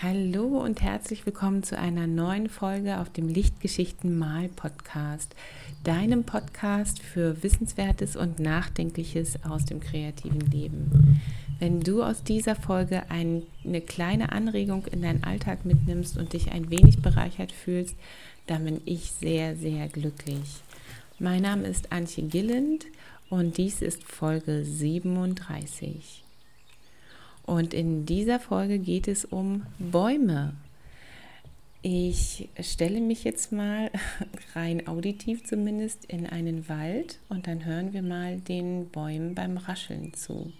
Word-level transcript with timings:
Hallo 0.00 0.60
und 0.62 0.80
herzlich 0.80 1.26
willkommen 1.26 1.64
zu 1.64 1.76
einer 1.76 2.06
neuen 2.06 2.48
Folge 2.48 3.00
auf 3.00 3.10
dem 3.10 3.26
Lichtgeschichten 3.26 4.16
Mal 4.16 4.48
Podcast, 4.48 5.34
deinem 5.82 6.22
Podcast 6.22 7.02
für 7.02 7.42
Wissenswertes 7.42 8.14
und 8.14 8.38
Nachdenkliches 8.38 9.42
aus 9.42 9.64
dem 9.64 9.80
kreativen 9.80 10.40
Leben. 10.52 11.20
Wenn 11.58 11.80
du 11.80 12.04
aus 12.04 12.22
dieser 12.22 12.54
Folge 12.54 13.10
ein, 13.10 13.42
eine 13.64 13.80
kleine 13.80 14.30
Anregung 14.30 14.86
in 14.86 15.02
deinen 15.02 15.24
Alltag 15.24 15.64
mitnimmst 15.64 16.16
und 16.16 16.32
dich 16.32 16.52
ein 16.52 16.70
wenig 16.70 17.02
bereichert 17.02 17.50
fühlst, 17.50 17.96
dann 18.46 18.66
bin 18.66 18.80
ich 18.84 19.10
sehr, 19.10 19.56
sehr 19.56 19.88
glücklich. 19.88 20.62
Mein 21.18 21.42
Name 21.42 21.66
ist 21.66 21.90
Antje 21.90 22.22
Gilland 22.22 22.86
und 23.30 23.56
dies 23.56 23.82
ist 23.82 24.04
Folge 24.04 24.64
37. 24.64 26.22
Und 27.48 27.72
in 27.72 28.04
dieser 28.04 28.40
Folge 28.40 28.78
geht 28.78 29.08
es 29.08 29.24
um 29.24 29.64
Bäume. 29.78 30.52
Ich 31.80 32.50
stelle 32.60 33.00
mich 33.00 33.24
jetzt 33.24 33.52
mal 33.52 33.90
rein 34.54 34.86
auditiv 34.86 35.46
zumindest 35.46 36.04
in 36.04 36.26
einen 36.26 36.68
Wald 36.68 37.18
und 37.30 37.46
dann 37.46 37.64
hören 37.64 37.94
wir 37.94 38.02
mal 38.02 38.38
den 38.38 38.90
Bäumen 38.90 39.34
beim 39.34 39.56
Rascheln 39.56 40.12
zu. 40.12 40.52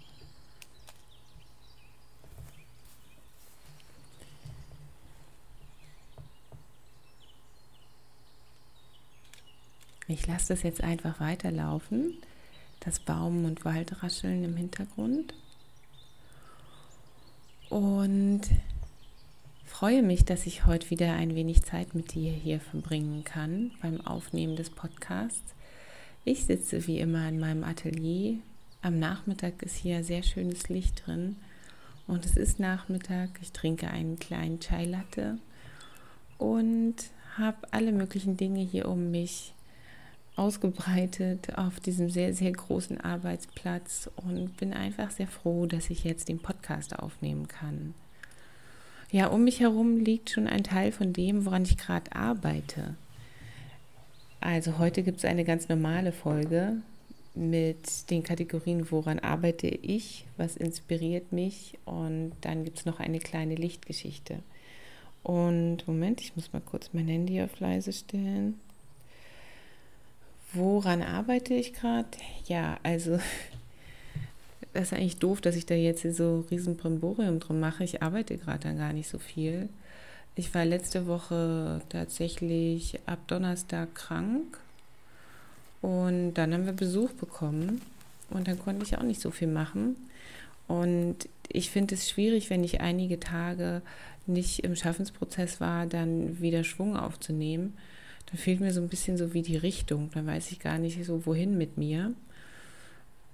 Ich 10.07 10.25
lasse 10.25 10.55
das 10.55 10.63
jetzt 10.63 10.83
einfach 10.83 11.19
weiterlaufen, 11.19 12.17
das 12.79 12.99
Baum- 12.99 13.45
und 13.45 13.63
Waldrascheln 13.63 14.43
im 14.43 14.57
Hintergrund 14.57 15.35
und 17.69 18.41
freue 19.65 20.03
mich, 20.03 20.25
dass 20.25 20.45
ich 20.45 20.65
heute 20.65 20.89
wieder 20.89 21.13
ein 21.13 21.35
wenig 21.35 21.63
Zeit 21.63 21.95
mit 21.95 22.13
dir 22.13 22.31
hier 22.31 22.59
verbringen 22.59 23.23
kann 23.23 23.71
beim 23.81 24.01
Aufnehmen 24.01 24.55
des 24.55 24.69
Podcasts. 24.69 25.53
Ich 26.25 26.45
sitze 26.45 26.85
wie 26.87 26.99
immer 26.99 27.29
in 27.29 27.39
meinem 27.39 27.63
Atelier. 27.63 28.37
Am 28.81 28.99
Nachmittag 28.99 29.61
ist 29.61 29.75
hier 29.75 30.03
sehr 30.03 30.23
schönes 30.23 30.69
Licht 30.69 31.05
drin 31.05 31.37
und 32.07 32.25
es 32.25 32.37
ist 32.37 32.59
Nachmittag. 32.59 33.29
Ich 33.41 33.51
trinke 33.51 33.89
einen 33.89 34.19
kleinen 34.19 34.59
Chai 34.59 34.85
Latte 34.85 35.37
und 36.37 36.95
habe 37.37 37.57
alle 37.71 37.91
möglichen 37.91 38.35
Dinge 38.35 38.61
hier 38.61 38.87
um 38.87 39.11
mich 39.11 39.53
ausgebreitet 40.39 41.57
auf 41.57 41.79
diesem 41.81 42.09
sehr, 42.09 42.33
sehr 42.33 42.51
großen 42.51 42.99
Arbeitsplatz 42.99 44.09
und 44.15 44.55
bin 44.57 44.73
einfach 44.73 45.11
sehr 45.11 45.27
froh, 45.27 45.65
dass 45.65 45.89
ich 45.89 46.05
jetzt 46.05 46.29
den 46.29 46.39
Podcast 46.39 46.97
aufnehmen 46.97 47.47
kann. 47.47 47.93
Ja, 49.11 49.27
um 49.27 49.43
mich 49.43 49.59
herum 49.59 49.97
liegt 49.97 50.29
schon 50.29 50.47
ein 50.47 50.63
Teil 50.63 50.91
von 50.91 51.13
dem, 51.13 51.45
woran 51.45 51.63
ich 51.63 51.77
gerade 51.77 52.15
arbeite. 52.15 52.95
Also 54.39 54.77
heute 54.77 55.03
gibt 55.03 55.17
es 55.17 55.25
eine 55.25 55.43
ganz 55.43 55.67
normale 55.67 56.13
Folge 56.13 56.77
mit 57.35 58.09
den 58.09 58.23
Kategorien, 58.23 58.89
woran 58.91 59.19
arbeite 59.19 59.67
ich, 59.67 60.25
was 60.37 60.55
inspiriert 60.55 61.33
mich 61.33 61.77
und 61.83 62.31
dann 62.41 62.63
gibt 62.63 62.79
es 62.79 62.85
noch 62.85 62.99
eine 62.99 63.19
kleine 63.19 63.55
Lichtgeschichte. 63.55 64.39
Und 65.21 65.85
Moment, 65.85 66.21
ich 66.21 66.35
muss 66.37 66.53
mal 66.53 66.61
kurz 66.61 66.91
mein 66.93 67.09
Handy 67.09 67.41
auf 67.41 67.59
leise 67.59 67.91
stellen. 67.91 68.59
Woran 70.53 71.03
arbeite 71.03 71.53
ich 71.53 71.73
gerade? 71.73 72.07
Ja, 72.45 72.77
also 72.81 73.19
das 74.73 74.83
ist 74.83 74.93
eigentlich 74.93 75.17
doof, 75.17 75.41
dass 75.41 75.55
ich 75.55 75.65
da 75.65 75.75
jetzt 75.75 76.01
so 76.15 76.45
riesen 76.49 76.75
Brimborium 76.75 77.39
drum 77.39 77.59
mache. 77.59 77.83
Ich 77.83 78.01
arbeite 78.01 78.37
gerade 78.37 78.59
dann 78.59 78.77
gar 78.77 78.93
nicht 78.93 79.09
so 79.09 79.19
viel. 79.19 79.69
Ich 80.35 80.53
war 80.55 80.65
letzte 80.65 81.05
Woche 81.05 81.81
tatsächlich 81.89 82.99
ab 83.05 83.19
Donnerstag 83.27 83.93
krank 83.93 84.57
und 85.81 86.33
dann 86.35 86.53
haben 86.53 86.65
wir 86.65 86.73
Besuch 86.73 87.11
bekommen 87.11 87.81
und 88.29 88.47
dann 88.47 88.57
konnte 88.57 88.85
ich 88.85 88.97
auch 88.97 89.03
nicht 89.03 89.21
so 89.21 89.31
viel 89.31 89.47
machen. 89.49 89.97
Und 90.67 91.27
ich 91.47 91.71
finde 91.71 91.95
es 91.95 92.09
schwierig, 92.09 92.49
wenn 92.49 92.63
ich 92.63 92.79
einige 92.79 93.19
Tage 93.19 93.81
nicht 94.27 94.63
im 94.63 94.75
Schaffensprozess 94.75 95.59
war, 95.59 95.87
dann 95.87 96.39
wieder 96.39 96.63
Schwung 96.63 96.95
aufzunehmen 96.95 97.73
dann 98.29 98.37
fehlt 98.37 98.59
mir 98.59 98.71
so 98.71 98.81
ein 98.81 98.89
bisschen 98.89 99.17
so 99.17 99.33
wie 99.33 99.41
die 99.41 99.57
Richtung. 99.57 100.09
Dann 100.13 100.27
weiß 100.27 100.51
ich 100.51 100.59
gar 100.59 100.77
nicht 100.77 101.03
so, 101.03 101.25
wohin 101.25 101.57
mit 101.57 101.77
mir 101.77 102.13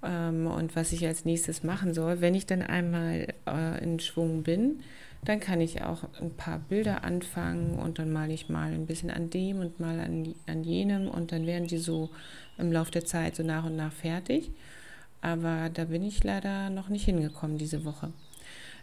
ähm, 0.04 0.48
und 0.48 0.76
was 0.76 0.92
ich 0.92 1.06
als 1.06 1.26
nächstes 1.26 1.64
machen 1.64 1.94
soll. 1.94 2.22
Wenn 2.22 2.36
ich 2.36 2.46
dann 2.46 2.62
einmal 2.62 3.34
äh, 3.48 3.84
in 3.84 4.00
Schwung 4.00 4.44
bin, 4.44 4.80
dann 5.26 5.40
kann 5.40 5.60
ich 5.60 5.82
auch 5.82 6.04
ein 6.22 6.32
paar 6.32 6.60
Bilder 6.60 7.04
anfangen 7.04 7.80
und 7.80 8.00
dann 8.00 8.12
male 8.12 8.34
ich 8.34 8.48
mal 8.48 8.72
ein 8.72 8.86
bisschen 8.86 9.10
an 9.10 9.30
dem 9.30 9.60
und 9.60 9.80
mal 9.80 10.00
an, 10.00 10.36
an 10.48 10.64
jenem 10.64 11.10
und 11.10 11.32
dann 11.32 11.46
werden 11.48 11.68
die 11.68 11.80
so 11.80 12.10
im 12.58 12.72
Laufe 12.72 12.92
der 12.92 13.06
Zeit 13.06 13.36
so 13.36 13.44
nach 13.44 13.66
und 13.66 13.76
nach 13.76 13.92
fertig. 13.92 14.52
Aber 15.22 15.70
da 15.74 15.86
bin 15.86 16.04
ich 16.04 16.24
leider 16.24 16.70
noch 16.70 16.90
nicht 16.90 17.06
hingekommen 17.06 17.58
diese 17.58 17.84
Woche. 17.84 18.14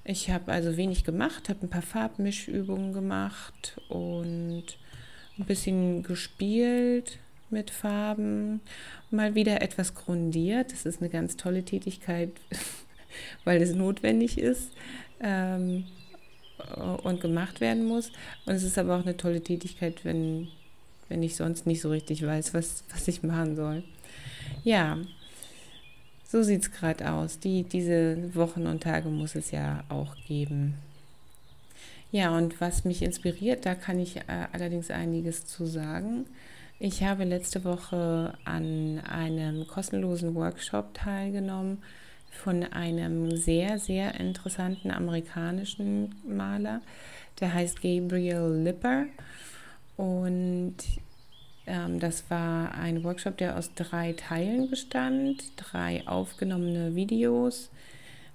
Ich 0.05 0.31
habe 0.31 0.51
also 0.51 0.77
wenig 0.77 1.05
gemacht, 1.05 1.49
habe 1.49 1.61
ein 1.63 1.71
paar 1.71 1.83
Farbmischübungen 1.83 2.93
gemacht 2.93 3.81
und 3.89 4.65
ein 5.39 5.45
bisschen 5.45 6.03
gespielt 6.03 7.19
mit 7.51 7.71
Farben, 7.71 8.61
mal 9.11 9.35
wieder 9.35 9.63
etwas 9.63 9.95
grundiert. 9.95 10.73
Das 10.73 10.87
ist 10.87 11.01
eine 11.01 11.11
ganz 11.11 11.37
tolle 11.37 11.65
Tätigkeit, 11.65 12.31
weil 13.45 13.63
es 13.63 13.75
notwendig 13.75 14.39
ist 14.39 14.73
ähm, 15.21 15.85
und 17.03 17.21
gemacht 17.21 17.61
werden 17.61 17.85
muss. 17.85 18.11
Und 18.47 18.55
es 18.55 18.63
ist 18.63 18.79
aber 18.79 18.97
auch 18.97 19.03
eine 19.03 19.17
tolle 19.17 19.43
Tätigkeit, 19.43 20.05
wenn, 20.05 20.49
wenn 21.09 21.23
ich 21.23 21.37
sonst 21.37 21.67
nicht 21.67 21.81
so 21.81 21.91
richtig 21.91 22.25
weiß, 22.25 22.55
was, 22.55 22.85
was 22.91 23.07
ich 23.09 23.23
machen 23.23 23.57
soll. 23.57 23.85
Ja, 24.65 24.99
so 26.27 26.43
sieht 26.43 26.63
es 26.63 26.73
gerade 26.73 27.11
aus. 27.11 27.39
Die, 27.39 27.63
diese 27.65 28.35
Wochen 28.35 28.67
und 28.67 28.83
Tage 28.83 29.11
muss 29.11 29.35
es 29.35 29.51
ja 29.51 29.85
auch 29.91 30.17
geben. 30.27 30.75
Ja, 32.13 32.37
und 32.37 32.61
was 32.61 32.85
mich 32.85 33.01
inspiriert, 33.01 33.65
da 33.65 33.75
kann 33.75 33.99
ich 33.99 34.19
äh, 34.19 34.23
allerdings 34.53 34.91
einiges 34.91 35.47
zu 35.47 35.65
sagen. 35.65 36.27
Ich 36.79 37.03
habe 37.03 37.25
letzte 37.25 37.65
Woche 37.65 38.35
an 38.45 39.01
einem 39.01 39.67
kostenlosen 39.67 40.35
Workshop 40.35 40.93
teilgenommen 40.93 41.83
von 42.31 42.65
einem 42.65 43.35
sehr, 43.35 43.79
sehr 43.79 44.21
interessanten 44.21 44.91
amerikanischen 44.91 46.15
Maler. 46.27 46.83
Der 47.41 47.55
heißt 47.55 47.81
Gabriel 47.81 48.61
Lipper. 48.63 49.07
Und 49.97 50.77
ähm, 51.67 51.99
das 51.99 52.29
war 52.29 52.75
ein 52.75 53.05
Workshop, 53.05 53.39
der 53.39 53.57
aus 53.57 53.73
drei 53.75 54.13
Teilen 54.13 54.69
bestand, 54.69 55.45
drei 55.57 56.07
aufgenommene 56.07 56.95
Videos 56.95 57.71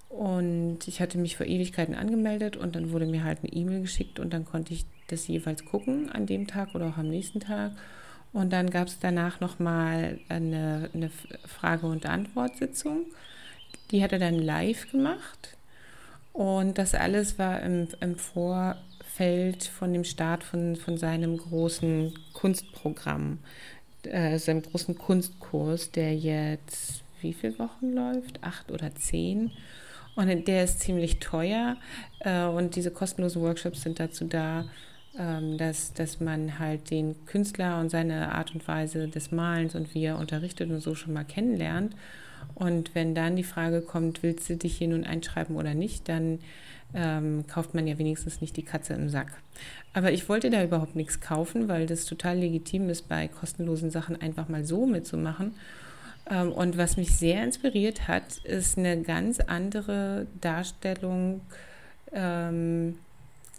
und 0.09 0.87
ich 0.87 1.01
hatte 1.01 1.17
mich 1.17 1.35
vor 1.35 1.45
Ewigkeiten 1.45 1.95
angemeldet 1.95 2.57
und 2.57 2.75
dann 2.75 2.91
wurde 2.91 3.05
mir 3.05 3.23
halt 3.23 3.39
eine 3.43 3.51
E-Mail 3.51 3.81
geschickt 3.81 4.19
und 4.19 4.33
dann 4.33 4.45
konnte 4.45 4.73
ich 4.73 4.85
das 5.07 5.27
jeweils 5.27 5.65
gucken 5.65 6.09
an 6.09 6.25
dem 6.25 6.47
Tag 6.47 6.75
oder 6.75 6.87
auch 6.87 6.97
am 6.97 7.09
nächsten 7.09 7.39
Tag. 7.39 7.73
Und 8.33 8.51
dann 8.51 8.69
gab 8.69 8.87
es 8.87 8.99
danach 8.99 9.39
nochmal 9.39 10.19
eine, 10.29 10.89
eine 10.93 11.09
Frage- 11.45 11.87
und 11.87 12.05
Antwortsitzung. 12.05 13.05
Die 13.91 14.03
hat 14.03 14.11
er 14.11 14.19
dann 14.19 14.35
live 14.35 14.91
gemacht. 14.91 15.55
Und 16.33 16.77
das 16.77 16.93
alles 16.93 17.39
war 17.39 17.61
im, 17.61 17.87
im 17.99 18.15
Vorfeld 18.15 19.63
von 19.63 19.91
dem 19.91 20.03
Start 20.03 20.43
von, 20.43 20.75
von 20.75 20.97
seinem 20.97 21.37
großen 21.37 22.13
Kunstprogramm, 22.33 23.39
äh, 24.03 24.37
seinem 24.37 24.61
großen 24.61 24.97
Kunstkurs, 24.97 25.91
der 25.91 26.15
jetzt 26.15 27.03
wie 27.21 27.33
viele 27.33 27.57
Wochen 27.57 27.93
läuft? 27.93 28.43
Acht 28.43 28.71
oder 28.71 28.93
zehn. 28.93 29.51
Und 30.17 30.47
der 30.47 30.63
ist 30.63 30.79
ziemlich 30.79 31.19
teuer. 31.19 31.77
Äh, 32.19 32.45
und 32.45 32.75
diese 32.75 32.89
kostenlosen 32.89 33.41
Workshops 33.43 33.83
sind 33.83 33.99
dazu 33.99 34.25
da, 34.25 34.65
ähm, 35.17 35.59
dass, 35.59 35.93
dass 35.93 36.19
man 36.19 36.57
halt 36.57 36.89
den 36.89 37.23
Künstler 37.27 37.79
und 37.79 37.91
seine 37.91 38.33
Art 38.33 38.53
und 38.55 38.67
Weise 38.67 39.07
des 39.07 39.31
Malens 39.31 39.75
und 39.75 39.93
wie 39.93 40.05
er 40.05 40.17
unterrichtet 40.17 40.71
und 40.71 40.79
so 40.79 40.95
schon 40.95 41.13
mal 41.13 41.23
kennenlernt. 41.23 41.95
Und 42.55 42.95
wenn 42.95 43.13
dann 43.13 43.35
die 43.35 43.43
Frage 43.43 43.81
kommt, 43.81 44.23
willst 44.23 44.49
du 44.49 44.57
dich 44.57 44.77
hier 44.77 44.87
nun 44.87 45.03
einschreiben 45.03 45.55
oder 45.55 45.75
nicht, 45.75 46.09
dann 46.09 46.39
ähm, 46.95 47.45
kauft 47.45 47.75
man 47.75 47.85
ja 47.85 47.99
wenigstens 47.99 48.41
nicht 48.41 48.57
die 48.57 48.63
Katze 48.63 48.95
im 48.95 49.09
Sack. 49.09 49.33
Aber 49.93 50.11
ich 50.11 50.27
wollte 50.29 50.49
da 50.49 50.63
überhaupt 50.63 50.95
nichts 50.95 51.21
kaufen, 51.21 51.67
weil 51.67 51.85
das 51.85 52.05
total 52.05 52.39
legitim 52.39 52.89
ist, 52.89 53.07
bei 53.07 53.27
kostenlosen 53.27 53.91
Sachen 53.91 54.19
einfach 54.19 54.49
mal 54.49 54.65
so 54.65 54.87
mitzumachen. 54.87 55.53
Ähm, 56.29 56.51
und 56.51 56.77
was 56.77 56.97
mich 56.97 57.15
sehr 57.15 57.43
inspiriert 57.43 58.07
hat, 58.07 58.37
ist 58.43 58.77
eine 58.77 59.01
ganz 59.01 59.39
andere 59.39 60.27
Darstellung 60.41 61.41
ähm, 62.11 62.97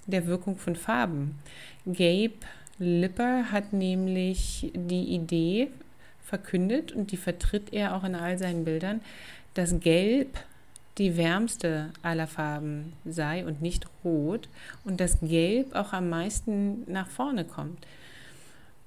der 0.07 0.27
Wirkung 0.27 0.57
von 0.57 0.77
Farben. 0.77 1.39
Gabe 1.87 2.35
Lipper 2.79 3.51
hat 3.51 3.73
nämlich 3.73 4.71
die 4.75 5.15
Idee 5.15 5.69
verkündet 6.23 6.93
und 6.93 7.11
die 7.11 7.17
vertritt 7.17 7.73
er 7.73 7.97
auch 7.97 8.05
in 8.05 8.15
all 8.15 8.39
seinen 8.39 8.65
Bildern, 8.65 9.01
dass 9.55 9.81
Gelb 9.81 10.39
die 10.99 11.17
wärmste 11.17 11.91
aller 12.03 12.27
Farben 12.27 12.93
sei 13.05 13.47
und 13.47 13.63
nicht 13.63 13.87
rot 14.05 14.49
und 14.85 15.01
dass 15.01 15.21
Gelb 15.21 15.75
auch 15.75 15.93
am 15.93 16.09
meisten 16.09 16.91
nach 16.91 17.09
vorne 17.09 17.45
kommt 17.45 17.87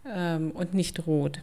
ähm, 0.05 0.51
und 0.51 0.73
nicht 0.73 1.07
rot. 1.07 1.41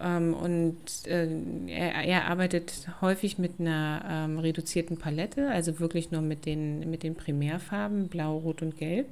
Ähm, 0.00 0.34
und 0.34 0.76
äh, 1.06 1.28
er, 1.68 2.04
er, 2.04 2.24
arbeitet 2.26 2.88
häufig 3.00 3.38
mit 3.38 3.60
einer 3.60 4.02
ähm, 4.08 4.38
reduzierten 4.38 4.98
Palette, 4.98 5.48
also 5.48 5.78
wirklich 5.80 6.10
nur 6.10 6.22
mit 6.22 6.46
den, 6.46 6.90
mit 6.90 7.02
den 7.02 7.14
Primärfarben 7.14 8.08
Blau, 8.08 8.38
Rot 8.38 8.62
und 8.62 8.76
Gelb. 8.76 9.06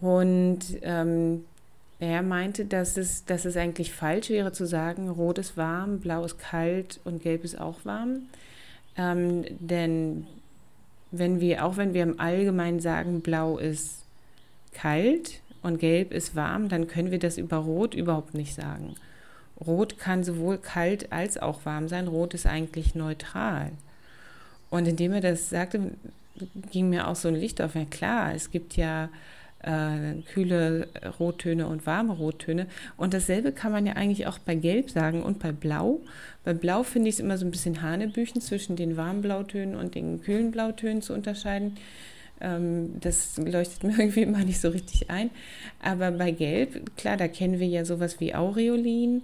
Und 0.00 0.60
ähm, 0.82 1.44
er 2.00 2.22
meinte, 2.22 2.64
dass 2.64 2.96
es, 2.96 3.24
dass 3.24 3.44
es 3.44 3.56
eigentlich 3.56 3.92
falsch 3.92 4.30
wäre 4.30 4.52
zu 4.52 4.66
sagen, 4.66 5.08
Rot 5.08 5.38
ist 5.38 5.56
warm, 5.56 6.00
Blau 6.00 6.24
ist 6.24 6.38
kalt 6.38 7.00
und 7.04 7.22
Gelb 7.22 7.44
ist 7.44 7.60
auch 7.60 7.84
warm. 7.84 8.22
Ähm, 8.96 9.44
denn 9.60 10.26
wenn 11.10 11.40
wir, 11.40 11.64
auch 11.64 11.76
wenn 11.76 11.94
wir 11.94 12.02
im 12.02 12.18
Allgemeinen 12.18 12.80
sagen, 12.80 13.20
Blau 13.20 13.58
ist 13.58 14.04
kalt 14.72 15.40
und 15.62 15.78
Gelb 15.78 16.12
ist 16.12 16.34
warm, 16.34 16.68
dann 16.68 16.88
können 16.88 17.10
wir 17.10 17.18
das 17.18 17.38
über 17.38 17.58
Rot 17.58 17.94
überhaupt 17.94 18.34
nicht 18.34 18.54
sagen. 18.54 18.96
Rot 19.60 19.98
kann 19.98 20.24
sowohl 20.24 20.58
kalt 20.58 21.12
als 21.12 21.38
auch 21.38 21.64
warm 21.64 21.88
sein. 21.88 22.08
Rot 22.08 22.34
ist 22.34 22.46
eigentlich 22.46 22.94
neutral. 22.94 23.70
Und 24.70 24.88
indem 24.88 25.12
er 25.12 25.20
das 25.20 25.50
sagte, 25.50 25.92
ging 26.70 26.90
mir 26.90 27.08
auch 27.08 27.16
so 27.16 27.28
ein 27.28 27.36
Licht 27.36 27.62
auf. 27.62 27.74
Ja 27.74 27.84
klar, 27.84 28.34
es 28.34 28.50
gibt 28.50 28.76
ja 28.76 29.08
äh, 29.60 30.20
kühle 30.32 30.88
Rottöne 31.18 31.66
und 31.66 31.86
warme 31.86 32.12
Rottöne. 32.12 32.66
Und 32.96 33.14
dasselbe 33.14 33.52
kann 33.52 33.72
man 33.72 33.86
ja 33.86 33.94
eigentlich 33.94 34.26
auch 34.26 34.38
bei 34.38 34.54
Gelb 34.54 34.90
sagen 34.90 35.22
und 35.22 35.38
bei 35.38 35.52
Blau. 35.52 36.00
Bei 36.44 36.52
Blau 36.52 36.82
finde 36.82 37.08
ich 37.08 37.16
es 37.16 37.20
immer 37.20 37.38
so 37.38 37.46
ein 37.46 37.50
bisschen 37.50 37.82
Hanebüchen 37.82 38.40
zwischen 38.40 38.76
den 38.76 38.96
warmen 38.96 39.22
Blautönen 39.22 39.76
und 39.76 39.94
den 39.94 40.22
kühlen 40.22 40.50
Blautönen 40.50 41.02
zu 41.02 41.14
unterscheiden. 41.14 41.76
Ähm, 42.44 43.00
das 43.00 43.38
leuchtet 43.38 43.84
mir 43.84 43.90
irgendwie 43.98 44.22
immer 44.22 44.44
nicht 44.44 44.60
so 44.60 44.68
richtig 44.68 45.10
ein. 45.10 45.30
Aber 45.82 46.10
bei 46.12 46.30
Gelb, 46.30 46.96
klar, 46.96 47.16
da 47.16 47.28
kennen 47.28 47.58
wir 47.58 47.66
ja 47.66 47.84
sowas 47.84 48.20
wie 48.20 48.34
Aureolin. 48.34 49.22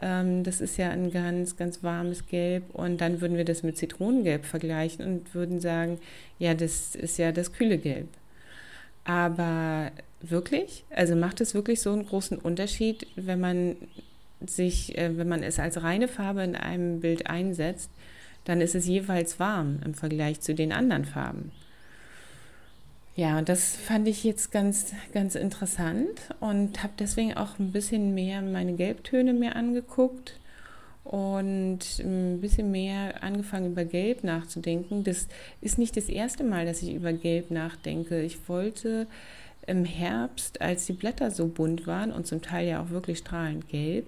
Ähm, 0.00 0.42
das 0.42 0.60
ist 0.60 0.78
ja 0.78 0.90
ein 0.90 1.10
ganz, 1.10 1.56
ganz 1.56 1.82
warmes 1.82 2.26
Gelb. 2.26 2.74
Und 2.74 3.00
dann 3.00 3.20
würden 3.20 3.36
wir 3.36 3.44
das 3.44 3.62
mit 3.62 3.76
Zitronengelb 3.76 4.44
vergleichen 4.46 5.04
und 5.04 5.34
würden 5.34 5.60
sagen, 5.60 5.98
ja, 6.38 6.54
das 6.54 6.94
ist 6.94 7.18
ja 7.18 7.32
das 7.32 7.52
kühle 7.52 7.78
Gelb. 7.78 8.08
Aber 9.04 9.90
wirklich, 10.20 10.84
also 10.90 11.16
macht 11.16 11.40
es 11.40 11.54
wirklich 11.54 11.80
so 11.80 11.92
einen 11.92 12.06
großen 12.06 12.38
Unterschied, 12.38 13.06
wenn 13.16 13.40
man 13.40 13.76
sich, 14.46 14.96
äh, 14.96 15.16
wenn 15.16 15.28
man 15.28 15.42
es 15.42 15.58
als 15.58 15.82
reine 15.82 16.08
Farbe 16.08 16.42
in 16.42 16.56
einem 16.56 17.00
Bild 17.00 17.26
einsetzt, 17.28 17.90
dann 18.44 18.60
ist 18.60 18.74
es 18.74 18.86
jeweils 18.86 19.38
warm 19.38 19.80
im 19.84 19.94
Vergleich 19.94 20.40
zu 20.40 20.54
den 20.54 20.72
anderen 20.72 21.04
Farben. 21.04 21.52
Ja, 23.14 23.38
und 23.38 23.48
das 23.50 23.76
fand 23.76 24.08
ich 24.08 24.24
jetzt 24.24 24.52
ganz, 24.52 24.94
ganz 25.12 25.34
interessant 25.34 26.18
und 26.40 26.82
habe 26.82 26.94
deswegen 26.98 27.34
auch 27.34 27.58
ein 27.58 27.70
bisschen 27.70 28.14
mehr 28.14 28.40
meine 28.40 28.72
Gelbtöne 28.72 29.34
mir 29.34 29.54
angeguckt 29.54 30.38
und 31.04 31.80
ein 31.98 32.40
bisschen 32.40 32.70
mehr 32.70 33.22
angefangen 33.22 33.72
über 33.72 33.84
Gelb 33.84 34.24
nachzudenken. 34.24 35.04
Das 35.04 35.28
ist 35.60 35.76
nicht 35.76 35.94
das 35.98 36.08
erste 36.08 36.42
Mal, 36.42 36.64
dass 36.64 36.80
ich 36.80 36.94
über 36.94 37.12
Gelb 37.12 37.50
nachdenke. 37.50 38.22
Ich 38.22 38.48
wollte 38.48 39.06
im 39.66 39.84
Herbst, 39.84 40.62
als 40.62 40.86
die 40.86 40.94
Blätter 40.94 41.30
so 41.30 41.48
bunt 41.48 41.86
waren 41.86 42.12
und 42.12 42.26
zum 42.26 42.40
Teil 42.40 42.66
ja 42.66 42.82
auch 42.82 42.88
wirklich 42.88 43.18
strahlend 43.18 43.68
gelb, 43.68 44.06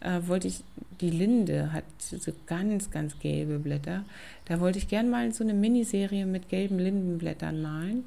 äh, 0.00 0.20
wollte 0.26 0.48
ich, 0.48 0.64
die 1.00 1.10
Linde 1.10 1.72
hat 1.72 1.84
so 2.00 2.32
ganz, 2.46 2.90
ganz 2.90 3.16
gelbe 3.20 3.60
Blätter. 3.60 4.04
Da 4.46 4.58
wollte 4.58 4.78
ich 4.78 4.88
gern 4.88 5.08
mal 5.08 5.32
so 5.32 5.44
eine 5.44 5.54
Miniserie 5.54 6.26
mit 6.26 6.48
gelben 6.48 6.80
Lindenblättern 6.80 7.62
malen 7.62 8.04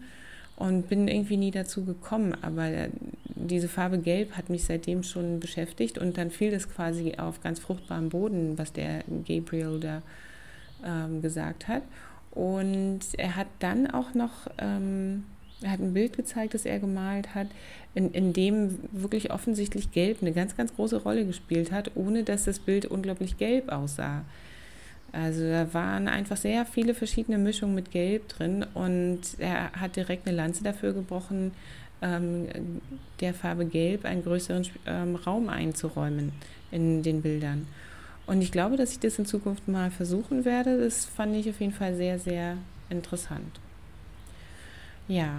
und 0.55 0.87
bin 0.89 1.07
irgendwie 1.07 1.37
nie 1.37 1.51
dazu 1.51 1.83
gekommen. 1.83 2.35
Aber 2.41 2.69
diese 3.35 3.67
Farbe 3.67 3.97
Gelb 3.97 4.37
hat 4.37 4.49
mich 4.49 4.63
seitdem 4.65 5.03
schon 5.03 5.39
beschäftigt 5.39 5.97
und 5.97 6.17
dann 6.17 6.31
fiel 6.31 6.51
das 6.51 6.69
quasi 6.69 7.15
auf 7.17 7.41
ganz 7.41 7.59
fruchtbarem 7.59 8.09
Boden, 8.09 8.57
was 8.57 8.73
der 8.73 9.03
Gabriel 9.27 9.79
da 9.79 10.01
ähm, 10.85 11.21
gesagt 11.21 11.67
hat. 11.67 11.83
Und 12.31 13.01
er 13.17 13.35
hat 13.35 13.47
dann 13.59 13.89
auch 13.89 14.13
noch, 14.13 14.47
ähm, 14.57 15.25
er 15.61 15.71
hat 15.71 15.79
ein 15.79 15.93
Bild 15.93 16.17
gezeigt, 16.17 16.53
das 16.53 16.65
er 16.65 16.79
gemalt 16.79 17.35
hat, 17.35 17.47
in, 17.93 18.11
in 18.11 18.33
dem 18.33 18.79
wirklich 18.91 19.31
offensichtlich 19.31 19.91
Gelb 19.91 20.19
eine 20.21 20.33
ganz, 20.33 20.57
ganz 20.57 20.75
große 20.75 21.03
Rolle 21.03 21.25
gespielt 21.25 21.71
hat, 21.71 21.91
ohne 21.95 22.23
dass 22.23 22.45
das 22.45 22.59
Bild 22.59 22.85
unglaublich 22.85 23.37
gelb 23.37 23.71
aussah. 23.71 24.23
Also 25.13 25.47
da 25.47 25.73
waren 25.75 26.07
einfach 26.07 26.37
sehr 26.37 26.65
viele 26.65 26.95
verschiedene 26.95 27.37
Mischungen 27.37 27.75
mit 27.75 27.91
Gelb 27.91 28.29
drin 28.29 28.65
und 28.73 29.21
er 29.37 29.71
hat 29.73 29.95
direkt 29.95 30.27
eine 30.27 30.35
Lanze 30.35 30.63
dafür 30.63 30.91
gebrochen, 30.91 31.51
ähm, 32.01 32.47
der 33.19 33.35
Farbe 33.35 33.65
Gelb 33.65 34.05
einen 34.05 34.23
größeren 34.23 34.67
ähm, 34.87 35.15
Raum 35.15 35.49
einzuräumen 35.49 36.33
in 36.71 37.03
den 37.03 37.21
Bildern. 37.21 37.67
Und 38.25 38.41
ich 38.41 38.51
glaube, 38.51 38.75
dass 38.75 38.91
ich 38.91 38.99
das 38.99 39.19
in 39.19 39.25
Zukunft 39.27 39.67
mal 39.67 39.91
versuchen 39.91 40.45
werde. 40.45 40.79
Das 40.79 41.05
fand 41.05 41.35
ich 41.35 41.47
auf 41.49 41.59
jeden 41.59 41.73
Fall 41.73 41.95
sehr, 41.95 42.17
sehr 42.17 42.57
interessant. 42.89 43.59
Ja, 45.07 45.29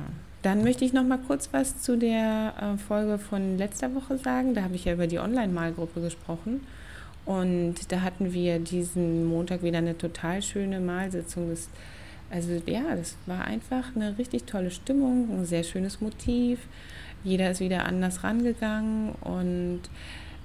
dann 0.42 0.62
möchte 0.62 0.84
ich 0.84 0.92
noch 0.92 1.04
mal 1.04 1.18
kurz 1.18 1.48
was 1.52 1.80
zu 1.80 1.96
der 1.96 2.54
äh, 2.60 2.78
Folge 2.78 3.18
von 3.18 3.58
letzter 3.58 3.94
Woche 3.94 4.18
sagen. 4.18 4.54
Da 4.54 4.62
habe 4.62 4.76
ich 4.76 4.84
ja 4.84 4.92
über 4.92 5.06
die 5.06 5.18
Online-Malgruppe 5.18 6.00
gesprochen. 6.00 6.60
Und 7.26 7.90
da 7.90 8.02
hatten 8.02 8.32
wir 8.32 8.58
diesen 8.58 9.24
Montag 9.24 9.62
wieder 9.62 9.78
eine 9.78 9.96
total 9.96 10.42
schöne 10.42 10.80
Malsitzung. 10.80 11.50
Das, 11.50 11.68
also 12.30 12.60
ja, 12.66 12.94
das 12.94 13.16
war 13.26 13.44
einfach 13.44 13.94
eine 13.96 14.18
richtig 14.18 14.44
tolle 14.44 14.70
Stimmung, 14.70 15.30
ein 15.30 15.46
sehr 15.46 15.62
schönes 15.62 16.00
Motiv. 16.00 16.60
Jeder 17.22 17.50
ist 17.50 17.60
wieder 17.60 17.86
anders 17.86 18.22
rangegangen 18.22 19.12
und 19.22 19.80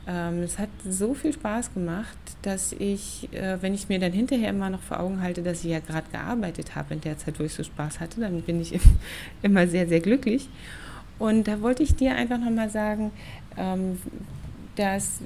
ähm, 0.07 0.43
es 0.43 0.57
hat 0.57 0.69
so 0.87 1.13
viel 1.13 1.33
Spaß 1.33 1.73
gemacht, 1.73 2.17
dass 2.41 2.71
ich, 2.71 3.31
äh, 3.33 3.61
wenn 3.61 3.73
ich 3.73 3.89
mir 3.89 3.99
dann 3.99 4.13
hinterher 4.13 4.49
immer 4.49 4.69
noch 4.69 4.81
vor 4.81 4.99
Augen 5.01 5.21
halte, 5.21 5.43
dass 5.43 5.63
ich 5.65 5.71
ja 5.71 5.79
gerade 5.79 6.09
gearbeitet 6.09 6.75
habe 6.75 6.93
in 6.93 7.01
der 7.01 7.17
Zeit, 7.17 7.39
wo 7.39 7.43
ich 7.43 7.53
so 7.53 7.63
Spaß 7.63 7.99
hatte, 7.99 8.21
dann 8.21 8.41
bin 8.41 8.61
ich 8.61 8.79
immer 9.41 9.67
sehr, 9.67 9.87
sehr 9.87 9.99
glücklich. 9.99 10.49
Und 11.19 11.49
da 11.49 11.61
wollte 11.61 11.83
ich 11.83 11.95
dir 11.95 12.15
einfach 12.15 12.39
nochmal 12.39 12.69
sagen, 12.69 13.11
ähm, 13.57 13.99
dass 14.77 15.19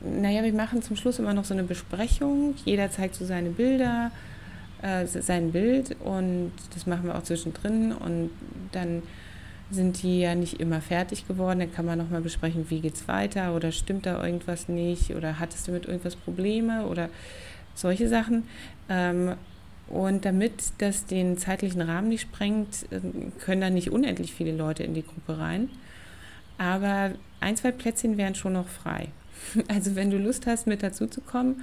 naja, 0.00 0.42
wir 0.42 0.52
machen 0.52 0.82
zum 0.82 0.96
Schluss 0.96 1.18
immer 1.18 1.34
noch 1.34 1.44
so 1.44 1.54
eine 1.54 1.64
Besprechung. 1.64 2.54
Jeder 2.64 2.90
zeigt 2.90 3.14
so 3.14 3.24
seine 3.24 3.50
Bilder, 3.50 4.10
äh, 4.82 5.06
sein 5.06 5.52
Bild 5.52 5.96
und 6.04 6.52
das 6.74 6.86
machen 6.86 7.04
wir 7.04 7.16
auch 7.16 7.22
zwischendrin 7.22 7.92
und 7.92 8.30
dann 8.72 9.02
sind 9.70 10.02
die 10.02 10.20
ja 10.20 10.34
nicht 10.34 10.60
immer 10.60 10.80
fertig 10.80 11.26
geworden. 11.26 11.58
Dann 11.60 11.72
kann 11.72 11.86
man 11.86 11.98
nochmal 11.98 12.20
besprechen, 12.20 12.66
wie 12.70 12.80
geht 12.80 12.94
es 12.94 13.08
weiter 13.08 13.54
oder 13.54 13.72
stimmt 13.72 14.06
da 14.06 14.24
irgendwas 14.24 14.68
nicht 14.68 15.14
oder 15.14 15.38
hattest 15.40 15.66
du 15.66 15.72
mit 15.72 15.86
irgendwas 15.86 16.14
Probleme 16.14 16.86
oder 16.86 17.08
solche 17.74 18.08
Sachen. 18.08 18.44
Ähm, 18.88 19.34
und 19.88 20.24
damit 20.24 20.52
das 20.78 21.06
den 21.06 21.38
zeitlichen 21.38 21.80
Rahmen 21.80 22.08
nicht 22.08 22.22
sprengt, 22.22 22.86
äh, 22.90 23.00
können 23.40 23.60
da 23.60 23.70
nicht 23.70 23.90
unendlich 23.90 24.32
viele 24.32 24.52
Leute 24.52 24.82
in 24.82 24.94
die 24.94 25.04
Gruppe 25.04 25.38
rein. 25.38 25.68
Aber 26.58 27.12
ein, 27.40 27.56
zwei 27.56 27.70
Plätzchen 27.70 28.16
wären 28.16 28.34
schon 28.34 28.54
noch 28.54 28.68
frei. 28.68 29.08
Also 29.68 29.94
wenn 29.94 30.10
du 30.10 30.18
Lust 30.18 30.46
hast, 30.46 30.66
mit 30.66 30.82
dazu 30.82 31.06
zu 31.06 31.20
kommen, 31.20 31.62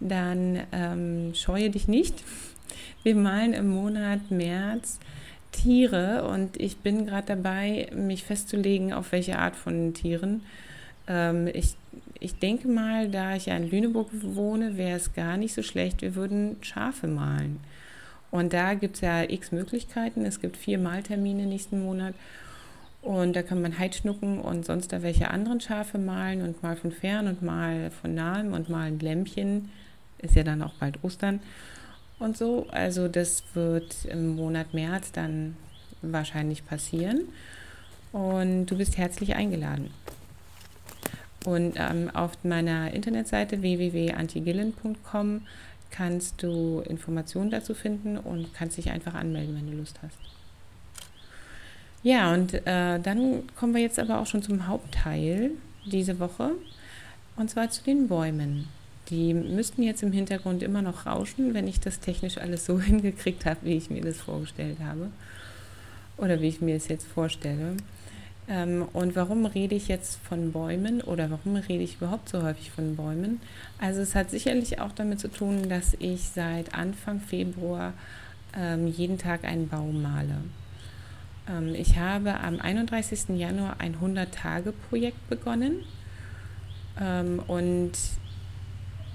dann 0.00 0.60
ähm, 0.72 1.34
scheue 1.34 1.70
dich 1.70 1.88
nicht. 1.88 2.22
Wir 3.02 3.14
malen 3.14 3.52
im 3.52 3.68
Monat 3.68 4.30
März 4.30 4.98
Tiere 5.52 6.24
und 6.24 6.60
ich 6.60 6.78
bin 6.78 7.06
gerade 7.06 7.28
dabei, 7.28 7.88
mich 7.94 8.24
festzulegen, 8.24 8.92
auf 8.92 9.12
welche 9.12 9.38
Art 9.38 9.56
von 9.56 9.94
Tieren. 9.94 10.42
Ähm, 11.06 11.48
ich, 11.52 11.76
ich 12.18 12.38
denke 12.38 12.68
mal, 12.68 13.08
da 13.08 13.36
ich 13.36 13.46
ja 13.46 13.56
in 13.56 13.70
Lüneburg 13.70 14.08
wohne, 14.12 14.76
wäre 14.76 14.96
es 14.96 15.14
gar 15.14 15.36
nicht 15.36 15.54
so 15.54 15.62
schlecht, 15.62 16.02
wir 16.02 16.14
würden 16.16 16.56
Schafe 16.60 17.06
malen. 17.06 17.60
Und 18.30 18.52
da 18.52 18.74
gibt 18.74 18.96
es 18.96 19.00
ja 19.02 19.22
x 19.22 19.52
Möglichkeiten. 19.52 20.24
Es 20.24 20.40
gibt 20.40 20.56
vier 20.56 20.78
Maltermine 20.78 21.46
nächsten 21.46 21.84
Monat 21.84 22.14
und 23.04 23.36
da 23.36 23.42
kann 23.42 23.60
man 23.60 23.78
Heidschnucken 23.78 24.40
und 24.40 24.64
sonst 24.64 24.90
da 24.90 25.02
welche 25.02 25.30
anderen 25.30 25.60
Schafe 25.60 25.98
malen 25.98 26.40
und 26.40 26.62
mal 26.62 26.74
von 26.74 26.90
fern 26.90 27.28
und 27.28 27.42
mal 27.42 27.90
von 27.90 28.14
nahem 28.14 28.54
und 28.54 28.70
mal 28.70 28.86
ein 28.86 28.98
Lämpchen. 28.98 29.70
Ist 30.18 30.36
ja 30.36 30.42
dann 30.42 30.62
auch 30.62 30.72
bald 30.74 31.04
Ostern 31.04 31.40
und 32.18 32.34
so. 32.34 32.66
Also 32.70 33.08
das 33.08 33.42
wird 33.52 34.06
im 34.06 34.36
Monat 34.36 34.72
März 34.72 35.12
dann 35.12 35.54
wahrscheinlich 36.00 36.64
passieren. 36.64 37.28
Und 38.12 38.66
du 38.66 38.78
bist 38.78 38.96
herzlich 38.96 39.36
eingeladen. 39.36 39.90
Und 41.44 41.74
ähm, 41.76 42.10
auf 42.14 42.42
meiner 42.42 42.90
Internetseite 42.94 43.60
www.antigillen.com 43.60 45.42
kannst 45.90 46.42
du 46.42 46.80
Informationen 46.88 47.50
dazu 47.50 47.74
finden 47.74 48.16
und 48.16 48.54
kannst 48.54 48.78
dich 48.78 48.90
einfach 48.90 49.12
anmelden, 49.12 49.54
wenn 49.56 49.70
du 49.70 49.76
Lust 49.76 49.98
hast. 50.02 50.33
Ja, 52.04 52.34
und 52.34 52.52
äh, 52.52 53.00
dann 53.00 53.44
kommen 53.56 53.74
wir 53.74 53.80
jetzt 53.80 53.98
aber 53.98 54.20
auch 54.20 54.26
schon 54.26 54.42
zum 54.42 54.68
Hauptteil 54.68 55.52
diese 55.86 56.18
Woche, 56.18 56.50
und 57.36 57.48
zwar 57.48 57.70
zu 57.70 57.82
den 57.82 58.08
Bäumen. 58.08 58.68
Die 59.08 59.32
müssten 59.32 59.82
jetzt 59.82 60.02
im 60.02 60.12
Hintergrund 60.12 60.62
immer 60.62 60.82
noch 60.82 61.06
rauschen, 61.06 61.54
wenn 61.54 61.66
ich 61.66 61.80
das 61.80 62.00
technisch 62.00 62.36
alles 62.36 62.66
so 62.66 62.78
hingekriegt 62.80 63.46
habe, 63.46 63.60
wie 63.62 63.78
ich 63.78 63.88
mir 63.88 64.02
das 64.02 64.18
vorgestellt 64.18 64.76
habe. 64.84 65.08
Oder 66.18 66.42
wie 66.42 66.48
ich 66.48 66.60
mir 66.60 66.76
es 66.76 66.88
jetzt 66.88 67.06
vorstelle. 67.06 67.78
Ähm, 68.48 68.86
und 68.92 69.16
warum 69.16 69.46
rede 69.46 69.74
ich 69.74 69.88
jetzt 69.88 70.18
von 70.28 70.52
Bäumen 70.52 71.00
oder 71.00 71.30
warum 71.30 71.56
rede 71.56 71.82
ich 71.82 71.96
überhaupt 71.96 72.28
so 72.28 72.42
häufig 72.42 72.70
von 72.70 72.96
Bäumen? 72.96 73.40
Also 73.80 74.02
es 74.02 74.14
hat 74.14 74.30
sicherlich 74.30 74.78
auch 74.78 74.92
damit 74.92 75.20
zu 75.20 75.28
tun, 75.28 75.70
dass 75.70 75.96
ich 75.98 76.28
seit 76.28 76.74
Anfang 76.74 77.20
Februar 77.20 77.94
ähm, 78.54 78.88
jeden 78.88 79.16
Tag 79.16 79.44
einen 79.44 79.68
Baum 79.68 80.02
male. 80.02 80.36
Ähm, 81.48 81.74
ich 81.74 81.98
habe 81.98 82.40
am 82.40 82.60
31. 82.60 83.36
Januar 83.36 83.76
ein 83.78 83.96
100-Tage-Projekt 83.96 85.28
begonnen 85.28 85.84
ähm, 87.00 87.40
und 87.46 87.92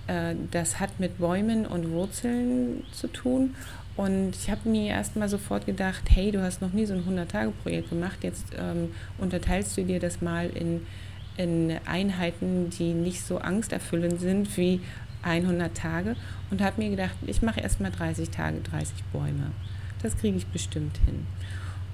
äh, 0.07 0.36
das 0.51 0.79
hat 0.79 1.00
mit 1.00 1.17
Bäumen 1.17 1.65
und 1.65 1.91
Wurzeln 1.91 2.83
zu 2.91 3.07
tun. 3.07 3.55
Und 3.95 4.33
ich 4.36 4.50
habe 4.50 4.69
mir 4.69 4.91
erstmal 4.91 5.27
sofort 5.27 5.65
gedacht, 5.65 6.03
hey, 6.09 6.31
du 6.31 6.41
hast 6.41 6.62
noch 6.62 6.71
nie 6.71 6.86
so 6.86 6.93
ein 6.93 7.03
100-Tage-Projekt 7.03 7.89
gemacht, 7.89 8.19
jetzt 8.24 8.45
ähm, 8.57 8.91
unterteilst 9.17 9.77
du 9.77 9.83
dir 9.83 10.00
das 10.00 10.21
mal 10.21 10.50
in, 10.50 10.86
in 11.36 11.77
Einheiten, 11.86 12.69
die 12.69 12.93
nicht 12.93 13.21
so 13.24 13.39
angsterfüllend 13.39 14.21
sind 14.21 14.55
wie 14.55 14.79
100 15.24 15.75
Tage 15.75 16.15
und 16.50 16.62
habe 16.62 16.81
mir 16.81 16.89
gedacht, 16.89 17.15
ich 17.27 17.41
mache 17.41 17.59
erstmal 17.59 17.91
30 17.91 18.29
Tage, 18.29 18.62
30 18.62 19.03
Bäume. 19.12 19.51
Das 20.01 20.17
kriege 20.17 20.38
ich 20.38 20.48
bestimmt 20.48 20.98
hin. 21.05 21.27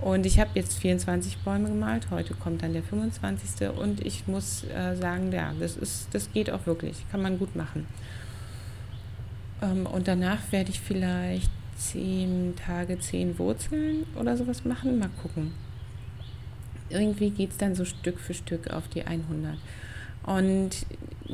Und 0.01 0.25
ich 0.25 0.39
habe 0.39 0.51
jetzt 0.55 0.77
24 0.79 1.37
Bäume 1.39 1.69
gemalt, 1.69 2.07
heute 2.11 2.33
kommt 2.33 2.63
dann 2.63 2.73
der 2.73 2.83
25. 2.83 3.69
Und 3.69 4.05
ich 4.05 4.27
muss 4.27 4.63
äh, 4.65 4.95
sagen, 4.95 5.31
ja, 5.31 5.53
das, 5.59 5.77
ist, 5.77 6.09
das 6.11 6.31
geht 6.31 6.51
auch 6.51 6.65
wirklich, 6.65 7.05
kann 7.11 7.21
man 7.21 7.39
gut 7.39 7.55
machen. 7.55 7.87
Ähm, 9.61 9.85
und 9.85 10.07
danach 10.07 10.51
werde 10.51 10.69
ich 10.71 10.79
vielleicht 10.79 11.49
10 11.77 12.55
Tage, 12.55 12.99
10 12.99 13.39
Wurzeln 13.39 14.05
oder 14.19 14.37
sowas 14.37 14.65
machen, 14.65 14.99
mal 14.99 15.09
gucken. 15.21 15.53
Irgendwie 16.89 17.31
geht 17.31 17.51
es 17.51 17.57
dann 17.57 17.75
so 17.75 17.85
Stück 17.85 18.19
für 18.19 18.33
Stück 18.33 18.69
auf 18.69 18.87
die 18.89 19.03
100. 19.03 19.57
Und 20.25 20.85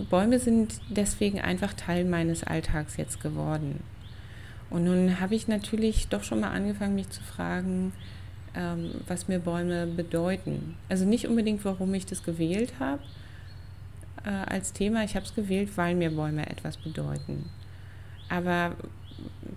Bäume 0.10 0.40
sind 0.40 0.80
deswegen 0.90 1.42
einfach 1.42 1.74
Teil 1.74 2.06
meines 2.06 2.44
Alltags 2.44 2.98
jetzt 2.98 3.22
geworden. 3.22 3.82
Und 4.70 4.86
nun 4.86 5.20
habe 5.20 5.36
ich 5.36 5.48
natürlich 5.48 6.08
doch 6.08 6.24
schon 6.24 6.40
mal 6.40 6.52
angefangen, 6.52 6.96
mich 6.96 7.10
zu 7.10 7.22
fragen, 7.22 7.92
ähm, 8.56 8.92
was 9.08 9.28
mir 9.28 9.40
Bäume 9.40 9.88
bedeuten. 9.88 10.76
Also 10.90 11.06
nicht 11.06 11.28
unbedingt, 11.28 11.64
warum 11.66 11.94
ich 11.94 12.06
das 12.06 12.24
gewählt 12.24 12.74
habe 12.80 13.02
äh, 14.26 14.30
als 14.30 14.74
Thema. 14.74 15.04
Ich 15.04 15.16
habe 15.16 15.26
es 15.26 15.34
gewählt, 15.34 15.70
weil 15.76 15.96
mir 15.96 16.12
Bäume 16.12 16.50
etwas 16.50 16.78
bedeuten. 16.78 17.50
Aber 18.30 18.76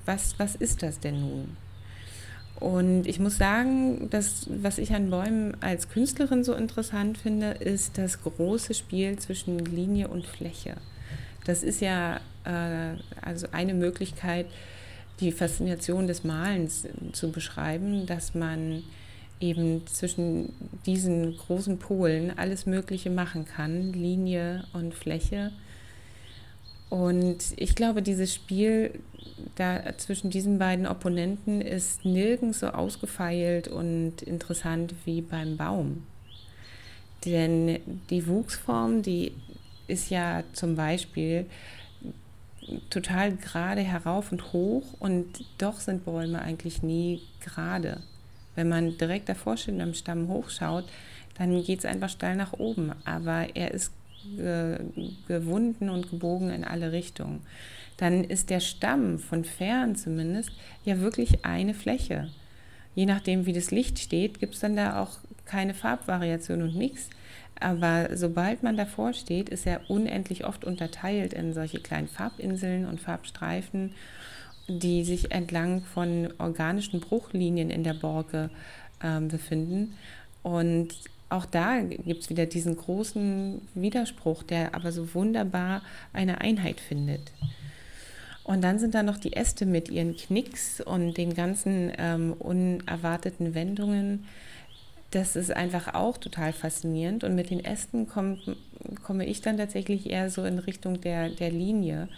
was, 0.05 0.39
was 0.39 0.55
ist 0.55 0.83
das 0.83 1.01
denn 1.01 1.21
nun? 1.21 1.57
Und 2.61 3.07
ich 3.07 3.19
muss 3.19 3.37
sagen, 3.37 4.09
dass, 4.11 4.47
was 4.49 4.79
ich 4.79 4.95
an 4.95 5.11
Bäumen 5.11 5.57
als 5.61 5.89
Künstlerin 5.89 6.45
so 6.45 6.55
interessant 6.55 7.19
finde, 7.19 7.51
ist 7.51 7.99
das 7.99 8.23
große 8.23 8.75
Spiel 8.75 9.19
zwischen 9.19 9.59
Linie 9.59 10.09
und 10.09 10.27
Fläche. 10.27 10.77
Das 11.45 11.63
ist 11.63 11.81
ja 11.81 12.21
äh, 12.45 12.97
also 13.21 13.49
eine 13.53 13.75
Möglichkeit, 13.75 14.47
die 15.21 15.33
Faszination 15.33 16.07
des 16.07 16.25
Malens 16.25 16.87
zu 17.13 17.31
beschreiben, 17.31 18.07
dass 18.07 18.35
man 18.35 18.83
eben 19.41 19.87
zwischen 19.87 20.53
diesen 20.87 21.37
großen 21.37 21.79
Polen 21.79 22.37
alles 22.37 22.67
Mögliche 22.67 23.11
machen 23.11 23.45
kann, 23.45 23.93
Linie 23.93 24.65
und 24.73 24.95
Fläche. 24.95 25.53
Und 26.91 27.39
ich 27.57 27.75
glaube, 27.75 28.03
dieses 28.03 28.35
Spiel 28.35 28.91
da 29.57 29.97
zwischen 29.97 30.31
diesen 30.31 30.59
beiden 30.59 30.87
Opponenten 30.87 31.61
ist 31.61 32.05
nirgends 32.05 32.61
so 32.61 32.69
ausgefeilt 32.69 33.69
und 33.69 34.23
interessant 34.23 34.95
wie 35.05 35.21
beim 35.21 35.57
Baum. 35.57 36.05
Denn 37.25 37.79
die 38.11 38.27
Wuchsform, 38.27 39.03
die 39.03 39.33
ist 39.87 40.11
ja 40.11 40.45
zum 40.53 40.77
Beispiel 40.77 41.47
total 42.91 43.37
gerade 43.37 43.83
herauf 43.83 44.33
und 44.33 44.53
hoch 44.53 44.85
und 44.99 45.45
doch 45.59 45.81
sind 45.81 46.05
Bäume 46.05 46.41
eigentlich 46.41 46.83
nie 46.83 47.23
gerade. 47.41 48.03
Wenn 48.55 48.69
man 48.69 48.97
direkt 48.99 49.29
davor 49.29 49.57
steht 49.57 49.75
und 49.75 49.81
am 49.81 49.95
Stamm 49.95 50.29
hochschaut, 50.29 50.85
dann 51.37 51.63
geht 51.65 51.81
es 51.81 51.85
einfach 51.85 52.09
steil 52.09 52.37
nach 52.37 52.53
oben, 52.53 52.93
aber 53.05 53.55
er 53.55 53.73
ist 53.73 53.93
gewunden 55.29 55.91
und 55.91 56.11
gebogen 56.11 56.51
in 56.51 56.65
alle 56.65 56.93
Richtungen. 56.93 57.43
Dann 57.99 58.25
ist 58.25 58.51
der 58.51 58.61
Stamm 58.61 59.19
von 59.19 59.45
fern 59.45 59.97
zumindest 59.97 60.51
ja 60.85 61.01
wirklich 61.01 61.45
eine 61.45 61.75
Fläche. 61.75 62.31
Je 62.95 63.07
nachdem, 63.07 63.47
wie 63.47 63.53
das 63.53 63.71
Licht 63.71 63.99
steht, 63.99 64.41
gibt 64.41 64.55
es 64.55 64.61
dann 64.61 64.77
da 64.77 65.03
auch 65.03 65.19
keine 65.45 65.75
Farbvariation 65.75 66.63
und 66.63 66.77
nichts. 66.77 67.11
Aber 67.61 68.09
sobald 68.17 68.63
man 68.63 68.77
davor 68.77 69.13
steht, 69.13 69.49
ist 69.49 69.67
er 69.67 69.89
unendlich 69.89 70.45
oft 70.45 70.65
unterteilt 70.65 71.33
in 71.33 71.55
solche 71.55 71.81
kleinen 71.81 72.09
Farbinseln 72.09 72.87
und 72.87 73.01
Farbstreifen, 73.01 73.95
die 74.69 75.05
sich 75.05 75.31
entlang 75.31 75.83
von 75.83 76.33
organischen 76.39 77.01
Bruchlinien 77.01 77.71
in 77.71 77.85
der 77.85 77.95
Borke 77.95 78.51
äh, 79.01 79.21
befinden. 79.21 79.95
Und 80.43 80.95
auch 81.29 81.47
da 81.47 81.81
gibt 81.81 82.23
es 82.23 82.31
wieder 82.31 82.47
diesen 82.47 82.77
großen 82.77 83.61
Widerspruch, 83.75 84.43
der 84.43 84.75
aber 84.75 84.93
so 84.93 85.15
wunderbar 85.15 85.83
eine 86.13 86.41
Einheit 86.41 86.81
findet. 86.81 87.33
Und 88.45 88.63
dann 88.63 88.79
sind 88.79 88.95
da 88.95 89.03
noch 89.03 89.17
die 89.17 89.33
Äste 89.33 89.65
mit 89.65 89.89
ihren 89.89 90.17
Knicks 90.17 90.81
und 90.81 91.17
den 91.17 91.35
ganzen 91.35 91.91
ähm, 91.97 92.35
unerwarteten 92.35 93.55
Wendungen 93.55 94.27
das 95.15 95.37
ist 95.37 95.55
einfach 95.55 95.95
auch 95.95 96.19
total 96.19 96.53
faszinierend. 96.53 97.25
Und 97.25 97.35
mit 97.35 97.51
den 97.51 97.65
Ästen 97.65 98.09
komm, 98.09 98.39
komme 99.05 99.27
ich 99.27 99.41
dann 99.41 99.57
tatsächlich 99.57 100.11
eher 100.11 100.29
so 100.31 100.45
in 100.45 100.59
Richtung 100.59 101.01
der, 101.01 101.31
der 101.31 101.51
Linie. 101.51 102.09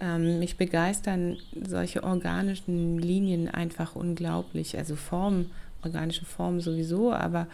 Ähm, 0.00 0.40
mich 0.40 0.56
begeistern 0.56 1.36
solche 1.64 2.02
organischen 2.02 2.98
Linien 2.98 3.48
einfach 3.48 3.94
unglaublich. 3.94 4.76
Also 4.76 4.96
Form, 4.96 5.46
organische 5.84 6.24
Formen 6.24 6.60
sowieso, 6.60 7.12
aber 7.12 7.46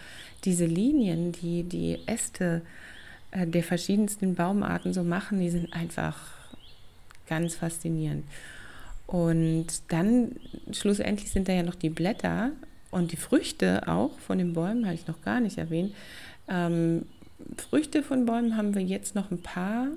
diese 0.45 0.65
Linien, 0.65 1.33
die 1.33 1.65
die 1.65 1.99
Äste 2.07 2.63
äh, 3.33 3.47
der 3.47 3.63
verschiedensten 3.63 4.35
Baumarten 4.35 4.95
so 4.95 5.05
machen, 5.05 5.41
die 5.41 5.51
sind 5.51 5.73
einfach 5.75 6.17
ganz 7.29 7.55
faszinierend. 7.55 8.25
Und 9.07 9.67
dann 9.89 10.37
schlussendlich 10.73 11.31
sind 11.31 11.49
da 11.49 11.53
ja 11.53 11.63
noch 11.63 11.75
die 11.75 11.91
Blätter, 11.91 12.53
und 12.91 13.13
die 13.13 13.17
Früchte 13.17 13.87
auch 13.89 14.19
von 14.19 14.39
den 14.39 14.53
Bäumen 14.53 14.85
habe 14.85 14.95
ich 14.95 15.07
noch 15.07 15.23
gar 15.23 15.41
nicht 15.41 15.59
erwähnt. 15.59 15.95
Ähm, 16.49 17.07
Früchte 17.57 18.03
von 18.03 18.27
Bäumen 18.27 18.57
haben 18.57 18.75
wir 18.75 18.83
jetzt 18.83 19.15
noch 19.15 19.31
ein 19.31 19.43
paar. 19.43 19.89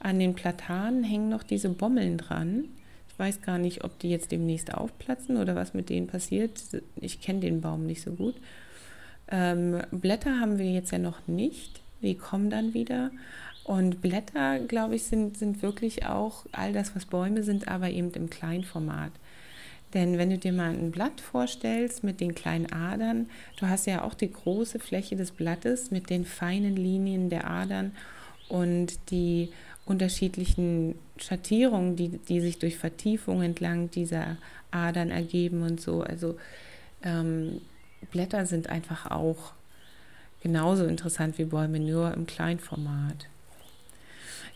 An 0.00 0.18
den 0.18 0.34
Platanen 0.34 1.04
hängen 1.04 1.28
noch 1.28 1.42
diese 1.42 1.68
Bommeln 1.68 2.18
dran. 2.18 2.64
Ich 3.08 3.18
weiß 3.18 3.42
gar 3.42 3.58
nicht, 3.58 3.84
ob 3.84 3.98
die 4.00 4.10
jetzt 4.10 4.32
demnächst 4.32 4.74
aufplatzen 4.74 5.36
oder 5.36 5.54
was 5.54 5.72
mit 5.72 5.88
denen 5.88 6.06
passiert. 6.06 6.60
Ich 6.96 7.20
kenne 7.20 7.40
den 7.40 7.60
Baum 7.60 7.86
nicht 7.86 8.02
so 8.02 8.12
gut. 8.12 8.34
Ähm, 9.28 9.82
Blätter 9.90 10.40
haben 10.40 10.58
wir 10.58 10.70
jetzt 10.70 10.90
ja 10.90 10.98
noch 10.98 11.26
nicht. 11.28 11.80
Die 12.02 12.16
kommen 12.16 12.50
dann 12.50 12.74
wieder. 12.74 13.10
Und 13.62 14.02
Blätter, 14.02 14.58
glaube 14.58 14.96
ich, 14.96 15.04
sind, 15.04 15.38
sind 15.38 15.62
wirklich 15.62 16.04
auch 16.06 16.44
all 16.52 16.72
das, 16.72 16.94
was 16.94 17.06
Bäume 17.06 17.42
sind, 17.42 17.68
aber 17.68 17.88
eben 17.88 18.10
im 18.12 18.28
Kleinformat. 18.28 19.12
Denn 19.94 20.18
wenn 20.18 20.30
du 20.30 20.38
dir 20.38 20.52
mal 20.52 20.70
ein 20.70 20.90
Blatt 20.90 21.20
vorstellst 21.20 22.02
mit 22.02 22.20
den 22.20 22.34
kleinen 22.34 22.72
Adern, 22.72 23.30
du 23.58 23.68
hast 23.68 23.86
ja 23.86 24.02
auch 24.02 24.14
die 24.14 24.30
große 24.30 24.80
Fläche 24.80 25.14
des 25.14 25.30
Blattes 25.30 25.92
mit 25.92 26.10
den 26.10 26.24
feinen 26.24 26.74
Linien 26.74 27.30
der 27.30 27.48
Adern 27.48 27.92
und 28.48 28.98
die 29.10 29.50
unterschiedlichen 29.86 30.96
Schattierungen, 31.16 31.94
die, 31.94 32.08
die 32.08 32.40
sich 32.40 32.58
durch 32.58 32.76
Vertiefung 32.76 33.42
entlang 33.42 33.90
dieser 33.90 34.36
Adern 34.72 35.10
ergeben 35.10 35.62
und 35.62 35.80
so. 35.80 36.02
Also 36.02 36.36
ähm, 37.04 37.60
Blätter 38.10 38.46
sind 38.46 38.68
einfach 38.68 39.10
auch 39.10 39.52
genauso 40.42 40.84
interessant 40.84 41.38
wie 41.38 41.44
Bäume, 41.44 41.78
nur 41.78 42.12
im 42.12 42.26
Kleinformat. 42.26 43.28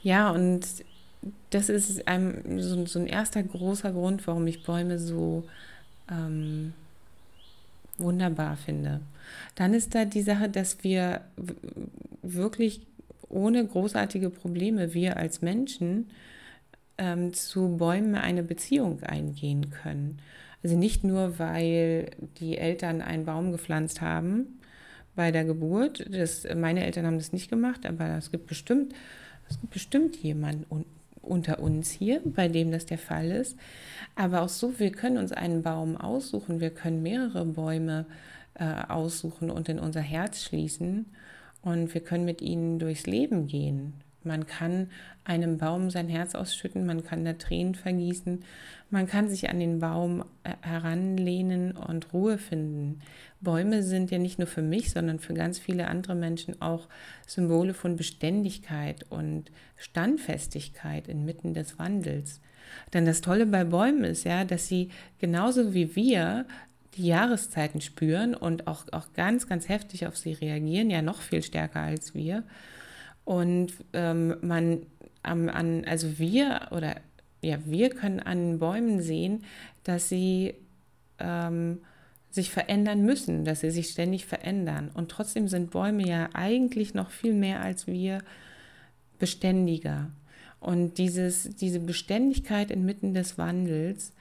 Ja, 0.02 0.30
und 0.30 0.66
das 1.50 1.68
ist 1.68 2.06
ein, 2.06 2.60
so, 2.60 2.86
so, 2.86 2.98
ein 2.98 3.06
erster 3.06 3.42
großer 3.42 3.92
Grund, 3.92 4.26
warum 4.26 4.46
ich 4.46 4.62
Bäume 4.62 4.98
so 4.98 5.44
ähm, 6.10 6.72
wunderbar 7.96 8.56
finde. 8.56 9.00
Dann 9.54 9.74
ist 9.74 9.94
da 9.94 10.04
die 10.04 10.22
Sache, 10.22 10.48
dass 10.48 10.84
wir 10.84 11.22
wirklich 12.22 12.80
ohne 13.28 13.66
großartige 13.66 14.30
Probleme, 14.30 14.94
wir 14.94 15.16
als 15.16 15.42
Menschen, 15.42 16.08
ähm, 16.96 17.32
zu 17.32 17.76
Bäumen 17.76 18.14
eine 18.14 18.42
Beziehung 18.42 19.02
eingehen 19.02 19.70
können. 19.70 20.18
Also 20.62 20.76
nicht 20.76 21.04
nur, 21.04 21.38
weil 21.38 22.10
die 22.40 22.58
Eltern 22.58 23.00
einen 23.00 23.24
Baum 23.24 23.52
gepflanzt 23.52 24.00
haben 24.00 24.58
bei 25.14 25.30
der 25.30 25.44
Geburt. 25.44 26.04
Das, 26.10 26.46
meine 26.56 26.84
Eltern 26.84 27.06
haben 27.06 27.18
das 27.18 27.32
nicht 27.32 27.50
gemacht, 27.50 27.86
aber 27.86 28.16
es 28.16 28.30
gibt 28.30 28.46
bestimmt, 28.46 28.94
es 29.48 29.60
gibt 29.60 29.72
bestimmt 29.72 30.16
jemanden 30.16 30.64
unter 31.28 31.60
uns 31.60 31.90
hier, 31.90 32.20
bei 32.24 32.48
dem 32.48 32.70
das 32.70 32.86
der 32.86 32.98
Fall 32.98 33.30
ist. 33.30 33.56
Aber 34.16 34.42
auch 34.42 34.48
so, 34.48 34.78
wir 34.78 34.90
können 34.92 35.18
uns 35.18 35.32
einen 35.32 35.62
Baum 35.62 35.96
aussuchen, 35.96 36.60
wir 36.60 36.70
können 36.70 37.02
mehrere 37.02 37.44
Bäume 37.44 38.06
äh, 38.54 38.64
aussuchen 38.88 39.50
und 39.50 39.68
in 39.68 39.78
unser 39.78 40.00
Herz 40.00 40.42
schließen 40.42 41.06
und 41.62 41.94
wir 41.94 42.00
können 42.00 42.24
mit 42.24 42.42
ihnen 42.42 42.78
durchs 42.78 43.06
Leben 43.06 43.46
gehen. 43.46 43.94
Man 44.28 44.46
kann 44.46 44.90
einem 45.24 45.58
Baum 45.58 45.90
sein 45.90 46.08
Herz 46.08 46.36
ausschütten, 46.36 46.86
man 46.86 47.04
kann 47.04 47.24
da 47.24 47.32
Tränen 47.32 47.74
vergießen, 47.74 48.44
man 48.90 49.06
kann 49.06 49.28
sich 49.28 49.50
an 49.50 49.58
den 49.58 49.80
Baum 49.80 50.24
äh, 50.44 50.52
heranlehnen 50.62 51.72
und 51.72 52.12
Ruhe 52.12 52.38
finden. 52.38 53.00
Bäume 53.40 53.82
sind 53.82 54.10
ja 54.10 54.18
nicht 54.18 54.38
nur 54.38 54.46
für 54.46 54.62
mich, 54.62 54.90
sondern 54.92 55.18
für 55.18 55.34
ganz 55.34 55.58
viele 55.58 55.88
andere 55.88 56.14
Menschen 56.14 56.62
auch 56.62 56.88
Symbole 57.26 57.74
von 57.74 57.96
Beständigkeit 57.96 59.04
und 59.10 59.50
Standfestigkeit 59.76 61.08
inmitten 61.08 61.52
des 61.52 61.78
Wandels. 61.78 62.40
Denn 62.92 63.04
das 63.04 63.20
Tolle 63.20 63.46
bei 63.46 63.64
Bäumen 63.64 64.04
ist 64.04 64.24
ja, 64.24 64.44
dass 64.44 64.68
sie 64.68 64.90
genauso 65.18 65.74
wie 65.74 65.94
wir 65.96 66.46
die 66.96 67.06
Jahreszeiten 67.06 67.80
spüren 67.80 68.34
und 68.34 68.66
auch, 68.66 68.84
auch 68.92 69.12
ganz, 69.12 69.46
ganz 69.46 69.68
heftig 69.68 70.06
auf 70.06 70.16
sie 70.16 70.32
reagieren, 70.32 70.90
ja 70.90 71.02
noch 71.02 71.20
viel 71.20 71.42
stärker 71.42 71.80
als 71.80 72.14
wir. 72.14 72.42
Und 73.28 73.74
ähm, 73.92 74.36
man 74.40 74.86
ähm, 75.22 75.50
an, 75.50 75.84
also 75.84 76.18
wir 76.18 76.68
oder 76.70 76.96
ja, 77.42 77.58
wir 77.66 77.90
können 77.90 78.20
an 78.20 78.58
Bäumen 78.58 79.02
sehen, 79.02 79.44
dass 79.84 80.08
sie 80.08 80.54
ähm, 81.18 81.82
sich 82.30 82.50
verändern 82.50 83.02
müssen, 83.04 83.44
dass 83.44 83.60
sie 83.60 83.70
sich 83.70 83.90
ständig 83.90 84.24
verändern. 84.24 84.90
Und 84.94 85.10
trotzdem 85.10 85.46
sind 85.46 85.72
Bäume 85.72 86.08
ja 86.08 86.30
eigentlich 86.32 86.94
noch 86.94 87.10
viel 87.10 87.34
mehr 87.34 87.60
als 87.60 87.86
wir 87.86 88.22
beständiger. 89.18 90.10
Und 90.58 90.96
dieses, 90.96 91.54
diese 91.54 91.80
Beständigkeit 91.80 92.70
inmitten 92.70 93.12
des 93.12 93.36
Wandels 93.36 94.14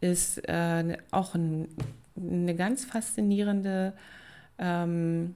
ist 0.00 0.38
äh, 0.48 0.96
auch 1.10 1.34
ein 1.34 1.66
eine 2.16 2.54
ganz 2.54 2.84
faszinierende 2.84 3.92
ähm, 4.58 5.34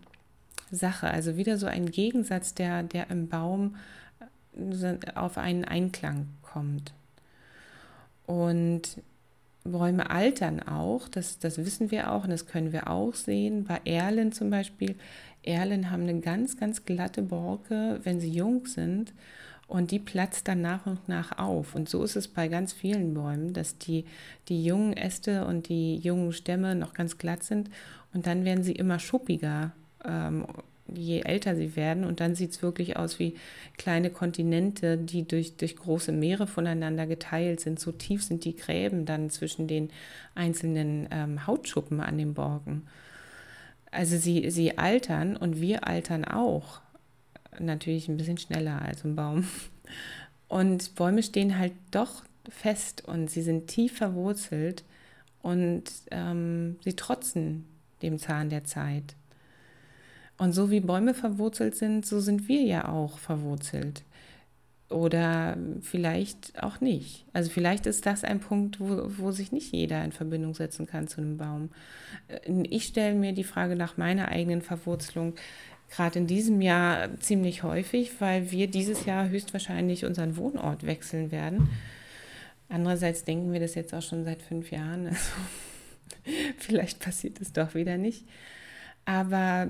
Sache. 0.76 1.10
Also 1.10 1.37
wieder 1.37 1.58
so 1.58 1.66
ein 1.66 1.90
Gegensatz, 1.90 2.54
der, 2.54 2.82
der 2.82 3.10
im 3.10 3.28
Baum 3.28 3.76
äh, 4.56 4.96
auf 5.14 5.38
einen 5.38 5.64
Einklang 5.64 6.28
kommt. 6.42 6.92
Und 8.26 9.00
Bäume 9.64 10.10
altern 10.10 10.60
auch, 10.60 11.08
das, 11.08 11.38
das 11.38 11.58
wissen 11.58 11.90
wir 11.90 12.12
auch 12.12 12.25
und 12.25 12.30
das 12.30 12.46
können 12.46 12.72
wir 12.72 12.88
auch 12.88 13.14
sehen. 13.14 13.64
Bei 13.64 13.80
Erlen 13.84 14.32
zum 14.32 14.50
Beispiel, 14.50 14.96
Erlen 15.42 15.90
haben 15.90 16.02
eine 16.02 16.20
ganz, 16.20 16.56
ganz 16.56 16.84
glatte 16.84 17.22
Borke, 17.22 18.00
wenn 18.02 18.20
sie 18.20 18.30
jung 18.30 18.66
sind 18.66 19.12
und 19.66 19.90
die 19.90 19.98
platzt 19.98 20.48
dann 20.48 20.62
nach 20.62 20.87
und 20.87 21.08
nach 21.08 21.38
auf. 21.38 21.75
Und 21.75 21.88
so 21.88 22.02
ist 22.02 22.16
es 22.16 22.28
bei 22.28 22.48
ganz 22.48 22.72
vielen 22.72 23.14
Bäumen, 23.14 23.52
dass 23.52 23.78
die, 23.78 24.04
die 24.48 24.64
jungen 24.64 24.94
Äste 24.94 25.46
und 25.46 25.68
die 25.68 25.96
jungen 25.96 26.32
Stämme 26.32 26.75
noch 26.75 26.94
ganz 26.94 27.18
glatt 27.18 27.42
sind 27.42 27.70
und 28.12 28.26
dann 28.26 28.44
werden 28.44 28.64
sie 28.64 28.72
immer 28.72 28.98
schuppiger, 28.98 29.72
ähm, 30.05 30.47
je 30.93 31.21
älter 31.21 31.55
sie 31.57 31.76
werden. 31.76 32.05
Und 32.05 32.21
dann 32.21 32.35
sieht 32.35 32.52
es 32.52 32.62
wirklich 32.62 32.97
aus 32.97 33.19
wie 33.19 33.37
kleine 33.76 34.11
Kontinente, 34.11 34.97
die 34.97 35.26
durch, 35.26 35.57
durch 35.57 35.76
große 35.76 36.12
Meere 36.12 36.47
voneinander 36.47 37.07
geteilt 37.07 37.61
sind. 37.61 37.78
So 37.78 37.93
tief 37.93 38.25
sind 38.25 38.45
die 38.45 38.57
Gräben 38.57 39.05
dann 39.05 39.31
zwischen 39.31 39.69
den 39.69 39.90
einzelnen 40.35 41.09
ähm, 41.11 41.47
Hautschuppen 41.47 42.00
an 42.00 42.19
den 42.19 42.35
Borken. 42.35 42.87
Also 43.90 44.17
sie, 44.17 44.50
sie 44.50 44.76
altern 44.78 45.37
und 45.37 45.61
wir 45.61 45.87
altern 45.87 46.25
auch 46.25 46.81
natürlich 47.59 48.09
ein 48.09 48.17
bisschen 48.17 48.38
schneller 48.38 48.83
als 48.83 49.05
ein 49.05 49.17
Baum. 49.17 49.47
Und 50.49 50.95
Bäume 50.95 51.23
stehen 51.23 51.59
halt 51.59 51.73
doch 51.90 52.23
fest 52.49 53.05
und 53.07 53.31
sie 53.31 53.43
sind 53.43 53.67
tief 53.67 53.99
verwurzelt 53.99 54.83
und 55.43 55.85
ähm, 56.11 56.76
sie 56.85 56.95
trotzen 56.95 57.67
dem 58.02 58.19
Zahn 58.19 58.49
der 58.49 58.64
Zeit. 58.64 59.14
Und 60.38 60.52
so 60.52 60.71
wie 60.71 60.80
Bäume 60.80 61.14
verwurzelt 61.14 61.75
sind, 61.75 62.07
so 62.07 62.21
sind 62.21 62.49
wir 62.49 62.62
ja 62.62 62.88
auch 62.88 63.18
verwurzelt. 63.18 64.04
Oder 64.89 65.58
vielleicht 65.82 66.62
auch 66.62 66.80
nicht. 66.80 67.26
Also 67.34 67.50
vielleicht 67.50 67.84
ist 67.84 68.06
das 68.06 68.25
ein 68.25 68.41
Punkt, 68.41 68.80
wo, 68.80 69.10
wo 69.19 69.32
sich 69.32 69.52
nicht 69.52 69.73
jeder 69.73 70.02
in 70.02 70.12
Verbindung 70.12 70.54
setzen 70.54 70.86
kann 70.86 71.08
zu 71.08 71.21
einem 71.21 71.36
Baum. 71.36 71.71
Äh, 72.28 72.62
ich 72.71 72.84
stelle 72.84 73.15
mir 73.15 73.32
die 73.32 73.45
Frage 73.45 73.76
nach 73.76 73.99
meiner 73.99 74.28
eigenen 74.28 74.62
Verwurzelung 74.62 75.34
gerade 75.91 76.19
in 76.19 76.26
diesem 76.26 76.60
Jahr 76.60 77.19
ziemlich 77.19 77.62
häufig, 77.62 78.21
weil 78.21 78.50
wir 78.50 78.67
dieses 78.69 79.04
Jahr 79.04 79.28
höchstwahrscheinlich 79.28 80.04
unseren 80.04 80.36
Wohnort 80.36 80.86
wechseln 80.86 81.30
werden. 81.32 81.71
Andererseits 82.69 83.25
denken 83.25 83.52
wir 83.52 83.60
das 83.60 83.75
jetzt 83.75 83.95
auch 83.95 84.02
schon 84.02 84.25
seit 84.25 84.43
fünf 84.43 84.71
Jahren. 84.71 85.06
Also 85.06 85.32
vielleicht 86.58 87.00
passiert 87.00 87.41
es 87.41 87.52
doch 87.52 87.75
wieder 87.75 87.97
nicht. 87.97 88.25
Aber 89.04 89.69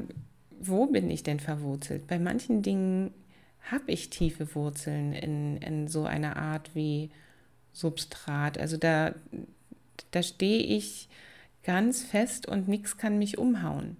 wo 0.60 0.86
bin 0.86 1.10
ich 1.10 1.22
denn 1.22 1.40
verwurzelt? 1.40 2.06
Bei 2.06 2.18
manchen 2.18 2.62
Dingen 2.62 3.12
habe 3.70 3.92
ich 3.92 4.10
tiefe 4.10 4.54
Wurzeln 4.54 5.12
in, 5.12 5.56
in 5.58 5.88
so 5.88 6.04
einer 6.04 6.36
Art 6.36 6.74
wie 6.74 7.10
Substrat. 7.72 8.58
Also 8.58 8.76
da, 8.76 9.14
da 10.10 10.22
stehe 10.22 10.62
ich 10.62 11.08
ganz 11.62 12.02
fest 12.02 12.46
und 12.46 12.68
nichts 12.68 12.96
kann 12.96 13.18
mich 13.18 13.38
umhauen. 13.38 13.96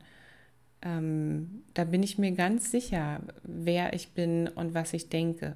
Ähm, 0.83 1.63
da 1.75 1.85
bin 1.85 2.03
ich 2.03 2.19
mir 2.19 2.33
ganz 2.33 2.71
sicher, 2.71 3.21
wer 3.43 3.93
ich 3.93 4.11
bin 4.11 4.49
und 4.49 4.75
was 4.75 4.93
ich 4.95 5.09
denke. 5.09 5.55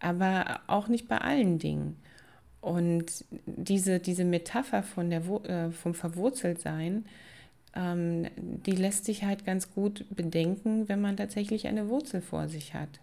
Aber 0.00 0.60
auch 0.66 0.88
nicht 0.88 1.08
bei 1.08 1.18
allen 1.18 1.58
Dingen. 1.58 1.96
Und 2.60 3.24
diese, 3.46 4.00
diese 4.00 4.24
Metapher 4.24 4.82
von 4.82 5.10
der, 5.10 5.22
äh, 5.44 5.70
vom 5.70 5.94
Verwurzeltsein, 5.94 7.04
ähm, 7.76 8.26
die 8.36 8.72
lässt 8.72 9.04
sich 9.04 9.24
halt 9.24 9.44
ganz 9.44 9.72
gut 9.72 10.04
bedenken, 10.10 10.88
wenn 10.88 11.00
man 11.00 11.16
tatsächlich 11.16 11.66
eine 11.66 11.88
Wurzel 11.88 12.22
vor 12.22 12.48
sich 12.48 12.74
hat. 12.74 13.00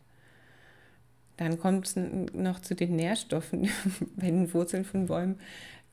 Dann 1.37 1.59
kommt 1.59 1.87
es 1.87 1.95
noch 1.95 2.59
zu 2.59 2.75
den 2.75 2.95
Nährstoffen 2.95 3.69
bei 4.15 4.27
den 4.27 4.53
Wurzeln 4.53 4.85
von 4.85 5.05
Bäumen. 5.05 5.39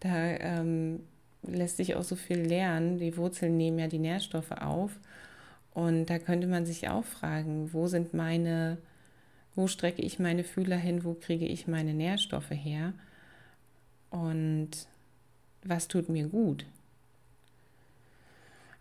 Da 0.00 0.14
ähm, 0.14 1.00
lässt 1.42 1.76
sich 1.76 1.94
auch 1.94 2.02
so 2.02 2.16
viel 2.16 2.40
lernen. 2.40 2.98
Die 2.98 3.16
Wurzeln 3.16 3.56
nehmen 3.56 3.78
ja 3.78 3.86
die 3.86 3.98
Nährstoffe 3.98 4.52
auf. 4.52 4.98
Und 5.72 6.06
da 6.06 6.18
könnte 6.18 6.46
man 6.46 6.66
sich 6.66 6.88
auch 6.88 7.04
fragen, 7.04 7.72
wo 7.72 7.86
sind 7.86 8.12
meine, 8.12 8.78
wo 9.54 9.66
strecke 9.66 10.02
ich 10.02 10.18
meine 10.18 10.44
Fühler 10.44 10.76
hin, 10.76 11.04
wo 11.04 11.14
kriege 11.14 11.46
ich 11.46 11.68
meine 11.68 11.94
Nährstoffe 11.94 12.50
her 12.50 12.92
und 14.10 14.70
was 15.64 15.88
tut 15.88 16.08
mir 16.08 16.26
gut. 16.26 16.66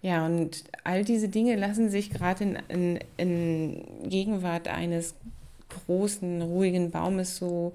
Ja, 0.02 0.26
und 0.26 0.64
all 0.84 1.04
diese 1.04 1.28
Dinge 1.28 1.56
lassen 1.56 1.90
sich 1.90 2.10
gerade 2.10 2.44
in, 2.44 2.56
in, 2.70 3.00
in, 3.18 4.10
Gegenwart 4.10 4.68
eines 4.70 5.16
großen, 5.68 6.42
ruhigen 6.42 6.92
Baumes 6.92 7.36
so, 7.36 7.74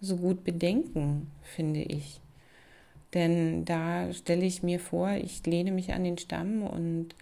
so 0.00 0.16
gut 0.16 0.42
bedenken, 0.42 1.30
finde 1.42 1.80
ich. 1.82 2.20
Denn 3.14 3.64
da 3.64 4.12
stelle 4.12 4.44
ich 4.44 4.62
mir 4.62 4.80
vor, 4.80 5.12
ich 5.12 5.46
lehne 5.46 5.70
mich 5.70 5.92
an 5.92 6.04
den 6.04 6.18
Stamm 6.18 6.62
und 6.62 7.14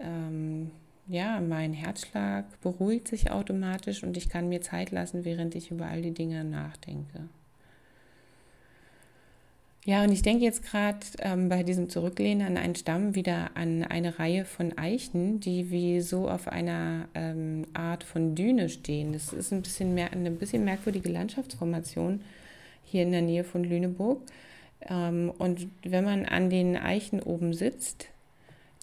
ähm, 0.00 0.70
ja, 1.08 1.40
mein 1.40 1.72
Herzschlag 1.72 2.44
beruhigt 2.60 3.08
sich 3.08 3.30
automatisch 3.30 4.02
und 4.02 4.16
ich 4.16 4.28
kann 4.28 4.48
mir 4.48 4.60
Zeit 4.60 4.90
lassen, 4.90 5.24
während 5.24 5.54
ich 5.54 5.70
über 5.70 5.86
all 5.86 6.02
die 6.02 6.14
Dinge 6.14 6.44
nachdenke. 6.44 7.28
Ja, 9.84 10.04
und 10.04 10.12
ich 10.12 10.22
denke 10.22 10.44
jetzt 10.44 10.62
gerade 10.62 10.98
ähm, 11.18 11.48
bei 11.48 11.64
diesem 11.64 11.88
Zurücklehnen 11.88 12.46
an 12.46 12.56
einen 12.56 12.76
Stamm 12.76 13.16
wieder 13.16 13.50
an 13.54 13.82
eine 13.82 14.16
Reihe 14.20 14.44
von 14.44 14.78
Eichen, 14.78 15.40
die 15.40 15.72
wie 15.72 16.00
so 16.00 16.28
auf 16.28 16.46
einer 16.46 17.08
ähm, 17.14 17.66
Art 17.74 18.04
von 18.04 18.36
Düne 18.36 18.68
stehen. 18.68 19.12
Das 19.12 19.32
ist 19.32 19.52
ein 19.52 19.62
bisschen 19.62 19.92
mehr, 19.94 20.12
eine 20.12 20.30
bisschen 20.30 20.64
merkwürdige 20.64 21.08
Landschaftsformation 21.08 22.22
hier 22.84 23.02
in 23.02 23.10
der 23.10 23.22
Nähe 23.22 23.42
von 23.42 23.64
Lüneburg. 23.64 24.22
Ähm, 24.88 25.32
und 25.38 25.66
wenn 25.82 26.04
man 26.04 26.26
an 26.26 26.48
den 26.48 26.76
Eichen 26.76 27.20
oben 27.20 27.52
sitzt, 27.52 28.06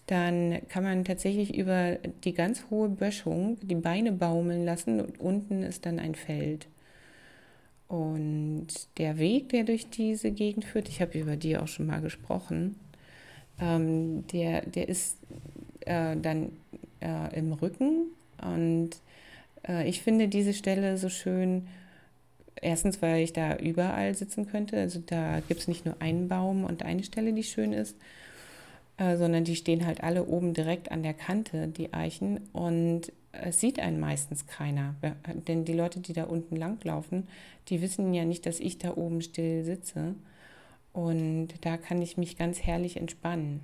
dann 0.06 0.60
kann 0.68 0.82
man 0.84 1.06
tatsächlich 1.06 1.56
über 1.56 1.96
die 2.24 2.34
ganz 2.34 2.66
hohe 2.68 2.90
Böschung 2.90 3.56
die 3.62 3.74
Beine 3.74 4.12
baumeln 4.12 4.66
lassen 4.66 5.00
und 5.00 5.18
unten 5.18 5.62
ist 5.62 5.86
dann 5.86 5.98
ein 5.98 6.14
Feld. 6.14 6.66
Und 7.90 8.68
der 8.98 9.18
Weg, 9.18 9.48
der 9.48 9.64
durch 9.64 9.90
diese 9.90 10.30
Gegend 10.30 10.64
führt, 10.64 10.88
ich 10.88 11.00
habe 11.00 11.18
über 11.18 11.34
die 11.34 11.56
auch 11.56 11.66
schon 11.66 11.86
mal 11.86 12.00
gesprochen, 12.00 12.76
ähm, 13.60 14.24
der, 14.28 14.64
der 14.64 14.88
ist 14.88 15.16
äh, 15.80 16.14
dann 16.16 16.52
äh, 17.00 17.36
im 17.36 17.52
Rücken. 17.52 18.06
Und 18.40 18.90
äh, 19.66 19.88
ich 19.88 20.02
finde 20.02 20.28
diese 20.28 20.54
Stelle 20.54 20.98
so 20.98 21.08
schön, 21.08 21.66
erstens, 22.54 23.02
weil 23.02 23.24
ich 23.24 23.32
da 23.32 23.56
überall 23.56 24.14
sitzen 24.14 24.46
könnte, 24.46 24.78
also 24.78 25.02
da 25.04 25.40
gibt 25.48 25.62
es 25.62 25.66
nicht 25.66 25.84
nur 25.84 25.96
einen 25.98 26.28
Baum 26.28 26.62
und 26.62 26.84
eine 26.84 27.02
Stelle, 27.02 27.32
die 27.32 27.42
schön 27.42 27.72
ist, 27.72 27.96
äh, 29.00 29.16
sondern 29.16 29.44
die 29.44 29.56
stehen 29.56 29.86
halt 29.86 30.02
alle 30.02 30.26
oben 30.26 30.52
direkt 30.52 30.92
an 30.92 31.02
der 31.02 31.14
Kante, 31.14 31.68
die 31.68 31.94
Eichen. 31.94 32.40
Und 32.52 33.12
es 33.32 33.58
sieht 33.58 33.80
einen 33.80 33.98
meistens 33.98 34.46
keiner. 34.46 34.94
Denn 35.48 35.64
die 35.64 35.72
Leute, 35.72 36.00
die 36.00 36.12
da 36.12 36.24
unten 36.24 36.54
langlaufen, 36.54 37.26
die 37.68 37.80
wissen 37.80 38.12
ja 38.12 38.26
nicht, 38.26 38.44
dass 38.44 38.60
ich 38.60 38.76
da 38.76 38.94
oben 38.94 39.22
still 39.22 39.64
sitze. 39.64 40.14
Und 40.92 41.48
da 41.62 41.78
kann 41.78 42.02
ich 42.02 42.18
mich 42.18 42.36
ganz 42.36 42.60
herrlich 42.60 42.98
entspannen. 42.98 43.60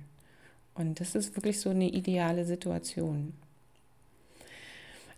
Und 0.73 0.99
das 0.99 1.13
ist 1.13 1.35
wirklich 1.35 1.59
so 1.59 1.69
eine 1.69 1.89
ideale 1.89 2.43
Situation. 2.43 3.33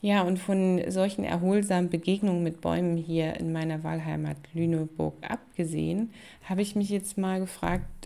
Ja, 0.02 0.24
und 0.24 0.38
von 0.38 0.82
solchen 0.90 1.24
erholsamen 1.26 1.90
Begegnungen 1.90 2.44
mit 2.44 2.62
Bäumen 2.62 2.96
hier 2.96 3.36
in 3.36 3.52
meiner 3.52 3.84
Wahlheimat 3.84 4.38
Lüneburg 4.54 5.14
abgesehen, 5.22 6.12
habe 6.44 6.62
ich 6.62 6.76
mich 6.76 6.90
jetzt 6.90 7.18
mal 7.18 7.40
gefragt, 7.42 7.99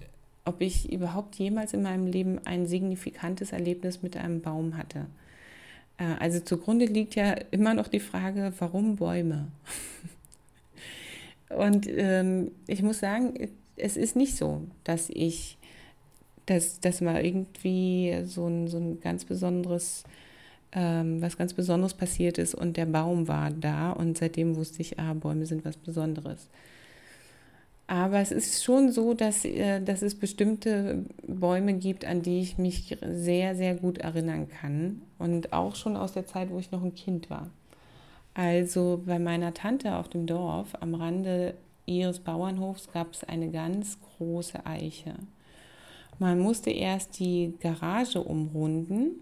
ob 0.45 0.61
ich 0.61 0.91
überhaupt 0.91 1.35
jemals 1.35 1.73
in 1.73 1.83
meinem 1.83 2.07
Leben 2.07 2.39
ein 2.45 2.65
signifikantes 2.65 3.51
Erlebnis 3.51 4.01
mit 4.01 4.17
einem 4.17 4.41
Baum 4.41 4.77
hatte. 4.77 5.05
Äh, 5.97 6.15
also 6.19 6.39
zugrunde 6.39 6.85
liegt 6.85 7.15
ja 7.15 7.33
immer 7.51 7.73
noch 7.73 7.87
die 7.87 7.99
Frage, 7.99 8.53
warum 8.59 8.97
Bäume? 8.97 9.47
Und 11.49 11.87
ähm, 11.87 12.51
ich 12.67 12.81
muss 12.81 12.99
sagen, 12.99 13.49
es 13.75 13.97
ist 13.97 14.15
nicht 14.15 14.35
so, 14.35 14.63
dass 14.83 15.09
ich, 15.09 15.57
dass, 16.45 16.79
dass 16.79 17.01
mal 17.01 17.23
irgendwie 17.23 18.23
so 18.25 18.47
ein, 18.47 18.67
so 18.67 18.77
ein 18.77 18.99
ganz 19.01 19.25
besonderes, 19.25 20.03
ähm, 20.71 21.21
was 21.21 21.37
ganz 21.37 21.53
Besonderes 21.53 21.93
passiert 21.93 22.39
ist 22.39 22.55
und 22.55 22.75
der 22.75 22.87
Baum 22.87 23.27
war 23.27 23.51
da 23.51 23.91
und 23.91 24.17
seitdem 24.17 24.55
wusste 24.55 24.81
ich, 24.81 24.99
ah, 24.99 25.13
Bäume 25.13 25.45
sind 25.45 25.63
was 25.63 25.77
Besonderes. 25.77 26.47
Aber 27.87 28.19
es 28.19 28.31
ist 28.31 28.63
schon 28.63 28.91
so, 28.91 29.13
dass, 29.13 29.43
äh, 29.45 29.81
dass 29.81 30.01
es 30.01 30.15
bestimmte 30.15 31.05
Bäume 31.27 31.73
gibt, 31.73 32.05
an 32.05 32.21
die 32.21 32.39
ich 32.39 32.57
mich 32.57 32.97
sehr, 33.01 33.55
sehr 33.55 33.75
gut 33.75 33.97
erinnern 33.97 34.47
kann. 34.47 35.01
Und 35.19 35.53
auch 35.53 35.75
schon 35.75 35.97
aus 35.97 36.13
der 36.13 36.25
Zeit, 36.25 36.49
wo 36.49 36.59
ich 36.59 36.71
noch 36.71 36.83
ein 36.83 36.95
Kind 36.95 37.29
war. 37.29 37.49
Also 38.33 39.01
bei 39.05 39.19
meiner 39.19 39.53
Tante 39.53 39.95
auf 39.95 40.09
dem 40.09 40.25
Dorf 40.25 40.75
am 40.79 40.95
Rande 40.95 41.53
ihres 41.85 42.19
Bauernhofs 42.19 42.91
gab 42.91 43.13
es 43.13 43.23
eine 43.23 43.51
ganz 43.51 43.97
große 44.17 44.65
Eiche. 44.65 45.15
Man 46.19 46.39
musste 46.39 46.71
erst 46.71 47.19
die 47.19 47.53
Garage 47.59 48.21
umrunden 48.21 49.19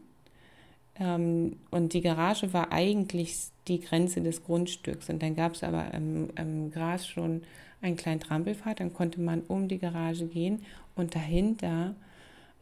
ähm, 1.00 1.58
und 1.72 1.94
die 1.94 2.02
Garage 2.02 2.54
war 2.54 2.72
eigentlich 2.72 3.38
die 3.68 3.80
Grenze 3.80 4.22
des 4.22 4.44
Grundstücks. 4.44 5.10
Und 5.10 5.22
dann 5.22 5.36
gab 5.36 5.54
es 5.54 5.64
aber 5.64 5.94
im, 5.94 6.30
im 6.36 6.72
Gras 6.72 7.08
schon 7.08 7.42
einen 7.82 7.98
kleinen 7.98 8.20
Trampelpfad, 8.20 8.80
dann 8.80 8.94
konnte 8.94 9.20
man 9.22 9.42
um 9.42 9.68
die 9.68 9.80
Garage 9.80 10.26
gehen 10.26 10.64
und 10.96 11.16
dahinter 11.16 11.96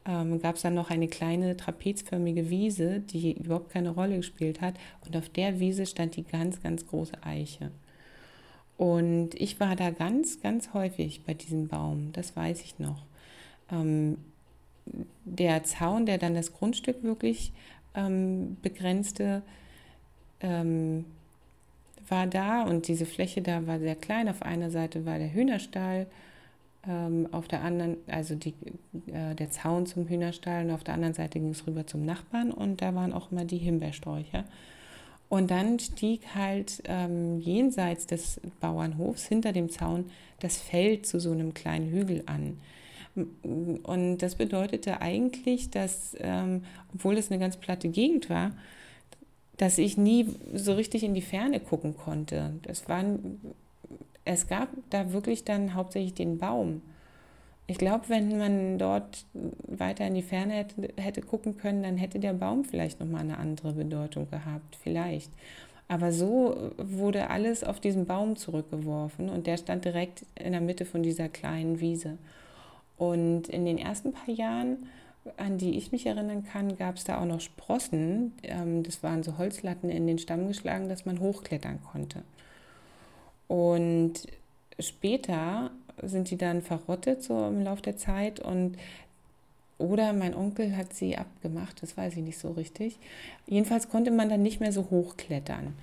ähm, 0.05 0.41
gab 0.41 0.55
es 0.55 0.62
dann 0.62 0.73
noch 0.73 0.89
eine 0.89 1.08
kleine 1.08 1.58
trapezförmige 1.58 2.49
Wiese, 2.49 2.99
die 2.99 3.34
überhaupt 3.34 3.69
keine 3.69 3.89
Rolle 3.89 4.17
gespielt 4.17 4.62
hat. 4.62 4.75
Und 5.05 5.15
auf 5.15 5.29
der 5.29 5.60
Wiese 5.60 5.86
stand 5.86 6.15
die 6.15 6.23
ganz, 6.23 6.62
ganz 6.62 6.88
große 6.88 7.23
Eiche. 7.23 7.71
Und 8.77 9.36
ich 9.36 9.60
war 9.60 9.75
da 9.75 9.91
ganz, 9.91 10.41
ganz 10.41 10.73
häufig 10.73 11.23
bei 11.25 11.34
diesem 11.34 11.67
Baum, 11.67 12.12
das 12.13 12.36
weiß 12.36 12.62
ich 12.62 12.79
noch. 12.79 13.03
Ähm, 13.71 14.17
der 15.25 15.63
Zaun, 15.63 16.05
der 16.05 16.17
dann 16.17 16.34
das 16.34 16.53
Grundstück 16.53 17.03
wirklich 17.03 17.51
ähm, 17.93 18.58
begrenzte, 18.62 19.43
ähm, 20.39 21.05
war 22.12 22.28
da 22.28 22.63
und 22.63 22.88
diese 22.88 23.06
Fläche 23.06 23.41
da 23.41 23.67
war 23.67 23.80
sehr 23.80 23.95
klein. 23.95 24.30
Auf 24.30 24.41
einer 24.41 24.72
Seite 24.72 25.06
war 25.06 25.17
der 25.17 25.34
Hühnerstall, 25.34 26.08
ähm, 26.88 27.28
auf 27.32 27.48
der 27.48 27.62
anderen, 27.62 27.98
also 28.08 28.36
die, 28.36 28.54
äh, 29.08 29.36
der 29.36 29.52
Zaun 29.52 29.86
zum 29.86 30.08
Hühnerstall 30.08 30.65
und 30.65 30.72
auf 30.72 30.84
der 30.84 30.93
anderen 30.93 31.13
Seite 31.13 31.39
ging 31.39 31.50
es 31.50 31.67
rüber 31.67 31.86
zum 31.86 32.06
Nachbarn 32.06 32.52
und 32.52 32.82
da 32.82 32.95
waren 32.95 33.13
auch 33.13 33.32
immer 33.32 33.45
die 33.45 33.58
Himbeersträucher. 33.58 34.45
Und 35.28 35.52
dann 35.52 35.78
stieg 35.78 36.22
halt 36.34 36.82
ähm, 36.86 37.39
jenseits 37.39 38.08
des 38.08 38.41
Bauernhofs 38.60 39.28
hinter 39.28 39.52
dem 39.54 39.69
Zaun 39.69 40.06
das 40.39 40.58
Feld 40.58 41.06
zu 41.06 41.19
so 41.19 41.32
einem 41.32 41.54
kleinen 41.54 41.91
Hügel 41.91 42.24
an. 42.26 42.58
Und 43.84 44.19
das 44.19 44.36
bedeutete 44.36 45.02
eigentlich, 45.02 45.69
dass, 45.69 46.15
ähm, 46.19 46.63
obwohl 46.93 47.17
es 47.17 47.30
eine 47.30 47.39
ganz 47.39 47.58
platte 47.58 47.89
Gegend 47.89 48.30
war, 48.30 48.52
dass 49.60 49.78
ich 49.78 49.98
nie 49.98 50.26
so 50.54 50.74
richtig 50.74 51.04
in 51.04 51.13
die 51.13 51.22
Ferne 51.22 51.60
gucken 51.60 51.95
konnte. 51.95 52.54
Das 52.62 52.88
waren, 52.88 53.41
es 54.24 54.48
gab 54.48 54.69
da 54.89 55.12
wirklich 55.12 55.43
dann 55.43 55.76
hauptsächlich 55.76 56.13
den 56.13 56.38
Baum. 56.38 56.82
Ich 57.67 57.78
glaube, 57.78 58.06
wenn 58.08 58.38
man 58.38 58.78
dort 58.78 59.26
weiter 59.67 60.08
in 60.08 60.15
die 60.15 60.22
Ferne 60.22 60.54
hätte, 60.54 60.93
hätte 60.95 61.22
gucken 61.22 61.58
können, 61.58 61.84
dann 61.84 61.98
hätte 61.98 62.19
der 62.19 62.34
Baum 62.34 62.63
vielleicht 62.63 63.02
nochmal 63.02 63.22
eine 63.22 63.38
andere 63.38 63.74
Bedeutung 63.74 64.30
gehabt, 64.32 64.78
vielleicht. 64.82 65.30
Aber 65.89 66.13
so 66.13 66.72
wurde 66.78 67.30
alles 67.30 67.65
auf 67.65 67.82
diesen 67.82 68.06
Baum 68.06 68.38
zurückgeworfen 68.38 69.28
und 69.28 69.45
der 69.45 69.58
stand 69.58 69.84
direkt 69.84 70.26
in 70.36 70.54
der 70.54 70.62
Mitte 70.62 70.86
von 70.86 71.04
dieser 71.04 71.28
kleinen 71.28 71.82
Wiese. 71.82 72.17
Und 72.98 73.50
in 73.50 73.65
den 73.65 73.78
ersten 73.78 74.13
paar 74.13 74.34
Jahren, 74.34 74.78
an 75.38 75.58
die 75.58 75.77
ich 75.77 75.91
mich 75.91 76.05
erinnern 76.05 76.43
kann, 76.43 76.77
gab 76.77 76.95
es 76.95 77.03
da 77.03 77.19
auch 77.19 77.25
noch 77.25 77.41
Sprossen. 77.41 78.34
Ähm, 78.43 78.84
das 78.84 79.03
waren 79.03 79.23
so 79.23 79.38
Holzlatten 79.38 79.89
in 79.89 80.08
den 80.08 80.19
Stamm 80.19 80.47
geschlagen, 80.47 80.89
dass 80.89 81.05
man 81.05 81.19
hochklettern 81.19 81.79
konnte. 81.84 82.23
Und 83.47 84.27
später 84.79 85.71
sind 86.01 86.29
die 86.29 86.38
dann 86.38 86.62
verrottet 86.62 87.23
so 87.23 87.47
im 87.47 87.63
Laufe 87.63 87.82
der 87.82 87.97
Zeit 87.97 88.39
und 88.39 88.77
oder 89.77 90.12
mein 90.12 90.36
Onkel 90.36 90.75
hat 90.75 90.93
sie 90.93 91.17
abgemacht, 91.17 91.82
das 91.82 91.95
weiß 91.95 92.17
ich 92.17 92.23
nicht 92.23 92.38
so 92.38 92.51
richtig. 92.51 92.97
Jedenfalls 93.47 93.89
konnte 93.89 94.12
man 94.12 94.29
dann 94.29 94.43
nicht 94.43 94.60
mehr 94.60 94.73
so 94.73 94.89
hochklettern. 94.89 95.73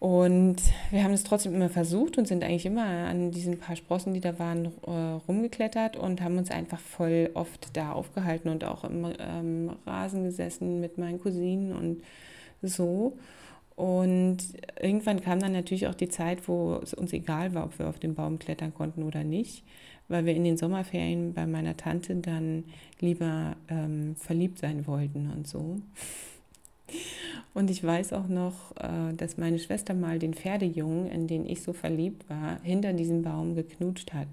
Und 0.00 0.56
wir 0.92 1.02
haben 1.02 1.12
es 1.12 1.24
trotzdem 1.24 1.54
immer 1.54 1.68
versucht 1.68 2.18
und 2.18 2.28
sind 2.28 2.44
eigentlich 2.44 2.66
immer 2.66 2.84
an 2.84 3.32
diesen 3.32 3.58
paar 3.58 3.74
Sprossen, 3.74 4.14
die 4.14 4.20
da 4.20 4.38
waren, 4.38 4.66
äh, 4.86 4.90
rumgeklettert 5.26 5.96
und 5.96 6.20
haben 6.20 6.38
uns 6.38 6.52
einfach 6.52 6.78
voll 6.78 7.30
oft 7.34 7.76
da 7.76 7.92
aufgehalten 7.92 8.48
und 8.48 8.62
auch 8.62 8.84
im 8.84 9.12
ähm, 9.18 9.72
Rasen 9.86 10.22
gesessen 10.24 10.78
mit 10.78 10.98
meinen 10.98 11.20
Cousinen 11.20 11.72
und 11.72 12.02
so. 12.62 13.18
Und 13.74 14.38
irgendwann 14.80 15.20
kam 15.20 15.40
dann 15.40 15.52
natürlich 15.52 15.88
auch 15.88 15.94
die 15.94 16.08
Zeit, 16.08 16.48
wo 16.48 16.80
es 16.82 16.94
uns 16.94 17.12
egal 17.12 17.54
war, 17.54 17.64
ob 17.64 17.78
wir 17.78 17.88
auf 17.88 17.98
den 17.98 18.14
Baum 18.14 18.38
klettern 18.38 18.74
konnten 18.74 19.02
oder 19.02 19.24
nicht, 19.24 19.64
weil 20.08 20.26
wir 20.26 20.34
in 20.34 20.44
den 20.44 20.56
Sommerferien 20.56 21.32
bei 21.34 21.46
meiner 21.46 21.76
Tante 21.76 22.14
dann 22.16 22.64
lieber 23.00 23.56
ähm, 23.68 24.14
verliebt 24.16 24.58
sein 24.58 24.86
wollten 24.86 25.30
und 25.30 25.46
so. 25.48 25.80
Und 27.58 27.70
ich 27.70 27.82
weiß 27.82 28.12
auch 28.12 28.28
noch, 28.28 28.70
äh, 28.76 29.12
dass 29.16 29.36
meine 29.36 29.58
Schwester 29.58 29.92
mal 29.92 30.20
den 30.20 30.32
Pferdejungen, 30.32 31.10
in 31.10 31.26
den 31.26 31.44
ich 31.44 31.60
so 31.60 31.72
verliebt 31.72 32.30
war, 32.30 32.60
hinter 32.62 32.92
diesem 32.92 33.22
Baum 33.22 33.56
geknutscht 33.56 34.12
hat. 34.12 34.28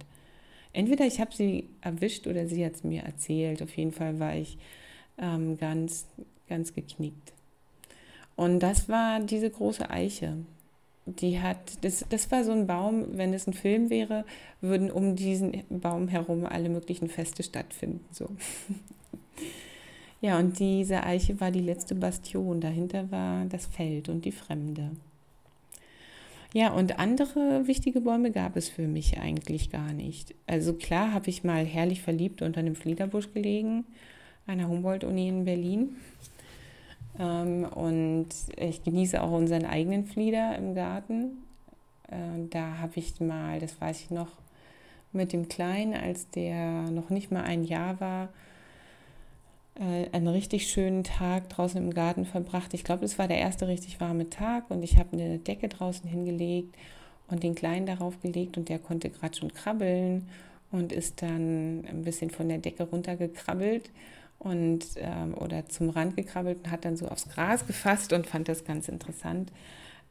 Entweder 0.74 1.08
ich 1.08 1.20
habe 1.20 1.34
sie 1.34 1.68
erwischt 1.82 2.28
oder 2.28 2.46
sie 2.46 2.64
hat 2.64 2.76
es 2.76 2.84
mir 2.84 3.02
erzählt. 3.02 3.64
Auf 3.64 3.76
jeden 3.76 3.94
Fall 3.94 4.20
war 4.20 4.36
ich 4.36 4.60
ähm, 5.18 5.58
ganz, 5.58 6.06
ganz 6.48 6.76
geknickt. 6.76 7.34
Und 8.36 8.60
das 8.60 8.90
war 8.90 9.20
diese 9.20 9.50
große 9.50 9.90
Eiche. 9.90 10.38
Die 11.08 11.42
hat, 11.42 11.84
das, 11.84 12.06
das 12.08 12.30
war 12.30 12.44
so 12.44 12.52
ein 12.52 12.68
Baum, 12.68 13.18
wenn 13.18 13.34
es 13.34 13.48
ein 13.48 13.54
Film 13.54 13.90
wäre, 13.90 14.24
würden 14.62 14.92
um 14.92 15.16
diesen 15.16 15.64
Baum 15.72 16.10
herum 16.10 16.46
alle 16.46 16.70
möglichen 16.70 17.10
Feste 17.10 17.42
stattfinden. 17.42 18.06
So. 18.12 18.30
ja, 20.26 20.40
und 20.40 20.58
diese 20.58 21.04
Eiche 21.04 21.40
war 21.40 21.52
die 21.52 21.60
letzte 21.60 21.94
Bastion. 21.94 22.60
Dahinter 22.60 23.12
war 23.12 23.46
das 23.46 23.68
Feld 23.68 24.10
und 24.10 24.26
die 24.26 24.32
Fremde. 24.32 24.90
Ja, 26.52 26.72
und 26.72 26.98
andere 26.98 27.68
wichtige 27.68 28.02
Bäume 28.02 28.32
gab 28.32 28.56
es 28.56 28.68
für 28.68 28.88
mich 28.88 29.20
eigentlich 29.20 29.70
gar 29.70 29.94
nicht. 29.94 30.34
Also 30.48 30.74
klar 30.74 31.14
habe 31.14 31.30
ich 31.30 31.44
mal 31.44 31.64
herrlich 31.64 32.02
verliebt 32.02 32.42
unter 32.42 32.62
einem 32.62 32.74
Fliederbusch 32.74 33.34
gelegen, 33.34 33.86
einer 34.48 34.68
Humboldt-Uni 34.68 35.28
in 35.28 35.46
Berlin. 35.46 35.96
Ähm, 37.20 37.66
und 37.66 38.30
ich 38.58 38.84
genieße 38.84 39.22
auch 39.22 39.32
unseren 39.32 39.66
eigenen 39.66 40.06
Flieder 40.06 40.58
im 40.58 40.74
Garten. 40.74 41.44
Äh, 42.10 42.48
da 42.50 42.80
habe 42.80 42.94
ich 42.96 43.20
mal, 43.20 43.60
das 43.60 43.80
weiß 43.80 44.02
ich 44.02 44.10
noch, 44.10 44.32
mit 45.12 45.34
dem 45.34 45.50
Kleinen, 45.50 45.94
als 45.94 46.32
der 46.32 46.90
noch 46.90 47.12
nicht 47.12 47.32
mal 47.32 47.44
ein 47.44 47.64
Jahr 47.64 48.00
war, 48.00 48.30
äh, 49.76 50.10
einen 50.12 50.28
richtig 50.28 50.68
schönen 50.68 51.04
Tag 51.04 51.50
draußen 51.50 51.82
im 51.82 51.94
Garten 51.94 52.26
verbracht. 52.26 52.74
Ich 52.74 52.84
glaube, 52.84 53.06
es 53.06 53.20
war 53.20 53.28
der 53.28 53.38
erste 53.38 53.68
richtig 53.68 54.00
warme 54.00 54.30
Tag 54.30 54.70
und 54.70 54.84
ich 54.84 54.98
habe 54.98 55.14
eine 55.14 55.40
Decke 55.40 55.68
draußen 55.68 56.10
hingelegt 56.10 56.76
und 57.28 57.44
den 57.44 57.56
Kleinen 57.56 57.86
darauf 57.86 58.22
gelegt 58.22 58.58
und 58.58 58.70
der 58.70 58.80
konnte 58.80 59.10
gerade 59.10 59.36
schon 59.36 59.54
krabbeln 59.54 60.28
und 60.72 60.92
ist 60.92 61.22
dann 61.22 61.86
ein 61.86 62.04
bisschen 62.04 62.30
von 62.30 62.50
der 62.50 62.60
Decke 62.60 62.84
runtergekrabbelt 62.84 63.92
und 64.40 64.86
ähm, 64.98 65.34
oder 65.36 65.68
zum 65.68 65.90
Rand 65.90 66.16
gekrabbelt 66.16 66.60
und 66.64 66.72
hat 66.72 66.86
dann 66.86 66.98
so 66.98 67.08
aufs 67.08 67.30
Gras 67.30 67.66
gefasst 67.68 68.14
und 68.14 68.28
fand 68.28 68.48
das 68.48 68.64
ganz 68.64 68.88
interessant. 68.88 69.52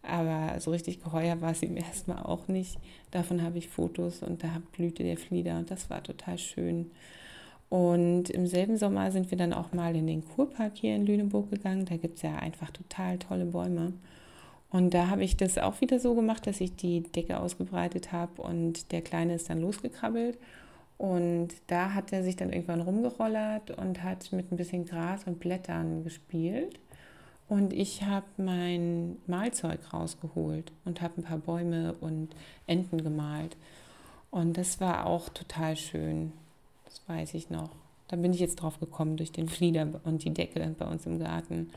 Aber 0.02 0.60
so 0.60 0.70
richtig 0.70 1.02
geheuer 1.02 1.40
war 1.40 1.52
es 1.52 1.62
ihm 1.62 1.76
erstmal 1.76 2.22
auch 2.22 2.48
nicht. 2.48 2.78
Davon 3.10 3.42
habe 3.42 3.58
ich 3.58 3.68
Fotos 3.68 4.22
und 4.22 4.42
da 4.42 4.60
blühte 4.72 5.02
der 5.02 5.16
Flieder 5.16 5.58
und 5.58 5.70
das 5.70 5.88
war 5.88 6.02
total 6.02 6.36
schön. 6.36 6.90
Und 7.74 8.30
im 8.30 8.46
selben 8.46 8.76
Sommer 8.76 9.10
sind 9.10 9.32
wir 9.32 9.36
dann 9.36 9.52
auch 9.52 9.72
mal 9.72 9.96
in 9.96 10.06
den 10.06 10.24
Kurpark 10.24 10.76
hier 10.76 10.94
in 10.94 11.06
Lüneburg 11.06 11.50
gegangen. 11.50 11.86
Da 11.86 11.96
gibt 11.96 12.18
es 12.18 12.22
ja 12.22 12.36
einfach 12.36 12.70
total 12.70 13.18
tolle 13.18 13.46
Bäume. 13.46 13.94
Und 14.70 14.94
da 14.94 15.08
habe 15.08 15.24
ich 15.24 15.36
das 15.36 15.58
auch 15.58 15.80
wieder 15.80 15.98
so 15.98 16.14
gemacht, 16.14 16.46
dass 16.46 16.60
ich 16.60 16.76
die 16.76 17.02
Decke 17.02 17.40
ausgebreitet 17.40 18.12
habe 18.12 18.42
und 18.42 18.92
der 18.92 19.02
Kleine 19.02 19.34
ist 19.34 19.50
dann 19.50 19.60
losgekrabbelt. 19.60 20.38
Und 20.98 21.48
da 21.66 21.94
hat 21.94 22.12
er 22.12 22.22
sich 22.22 22.36
dann 22.36 22.52
irgendwann 22.52 22.80
rumgerollert 22.80 23.72
und 23.72 24.04
hat 24.04 24.30
mit 24.30 24.52
ein 24.52 24.56
bisschen 24.56 24.84
Gras 24.84 25.24
und 25.26 25.40
Blättern 25.40 26.04
gespielt. 26.04 26.78
Und 27.48 27.72
ich 27.72 28.04
habe 28.04 28.26
mein 28.36 29.16
Malzeug 29.26 29.92
rausgeholt 29.92 30.70
und 30.84 31.02
habe 31.02 31.14
ein 31.20 31.24
paar 31.24 31.38
Bäume 31.38 31.96
und 32.00 32.36
Enten 32.68 33.02
gemalt. 33.02 33.56
Und 34.30 34.58
das 34.58 34.80
war 34.80 35.06
auch 35.06 35.28
total 35.28 35.74
schön. 35.74 36.30
Das 36.94 37.08
weiß 37.08 37.34
ich 37.34 37.50
noch. 37.50 37.70
Da 38.08 38.16
bin 38.16 38.32
ich 38.32 38.40
jetzt 38.40 38.56
drauf 38.56 38.78
gekommen 38.78 39.16
durch 39.16 39.32
den 39.32 39.48
Flieder 39.48 40.00
und 40.04 40.24
die 40.24 40.32
Decke 40.32 40.74
bei 40.78 40.86
uns 40.86 41.06
im 41.06 41.18
Garten. 41.18 41.70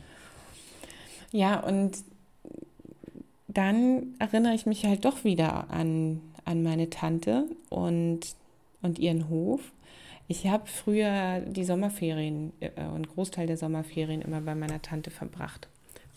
Ja, 1.31 1.59
und 1.59 1.97
dann 3.47 4.15
erinnere 4.19 4.53
ich 4.53 4.67
mich 4.67 4.85
halt 4.85 5.05
doch 5.05 5.23
wieder 5.23 5.71
an, 5.71 6.21
an 6.45 6.61
meine 6.61 6.89
Tante 6.89 7.45
und, 7.69 8.19
und 8.81 8.99
ihren 8.99 9.29
Hof. 9.29 9.61
Ich 10.27 10.45
habe 10.47 10.67
früher 10.67 11.39
die 11.39 11.63
Sommerferien 11.63 12.53
äh, 12.59 12.85
und 12.93 13.09
Großteil 13.09 13.47
der 13.47 13.57
Sommerferien 13.57 14.21
immer 14.21 14.41
bei 14.41 14.53
meiner 14.53 14.81
Tante 14.81 15.09
verbracht, 15.09 15.67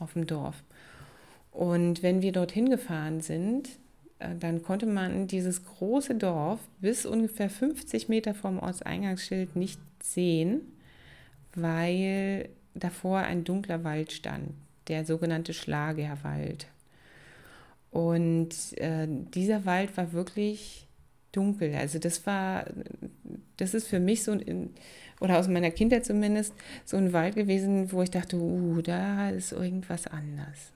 auf 0.01 0.13
dem 0.13 0.27
Dorf. 0.27 0.63
Und 1.53 2.03
wenn 2.03 2.21
wir 2.21 2.33
dorthin 2.33 2.69
gefahren 2.69 3.21
sind, 3.23 3.71
dann 4.39 4.63
konnte 4.63 4.87
man 4.87 5.27
dieses 5.27 5.65
große 5.65 6.15
Dorf 6.15 6.61
bis 6.81 7.07
ungefähr 7.07 7.49
50 7.49 8.09
Meter 8.09 8.35
vom 8.35 8.59
Ortseingangsschild 8.59 9.57
nicht 9.57 9.81
sehen, 10.03 10.61
weil 11.55 12.49
davor 12.75 13.21
ein 13.21 13.45
dunkler 13.45 13.83
Wald 13.85 14.13
stand, 14.13 14.53
der 14.89 15.05
sogenannte 15.05 15.55
Schlagerwald. 15.55 16.67
Und 17.91 18.55
äh, 18.79 19.07
dieser 19.09 19.65
Wald 19.65 19.97
war 19.97 20.13
wirklich 20.13 20.87
dunkel. 21.33 21.75
Also 21.75 21.99
das 21.99 22.27
war, 22.27 22.67
das 23.57 23.75
ist 23.75 23.89
für 23.89 24.01
mich 24.01 24.23
so 24.23 24.33
ein, 24.33 24.71
oder 25.21 25.39
aus 25.39 25.49
meiner 25.49 25.71
Kindheit 25.71 26.05
zumindest, 26.05 26.55
so 26.85 26.97
ein 26.97 27.13
Wald 27.13 27.35
gewesen, 27.35 27.93
wo 27.93 28.03
ich 28.03 28.11
dachte, 28.11 28.37
uh, 28.37 28.81
da 28.83 29.31
ist 29.31 29.53
irgendwas 29.53 30.07
anders. 30.07 30.73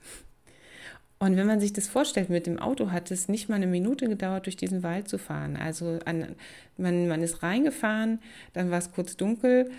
Und 1.19 1.37
wenn 1.37 1.47
man 1.47 1.61
sich 1.61 1.73
das 1.73 1.89
vorstellt, 1.89 2.29
mit 2.29 2.47
dem 2.47 2.59
Auto 2.59 2.91
hat 2.91 3.11
es 3.11 3.29
nicht 3.29 3.49
mal 3.49 3.57
eine 3.57 3.67
Minute 3.67 4.09
gedauert, 4.09 4.47
durch 4.47 4.57
diesen 4.57 4.83
Wald 4.83 5.09
zu 5.09 5.19
fahren. 5.19 5.57
Also 5.57 5.99
an, 6.05 6.35
man, 6.77 7.09
man 7.09 7.23
ist 7.23 7.43
reingefahren, 7.43 8.19
dann 8.53 8.71
war 8.71 8.79
es 8.79 8.93
kurz 8.93 9.17
dunkel 9.17 9.71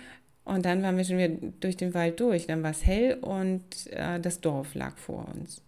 und 0.44 0.64
dann 0.64 0.82
waren 0.82 0.96
wir 0.96 1.04
schon 1.04 1.18
wieder 1.18 1.52
durch 1.60 1.76
den 1.76 1.94
Wald 1.94 2.20
durch. 2.20 2.46
Dann 2.46 2.62
war 2.62 2.70
es 2.70 2.86
hell 2.86 3.18
und 3.20 3.62
äh, 3.90 4.18
das 4.18 4.40
Dorf 4.40 4.74
lag 4.74 4.96
vor 4.96 5.28
uns. 5.34 5.62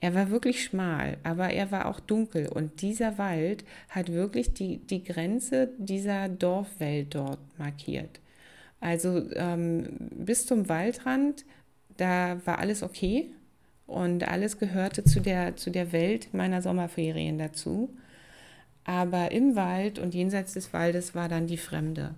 Er 0.00 0.14
war 0.14 0.30
wirklich 0.30 0.64
schmal, 0.64 1.16
aber 1.22 1.50
er 1.50 1.70
war 1.70 1.86
auch 1.86 2.00
dunkel. 2.00 2.48
Und 2.48 2.82
dieser 2.82 3.18
Wald 3.18 3.64
hat 3.88 4.12
wirklich 4.12 4.52
die, 4.52 4.78
die 4.78 5.04
Grenze 5.04 5.70
dieser 5.78 6.28
Dorfwelt 6.28 7.14
dort 7.14 7.38
markiert. 7.58 8.20
Also 8.80 9.30
ähm, 9.36 9.96
bis 10.10 10.44
zum 10.46 10.68
Waldrand, 10.68 11.44
da 11.96 12.40
war 12.44 12.58
alles 12.58 12.82
okay 12.82 13.30
und 13.92 14.26
alles 14.26 14.58
gehörte 14.58 15.04
zu 15.04 15.20
der, 15.20 15.56
zu 15.56 15.70
der 15.70 15.92
Welt 15.92 16.32
meiner 16.32 16.62
Sommerferien 16.62 17.38
dazu. 17.38 17.90
Aber 18.84 19.30
im 19.30 19.54
Wald 19.54 19.98
und 19.98 20.14
jenseits 20.14 20.54
des 20.54 20.72
Waldes 20.72 21.14
war 21.14 21.28
dann 21.28 21.46
die 21.46 21.58
Fremde. 21.58 22.14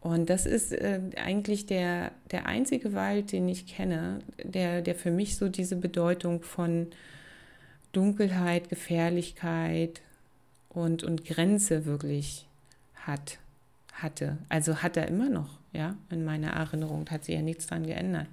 Und 0.00 0.30
das 0.30 0.46
ist 0.46 0.72
äh, 0.72 1.00
eigentlich 1.16 1.66
der, 1.66 2.12
der 2.30 2.46
einzige 2.46 2.92
Wald, 2.92 3.32
den 3.32 3.48
ich 3.48 3.66
kenne, 3.66 4.18
der, 4.42 4.82
der 4.82 4.94
für 4.94 5.10
mich 5.10 5.36
so 5.36 5.48
diese 5.48 5.76
Bedeutung 5.76 6.42
von 6.42 6.88
Dunkelheit, 7.92 8.68
Gefährlichkeit 8.68 10.00
und, 10.68 11.04
und 11.04 11.24
Grenze 11.24 11.84
wirklich 11.84 12.46
hat, 12.94 13.38
hatte. 13.92 14.38
Also 14.48 14.82
hat 14.82 14.96
er 14.96 15.08
immer 15.08 15.28
noch, 15.28 15.58
ja, 15.72 15.94
in 16.10 16.24
meiner 16.24 16.52
Erinnerung, 16.52 17.08
hat 17.10 17.24
sich 17.24 17.34
ja 17.34 17.42
nichts 17.42 17.66
dran 17.66 17.86
geändert. 17.86 18.28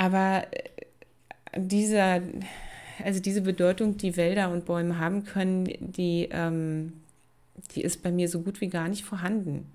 Aber 0.00 0.46
äh, 0.50 1.60
dieser, 1.60 2.22
also 3.04 3.20
diese 3.20 3.42
Bedeutung, 3.42 3.98
die 3.98 4.16
Wälder 4.16 4.50
und 4.50 4.64
Bäume 4.64 4.98
haben 4.98 5.24
können, 5.24 5.68
die, 5.78 6.26
ähm, 6.32 6.94
die 7.74 7.82
ist 7.82 8.02
bei 8.02 8.10
mir 8.10 8.26
so 8.30 8.40
gut 8.40 8.62
wie 8.62 8.68
gar 8.68 8.88
nicht 8.88 9.04
vorhanden. 9.04 9.70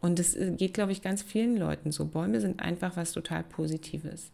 Und 0.00 0.18
es 0.18 0.34
äh, 0.34 0.50
geht, 0.50 0.74
glaube 0.74 0.90
ich, 0.90 1.02
ganz 1.02 1.22
vielen 1.22 1.56
Leuten 1.56 1.92
so. 1.92 2.04
Bäume 2.04 2.40
sind 2.40 2.58
einfach 2.58 2.96
was 2.96 3.12
total 3.12 3.44
Positives. 3.44 4.32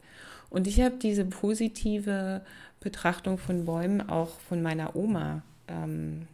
Und 0.49 0.66
ich 0.66 0.81
habe 0.81 0.96
diese 0.96 1.27
positive 1.27 2.40
Betrachtung 2.81 3.37
von 3.37 3.66
Bäumen 3.66 4.09
auch 4.09 4.38
von 4.49 4.62
meiner 4.62 4.96
Oma 4.96 5.42
ähm, 5.68 6.29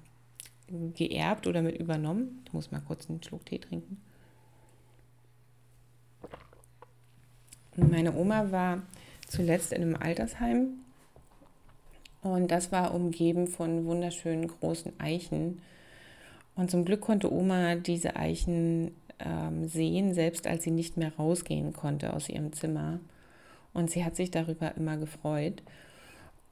geerbt 0.95 1.49
oder 1.49 1.61
mit 1.63 1.77
übernommen. 1.77 2.41
Ich 2.47 2.53
muss 2.53 2.71
mal 2.71 2.83
kurz 2.87 3.11
einen 3.11 3.21
Schluck 3.21 3.47
Tee 3.47 3.59
trinken. 3.59 4.01
Meine 7.77 8.15
Oma 8.15 8.51
war 8.51 8.83
zuletzt 9.29 9.73
in 9.73 9.83
einem 9.83 9.97
Altersheim 9.97 10.81
und 12.23 12.51
das 12.51 12.71
war 12.71 12.95
umgeben 12.95 13.47
von 13.47 13.87
wunderschönen 13.87 14.47
großen 14.47 14.93
Eichen 14.99 15.61
und 16.55 16.71
zum 16.71 16.85
Glück 16.85 17.01
konnte 17.01 17.33
Oma 17.33 17.77
diese 17.77 18.17
Eichen 18.17 18.95
ähm, 19.19 19.69
sehen, 19.69 20.15
selbst 20.15 20.47
als 20.47 20.65
sie 20.65 20.71
nicht 20.71 20.97
mehr 20.97 21.13
rausgehen 21.17 21.73
konnte 21.73 22.13
aus 22.13 22.29
ihrem 22.29 22.53
Zimmer. 22.53 23.01
Und 23.73 23.91
sie 23.91 24.05
hat 24.05 24.17
sich 24.17 24.31
darüber 24.31 24.77
immer 24.77 24.99
gefreut. 24.99 25.63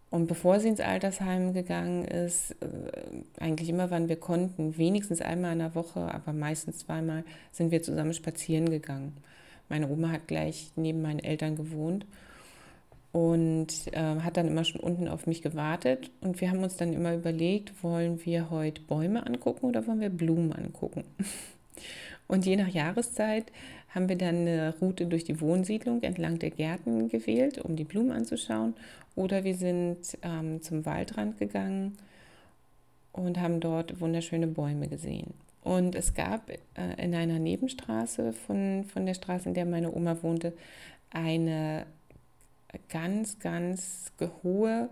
Und 0.08 0.26
bevor 0.26 0.58
sie 0.58 0.68
ins 0.68 0.80
Altersheim 0.80 1.52
gegangen 1.52 2.04
ist, 2.04 2.56
äh, 2.62 3.42
eigentlich 3.42 3.68
immer, 3.68 3.90
wann 3.90 4.08
wir 4.08 4.16
konnten, 4.16 4.76
wenigstens 4.76 5.20
einmal 5.20 5.52
in 5.52 5.60
der 5.60 5.74
Woche, 5.74 6.00
aber 6.12 6.32
meistens 6.32 6.78
zweimal, 6.78 7.24
sind 7.52 7.70
wir 7.70 7.82
zusammen 7.82 8.14
spazieren 8.14 8.70
gegangen. 8.70 9.16
Meine 9.70 9.88
Oma 9.88 10.10
hat 10.10 10.28
gleich 10.28 10.72
neben 10.76 11.00
meinen 11.00 11.20
Eltern 11.20 11.56
gewohnt 11.56 12.04
und 13.12 13.68
äh, 13.92 14.20
hat 14.20 14.36
dann 14.36 14.48
immer 14.48 14.64
schon 14.64 14.80
unten 14.80 15.08
auf 15.08 15.26
mich 15.26 15.40
gewartet. 15.42 16.10
Und 16.20 16.40
wir 16.40 16.50
haben 16.50 16.62
uns 16.62 16.76
dann 16.76 16.92
immer 16.92 17.14
überlegt, 17.14 17.82
wollen 17.82 18.24
wir 18.24 18.50
heute 18.50 18.82
Bäume 18.82 19.26
angucken 19.26 19.66
oder 19.66 19.86
wollen 19.86 20.00
wir 20.00 20.10
Blumen 20.10 20.52
angucken? 20.52 21.04
Und 22.28 22.46
je 22.46 22.54
nach 22.54 22.68
Jahreszeit 22.68 23.50
haben 23.92 24.08
wir 24.08 24.16
dann 24.16 24.36
eine 24.36 24.72
Route 24.80 25.06
durch 25.06 25.24
die 25.24 25.40
Wohnsiedlung 25.40 26.04
entlang 26.04 26.38
der 26.38 26.50
Gärten 26.50 27.08
gewählt, 27.08 27.58
um 27.58 27.74
die 27.74 27.82
Blumen 27.82 28.12
anzuschauen. 28.12 28.74
Oder 29.16 29.42
wir 29.42 29.56
sind 29.56 30.16
ähm, 30.22 30.62
zum 30.62 30.86
Waldrand 30.86 31.38
gegangen 31.38 31.96
und 33.10 33.40
haben 33.40 33.58
dort 33.58 34.00
wunderschöne 34.00 34.46
Bäume 34.46 34.86
gesehen. 34.86 35.34
Und 35.62 35.94
es 35.94 36.14
gab 36.14 36.50
äh, 36.50 36.56
in 36.96 37.14
einer 37.14 37.38
Nebenstraße 37.38 38.32
von, 38.32 38.84
von 38.84 39.06
der 39.06 39.14
Straße, 39.14 39.48
in 39.48 39.54
der 39.54 39.66
meine 39.66 39.92
Oma 39.94 40.22
wohnte, 40.22 40.54
eine 41.10 41.86
ganz, 42.88 43.38
ganz 43.38 44.12
hohe 44.42 44.88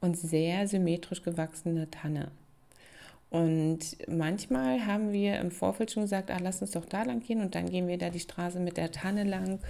und 0.00 0.16
sehr 0.16 0.66
symmetrisch 0.66 1.22
gewachsene 1.22 1.90
Tanne. 1.90 2.30
Und 3.30 3.96
manchmal 4.08 4.86
haben 4.86 5.12
wir 5.12 5.38
im 5.38 5.52
Vorfeld 5.52 5.92
schon 5.92 6.02
gesagt, 6.02 6.30
ah, 6.30 6.38
lass 6.42 6.62
uns 6.62 6.72
doch 6.72 6.84
da 6.84 7.04
lang 7.04 7.20
gehen 7.20 7.40
und 7.40 7.54
dann 7.54 7.70
gehen 7.70 7.86
wir 7.86 7.96
da 7.96 8.10
die 8.10 8.20
Straße 8.20 8.58
mit 8.58 8.76
der 8.76 8.90
Tanne 8.90 9.22
lang. 9.22 9.60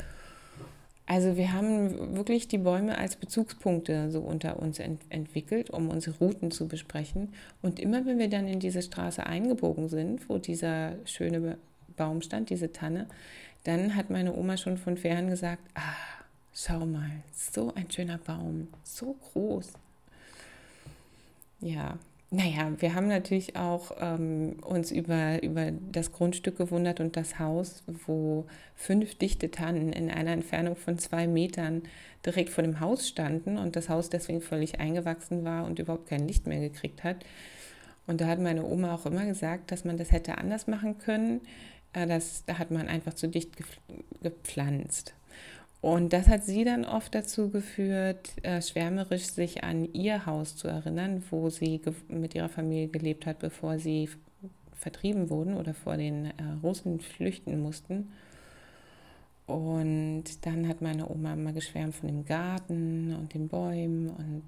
Also 1.07 1.37
wir 1.37 1.53
haben 1.53 2.17
wirklich 2.17 2.47
die 2.47 2.59
Bäume 2.59 2.97
als 2.97 3.17
Bezugspunkte 3.17 4.11
so 4.11 4.21
unter 4.21 4.61
uns 4.61 4.79
ent 4.79 5.03
entwickelt, 5.09 5.71
um 5.71 5.89
unsere 5.89 6.17
Routen 6.19 6.53
zu 6.53 6.69
besprechen. 6.69 7.35
Und 7.63 7.81
immer 7.81 8.07
wenn 8.07 8.19
wir 8.19 8.29
dann 8.29 8.47
in 8.47 8.61
diese 8.61 8.83
Straße 8.83 9.27
eingebogen 9.27 9.89
sind, 9.89 10.29
wo 10.29 10.39
dieser 10.39 10.95
schöne 11.05 11.59
Baum 11.97 12.23
stand, 12.23 12.51
diese 12.51 12.73
Tanne, 12.73 13.09
dann 13.65 13.97
hat 13.97 14.09
meine 14.09 14.35
Oma 14.37 14.57
schon 14.57 14.79
von 14.79 14.97
fern 14.97 15.29
gesagt, 15.29 15.63
ah, 15.75 16.21
Schau 16.53 16.85
mal, 16.85 17.23
so 17.33 17.73
ein 17.75 17.91
schöner 17.91 18.19
Baum, 18.19 18.69
so 18.83 19.15
groß. 19.15 19.73
Ja, 21.61 21.99
naja, 22.33 22.71
wir 22.79 22.95
haben 22.95 23.09
natürlich 23.09 23.57
auch 23.57 23.91
ähm, 24.01 24.57
uns 24.63 24.93
über, 24.93 25.43
über 25.43 25.73
das 25.73 26.13
Grundstück 26.13 26.59
gewundert 26.59 27.01
und 27.01 27.17
das 27.17 27.41
Haus, 27.41 27.83
wo 28.07 28.47
fünf 28.77 29.17
dichte 29.17 29.51
Tannen 29.51 29.93
in 29.93 30.11
einer 30.13 30.31
Entfernung 30.31 30.77
von 30.77 30.97
zwei 30.97 31.27
Metern 31.27 31.83
direkt 32.25 32.51
vor 32.51 32.63
dem 32.63 32.79
Haus 32.79 33.09
standen 33.09 33.59
und 33.59 33.75
das 33.75 33.89
Haus 33.89 34.11
deswegen 34.11 34.43
völlig 34.43 34.79
eingewachsen 34.79 35.45
war 35.45 35.65
und 35.65 35.81
überhaupt 35.81 36.09
kein 36.09 36.29
Licht 36.29 36.47
mehr 36.47 36.61
gekriegt 36.61 37.03
hat. 37.03 37.17
Und 38.07 38.21
da 38.21 38.27
hat 38.29 38.39
meine 38.39 38.65
Oma 38.65 38.95
auch 38.95 39.07
immer 39.07 39.27
gesagt, 39.27 39.73
dass 39.73 39.85
man 39.85 39.97
das 39.97 40.13
hätte 40.13 40.39
anders 40.39 40.69
machen 40.69 40.99
können. 40.99 41.41
Äh, 41.93 42.07
das, 42.07 42.45
da 42.47 42.59
hat 42.59 42.71
man 42.71 42.87
einfach 42.87 43.15
zu 43.15 43.29
dicht 43.29 43.57
gepflanzt. 44.23 45.15
Und 45.81 46.13
das 46.13 46.29
hat 46.29 46.45
sie 46.45 46.65
dann 46.65 46.85
oft 46.85 47.15
dazu 47.15 47.49
geführt, 47.49 48.33
äh, 48.43 48.61
schwärmerisch 48.61 49.25
sich 49.25 49.65
an 49.65 49.91
ihr 49.95 50.27
Haus 50.27 50.57
zu 50.57 50.69
erinnern, 50.69 51.23
wo 51.31 51.49
sie 51.49 51.81
mit 52.09 52.35
ihrer 52.35 52.51
Familie 52.51 52.89
gelebt 52.89 53.25
hat, 53.25 53.39
bevor 53.39 53.79
sie 53.79 54.11
vertrieben 54.75 55.31
wurden 55.31 55.57
oder 55.57 55.73
vor 55.73 55.97
den 55.97 56.27
äh, 56.27 56.33
Russen 56.63 57.01
flüchten 57.01 57.61
mussten. 57.61 58.13
Und 59.47 60.25
dann 60.43 60.69
hat 60.69 60.81
meine 60.81 61.09
Oma 61.11 61.33
immer 61.33 61.53
geschwärmt 61.53 61.95
von 61.95 62.09
dem 62.09 62.25
Garten 62.25 63.15
und 63.17 63.35
den 63.35 63.49
Bäumen 63.49 64.11
und 64.11 64.45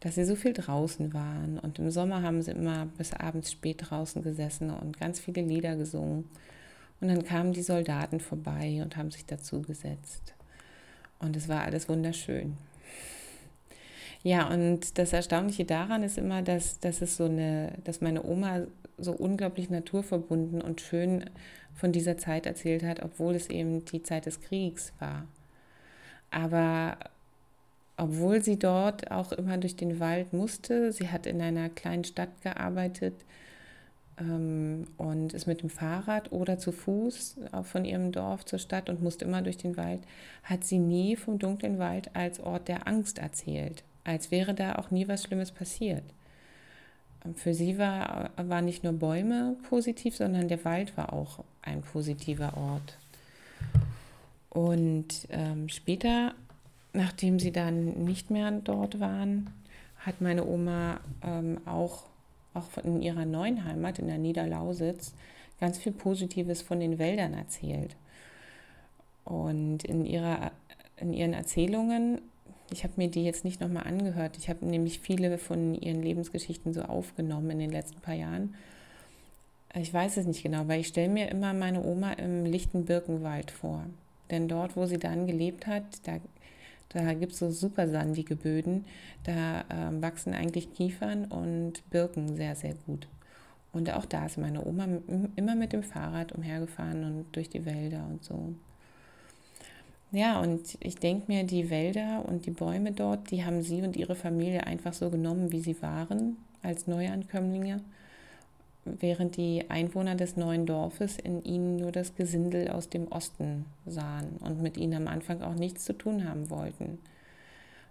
dass 0.00 0.16
sie 0.16 0.24
so 0.24 0.34
viel 0.34 0.52
draußen 0.52 1.12
waren. 1.14 1.58
Und 1.58 1.78
im 1.78 1.90
Sommer 1.90 2.22
haben 2.22 2.42
sie 2.42 2.50
immer 2.50 2.86
bis 2.98 3.12
abends 3.12 3.52
spät 3.52 3.90
draußen 3.90 4.22
gesessen 4.22 4.70
und 4.70 4.98
ganz 4.98 5.20
viele 5.20 5.42
Lieder 5.42 5.76
gesungen. 5.76 6.24
Und 7.00 7.08
dann 7.08 7.22
kamen 7.24 7.52
die 7.52 7.62
Soldaten 7.62 8.18
vorbei 8.18 8.80
und 8.82 8.96
haben 8.96 9.12
sich 9.12 9.26
dazu 9.26 9.62
gesetzt. 9.62 10.34
Und 11.22 11.36
es 11.36 11.48
war 11.48 11.62
alles 11.62 11.88
wunderschön. 11.88 12.56
Ja, 14.22 14.48
und 14.48 14.98
das 14.98 15.12
Erstaunliche 15.12 15.64
daran 15.64 16.02
ist 16.02 16.18
immer, 16.18 16.42
dass, 16.42 16.78
dass 16.78 17.00
es 17.02 17.16
so 17.16 17.24
eine, 17.24 17.72
dass 17.84 18.00
meine 18.00 18.24
Oma 18.24 18.66
so 18.98 19.12
unglaublich 19.12 19.70
naturverbunden 19.70 20.60
und 20.60 20.80
schön 20.80 21.28
von 21.74 21.92
dieser 21.92 22.18
Zeit 22.18 22.46
erzählt 22.46 22.84
hat, 22.84 23.02
obwohl 23.02 23.34
es 23.34 23.48
eben 23.48 23.84
die 23.84 24.02
Zeit 24.02 24.26
des 24.26 24.40
Kriegs 24.40 24.92
war. 25.00 25.26
Aber 26.30 26.98
obwohl 27.96 28.42
sie 28.42 28.58
dort 28.58 29.10
auch 29.10 29.32
immer 29.32 29.58
durch 29.58 29.76
den 29.76 29.98
Wald 29.98 30.32
musste, 30.32 30.92
sie 30.92 31.08
hat 31.08 31.26
in 31.26 31.40
einer 31.40 31.68
kleinen 31.68 32.04
Stadt 32.04 32.42
gearbeitet 32.42 33.14
und 34.96 35.32
ist 35.32 35.46
mit 35.46 35.62
dem 35.62 35.70
Fahrrad 35.70 36.32
oder 36.32 36.58
zu 36.58 36.72
Fuß 36.72 37.36
von 37.62 37.84
ihrem 37.84 38.12
Dorf 38.12 38.44
zur 38.44 38.58
Stadt 38.58 38.88
und 38.88 39.02
musste 39.02 39.24
immer 39.24 39.42
durch 39.42 39.56
den 39.56 39.76
Wald, 39.76 40.00
hat 40.42 40.64
sie 40.64 40.78
nie 40.78 41.16
vom 41.16 41.38
dunklen 41.38 41.78
Wald 41.78 42.14
als 42.14 42.40
Ort 42.40 42.68
der 42.68 42.86
Angst 42.86 43.18
erzählt, 43.18 43.84
als 44.04 44.30
wäre 44.30 44.54
da 44.54 44.76
auch 44.76 44.90
nie 44.90 45.08
was 45.08 45.24
Schlimmes 45.24 45.52
passiert. 45.52 46.04
Für 47.36 47.54
sie 47.54 47.78
war, 47.78 48.30
war 48.36 48.62
nicht 48.62 48.82
nur 48.82 48.94
Bäume 48.94 49.56
positiv, 49.68 50.16
sondern 50.16 50.48
der 50.48 50.64
Wald 50.64 50.96
war 50.96 51.12
auch 51.12 51.44
ein 51.62 51.82
positiver 51.82 52.56
Ort. 52.56 52.98
Und 54.50 55.28
ähm, 55.30 55.68
später, 55.68 56.34
nachdem 56.92 57.38
sie 57.38 57.52
dann 57.52 58.04
nicht 58.04 58.30
mehr 58.30 58.50
dort 58.50 59.00
waren, 59.00 59.50
hat 59.98 60.20
meine 60.20 60.44
Oma 60.44 61.00
ähm, 61.22 61.58
auch, 61.64 62.04
auch 62.54 62.76
in 62.82 63.02
ihrer 63.02 63.24
neuen 63.24 63.64
Heimat, 63.64 63.98
in 63.98 64.06
der 64.06 64.18
Niederlausitz, 64.18 65.14
ganz 65.60 65.78
viel 65.78 65.92
Positives 65.92 66.62
von 66.62 66.80
den 66.80 66.98
Wäldern 66.98 67.34
erzählt. 67.34 67.96
Und 69.24 69.84
in, 69.84 70.04
ihrer, 70.04 70.52
in 70.96 71.12
ihren 71.12 71.32
Erzählungen 71.32 72.20
ich 72.72 72.84
habe 72.84 72.94
mir 72.96 73.08
die 73.08 73.24
jetzt 73.24 73.44
nicht 73.44 73.60
nochmal 73.60 73.86
angehört. 73.86 74.36
Ich 74.38 74.48
habe 74.48 74.64
nämlich 74.64 75.00
viele 75.00 75.36
von 75.38 75.74
ihren 75.74 76.02
Lebensgeschichten 76.02 76.72
so 76.72 76.82
aufgenommen 76.82 77.50
in 77.50 77.58
den 77.58 77.70
letzten 77.70 78.00
paar 78.00 78.14
Jahren. 78.14 78.54
Ich 79.74 79.92
weiß 79.92 80.16
es 80.16 80.26
nicht 80.26 80.42
genau, 80.42 80.68
weil 80.68 80.80
ich 80.80 80.88
stelle 80.88 81.08
mir 81.08 81.28
immer 81.28 81.54
meine 81.54 81.82
Oma 81.82 82.12
im 82.12 82.44
lichten 82.44 82.84
Birkenwald 82.84 83.50
vor. 83.50 83.84
Denn 84.30 84.48
dort, 84.48 84.76
wo 84.76 84.86
sie 84.86 84.98
dann 84.98 85.26
gelebt 85.26 85.66
hat, 85.66 85.84
da, 86.04 86.18
da 86.92 87.14
gibt 87.14 87.32
es 87.32 87.38
so 87.38 87.50
super 87.50 87.88
sandige 87.88 88.36
Böden. 88.36 88.84
Da 89.24 89.60
äh, 89.62 90.02
wachsen 90.02 90.34
eigentlich 90.34 90.72
Kiefern 90.74 91.24
und 91.26 91.88
Birken 91.90 92.36
sehr, 92.36 92.54
sehr 92.54 92.74
gut. 92.86 93.08
Und 93.72 93.90
auch 93.90 94.04
da 94.04 94.26
ist 94.26 94.38
meine 94.38 94.64
Oma 94.66 94.86
immer 95.36 95.54
mit 95.54 95.72
dem 95.72 95.82
Fahrrad 95.82 96.32
umhergefahren 96.32 97.04
und 97.04 97.26
durch 97.34 97.48
die 97.48 97.64
Wälder 97.64 98.06
und 98.08 98.22
so. 98.22 98.54
Ja, 100.10 100.40
und 100.40 100.76
ich 100.80 100.96
denke 100.96 101.32
mir, 101.32 101.44
die 101.44 101.70
Wälder 101.70 102.24
und 102.28 102.44
die 102.44 102.50
Bäume 102.50 102.92
dort, 102.92 103.30
die 103.30 103.44
haben 103.44 103.62
sie 103.62 103.80
und 103.80 103.96
ihre 103.96 104.14
Familie 104.14 104.66
einfach 104.66 104.92
so 104.92 105.08
genommen, 105.08 105.52
wie 105.52 105.60
sie 105.60 105.80
waren, 105.80 106.36
als 106.62 106.86
Neuankömmlinge, 106.86 107.80
während 108.84 109.36
die 109.36 109.70
Einwohner 109.70 110.14
des 110.14 110.36
neuen 110.36 110.66
Dorfes 110.66 111.18
in 111.18 111.44
ihnen 111.44 111.76
nur 111.76 111.92
das 111.92 112.16
Gesindel 112.16 112.68
aus 112.68 112.88
dem 112.88 113.08
Osten 113.08 113.66
sahen 113.86 114.38
und 114.40 114.60
mit 114.60 114.76
ihnen 114.76 114.94
am 114.94 115.08
Anfang 115.08 115.42
auch 115.42 115.54
nichts 115.54 115.84
zu 115.84 115.92
tun 115.92 116.28
haben 116.28 116.50
wollten. 116.50 116.98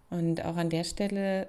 Und 0.09 0.43
auch 0.43 0.57
an 0.57 0.69
der 0.69 0.83
Stelle 0.83 1.47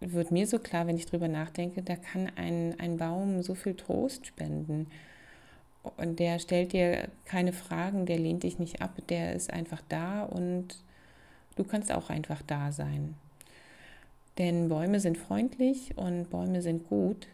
wird 0.00 0.30
mir 0.30 0.46
so 0.46 0.58
klar, 0.58 0.86
wenn 0.86 0.96
ich 0.96 1.06
drüber 1.06 1.28
nachdenke, 1.28 1.82
da 1.82 1.96
kann 1.96 2.30
ein, 2.36 2.78
ein 2.80 2.96
Baum 2.96 3.42
so 3.42 3.54
viel 3.54 3.74
Trost 3.74 4.26
spenden 4.26 4.86
und 5.96 6.18
der 6.18 6.38
stellt 6.38 6.72
dir 6.72 7.08
keine 7.24 7.52
Fragen, 7.52 8.06
der 8.06 8.18
lehnt 8.18 8.42
dich 8.42 8.58
nicht 8.58 8.82
ab, 8.82 8.90
der 9.08 9.34
ist 9.34 9.52
einfach 9.52 9.82
da 9.88 10.24
und 10.24 10.76
du 11.56 11.64
kannst 11.64 11.92
auch 11.92 12.10
einfach 12.10 12.42
da 12.42 12.72
sein. 12.72 13.14
Denn 14.38 14.68
Bäume 14.68 15.00
sind 15.00 15.16
freundlich 15.16 15.96
und 15.96 16.28
Bäume 16.28 16.60
sind 16.60 16.88
gut, 16.88 17.26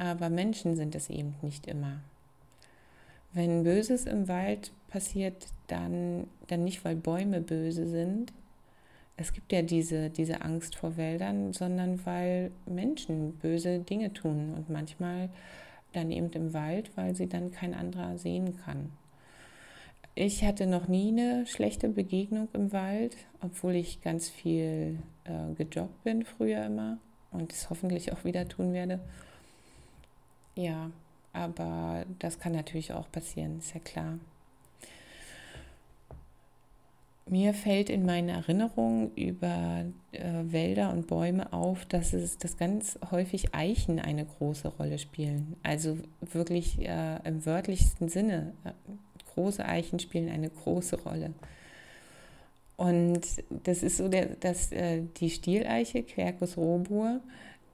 aber 0.00 0.30
Menschen 0.30 0.76
sind 0.76 0.94
es 0.94 1.10
eben 1.10 1.34
nicht 1.42 1.66
immer. 1.66 2.00
Wenn 3.34 3.64
Böses 3.64 4.06
im 4.06 4.28
Wald 4.28 4.72
passiert, 4.88 5.46
dann, 5.66 6.26
dann 6.48 6.64
nicht, 6.64 6.84
weil 6.86 6.96
Bäume 6.96 7.42
böse 7.42 7.86
sind. 7.86 8.32
Es 9.18 9.34
gibt 9.34 9.52
ja 9.52 9.60
diese, 9.60 10.08
diese 10.08 10.40
Angst 10.40 10.74
vor 10.74 10.96
Wäldern, 10.96 11.52
sondern 11.52 12.04
weil 12.06 12.50
Menschen 12.64 13.34
böse 13.34 13.80
Dinge 13.80 14.12
tun. 14.14 14.54
Und 14.56 14.70
manchmal 14.70 15.28
dann 15.92 16.10
eben 16.10 16.30
im 16.30 16.54
Wald, 16.54 16.90
weil 16.96 17.14
sie 17.14 17.28
dann 17.28 17.50
kein 17.50 17.74
anderer 17.74 18.16
sehen 18.16 18.56
kann. 18.64 18.90
Ich 20.14 20.44
hatte 20.44 20.66
noch 20.66 20.88
nie 20.88 21.08
eine 21.08 21.46
schlechte 21.46 21.90
Begegnung 21.90 22.48
im 22.54 22.72
Wald, 22.72 23.18
obwohl 23.42 23.74
ich 23.74 24.00
ganz 24.00 24.30
viel 24.30 24.98
äh, 25.24 25.54
gejoggt 25.56 26.02
bin 26.04 26.24
früher 26.24 26.64
immer 26.64 26.96
und 27.30 27.52
es 27.52 27.68
hoffentlich 27.68 28.12
auch 28.12 28.24
wieder 28.24 28.48
tun 28.48 28.72
werde. 28.72 28.98
Ja, 30.60 30.90
aber 31.32 32.04
das 32.18 32.38
kann 32.38 32.52
natürlich 32.52 32.92
auch 32.92 33.10
passieren, 33.10 33.58
ist 33.58 33.72
ja 33.72 33.80
klar. 33.80 34.18
Mir 37.26 37.54
fällt 37.54 37.88
in 37.88 38.04
meinen 38.04 38.28
Erinnerungen 38.28 39.14
über 39.14 39.84
äh, 40.12 40.20
Wälder 40.42 40.92
und 40.92 41.06
Bäume 41.06 41.50
auf, 41.52 41.86
dass 41.86 42.12
es 42.12 42.36
dass 42.36 42.58
ganz 42.58 42.98
häufig 43.10 43.54
Eichen 43.54 44.00
eine 44.00 44.26
große 44.26 44.68
Rolle 44.68 44.98
spielen. 44.98 45.56
Also 45.62 45.96
wirklich 46.20 46.78
äh, 46.80 47.20
im 47.24 47.46
wörtlichsten 47.46 48.08
Sinne. 48.10 48.52
Äh, 48.64 48.72
große 49.34 49.64
Eichen 49.64 49.98
spielen 49.98 50.28
eine 50.28 50.50
große 50.50 51.00
Rolle. 51.02 51.32
Und 52.76 53.20
das 53.64 53.82
ist 53.82 53.96
so, 53.96 54.08
der, 54.08 54.26
dass 54.26 54.72
äh, 54.72 55.04
die 55.18 55.30
Stieleiche, 55.30 56.02
Quercus 56.02 56.56
robur, 56.58 57.20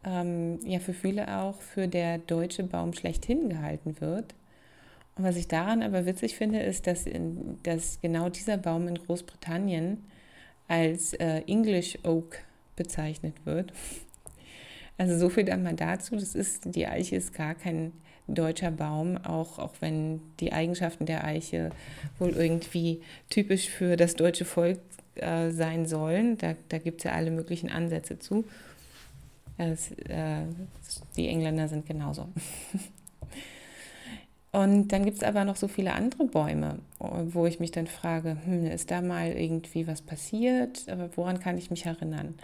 ähm, 0.06 0.60
ja 0.64 0.78
für 0.78 0.94
viele 0.94 1.40
auch 1.40 1.60
für 1.60 1.88
der 1.88 2.18
deutsche 2.18 2.62
Baum 2.62 2.94
schlechthin 2.94 3.50
gehalten 3.50 4.00
wird 4.00 4.34
und 5.16 5.24
was 5.24 5.36
ich 5.36 5.48
daran 5.48 5.82
aber 5.82 6.04
witzig 6.06 6.36
finde, 6.36 6.60
ist, 6.60 6.86
dass, 6.86 7.06
in, 7.06 7.58
dass 7.62 8.00
genau 8.02 8.28
dieser 8.28 8.58
Baum 8.58 8.86
in 8.86 8.96
Großbritannien 8.96 10.04
als 10.68 11.14
äh, 11.14 11.40
English 11.46 11.98
Oak 12.04 12.38
bezeichnet 12.76 13.34
wird. 13.44 13.72
Also 14.98 15.18
so 15.18 15.30
viel 15.30 15.44
dann 15.44 15.62
mal 15.62 15.74
dazu. 15.74 16.16
Das 16.16 16.34
ist, 16.34 16.74
die 16.74 16.86
Eiche 16.86 17.16
ist 17.16 17.34
gar 17.34 17.54
kein 17.54 17.92
deutscher 18.28 18.70
Baum, 18.70 19.16
auch, 19.18 19.58
auch 19.58 19.74
wenn 19.80 20.20
die 20.40 20.52
Eigenschaften 20.52 21.06
der 21.06 21.24
Eiche 21.24 21.70
wohl 22.18 22.30
irgendwie 22.30 23.00
typisch 23.30 23.68
für 23.68 23.96
das 23.96 24.16
deutsche 24.16 24.44
Volk 24.44 24.80
äh, 25.14 25.50
sein 25.50 25.86
sollen. 25.86 26.36
Da, 26.36 26.56
da 26.68 26.78
gibt 26.78 27.00
es 27.00 27.04
ja 27.04 27.12
alle 27.12 27.30
möglichen 27.30 27.70
Ansätze 27.70 28.18
zu. 28.18 28.44
Das, 29.58 29.90
äh, 29.92 30.44
die 31.16 31.28
Engländer 31.28 31.68
sind 31.68 31.86
genauso. 31.86 32.28
Und 34.52 34.88
dann 34.88 35.04
gibt 35.04 35.18
es 35.18 35.22
aber 35.22 35.44
noch 35.44 35.56
so 35.56 35.68
viele 35.68 35.92
andere 35.92 36.24
Bäume, 36.24 36.78
wo 36.98 37.44
ich 37.44 37.60
mich 37.60 37.72
dann 37.72 37.86
frage, 37.86 38.38
hm, 38.44 38.66
ist 38.66 38.90
da 38.90 39.02
mal 39.02 39.32
irgendwie 39.32 39.86
was 39.86 40.00
passiert? 40.00 40.88
Aber 40.88 41.14
woran 41.16 41.40
kann 41.40 41.58
ich 41.58 41.70
mich 41.70 41.84
erinnern? 41.84 42.34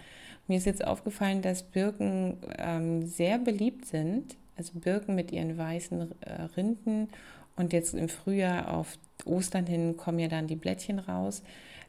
Mir 0.47 0.57
ist 0.57 0.65
jetzt 0.65 0.85
aufgefallen, 0.85 1.41
dass 1.41 1.63
Birken 1.63 2.37
ähm, 2.59 3.07
sehr 3.07 3.39
beliebt 3.39 3.85
sind. 3.85 4.35
Also 4.55 4.77
Birken 4.79 5.15
mit 5.15 5.31
ihren 5.31 5.57
weißen 5.57 6.11
äh, 6.21 6.41
Rinden. 6.55 7.09
Und 7.55 7.73
jetzt 7.73 7.95
im 7.95 8.09
Frühjahr 8.09 8.71
auf 8.71 8.97
Ostern 9.25 9.65
hin 9.65 9.97
kommen 9.97 10.19
ja 10.19 10.27
dann 10.27 10.45
die 10.45 10.55
Blättchen 10.55 10.99
raus. 10.99 11.41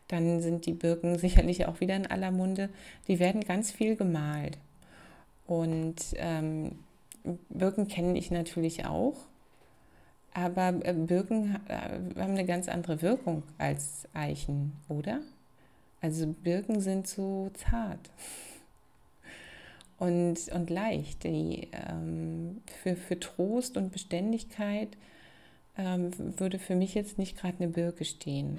Dann 0.09 0.41
sind 0.41 0.65
die 0.65 0.73
Birken 0.73 1.19
sicherlich 1.19 1.67
auch 1.67 1.81
wieder 1.81 1.97
in 1.97 2.07
aller 2.07 2.31
Munde. 2.31 2.71
Die 3.09 3.19
werden 3.19 3.43
ganz 3.43 3.73
viel 3.73 3.97
gemalt. 3.97 4.57
Und 5.47 5.97
ähm, 6.17 6.79
Birken 7.51 7.89
kenne 7.89 8.19
ich 8.19 8.31
natürlich 8.31 8.87
auch 8.87 9.17
aber 10.35 10.75
äh, 10.85 10.93
Birken 10.93 11.61
äh, 11.69 12.21
haben 12.21 12.33
eine 12.33 12.45
ganz 12.45 12.69
andere 12.69 13.01
Wirkung 13.01 13.45
als 13.57 14.09
Eichen, 14.13 14.73
oder? 14.89 15.21
Also 16.01 16.27
Birken 16.27 16.81
sind 16.81 17.07
so 17.07 17.51
zart 17.55 18.11
und, 19.99 20.49
und 20.53 20.71
leicht. 20.71 21.23
Die, 21.23 21.69
ähm, 21.73 22.61
für, 22.83 22.97
für 22.97 23.19
Trost 23.19 23.77
und 23.77 23.93
Beständigkeit 23.93 24.89
ähm, 25.79 26.11
würde 26.39 26.59
für 26.59 26.75
mich 26.75 26.95
jetzt 26.95 27.17
nicht 27.17 27.39
gerade 27.39 27.57
eine 27.59 27.69
Birke 27.69 28.05
stehen. 28.05 28.59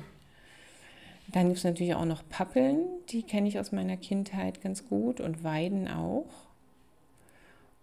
Dann 1.28 1.48
gibt 1.48 1.58
es 1.58 1.64
natürlich 1.64 1.96
auch 1.96 2.06
noch 2.06 2.24
Pappeln, 2.30 2.86
die 3.10 3.24
kenne 3.24 3.50
ich 3.50 3.60
aus 3.60 3.72
meiner 3.72 3.98
Kindheit 3.98 4.62
ganz 4.62 4.88
gut 4.88 5.20
und 5.20 5.44
Weiden 5.44 5.88
auch. 5.88 6.26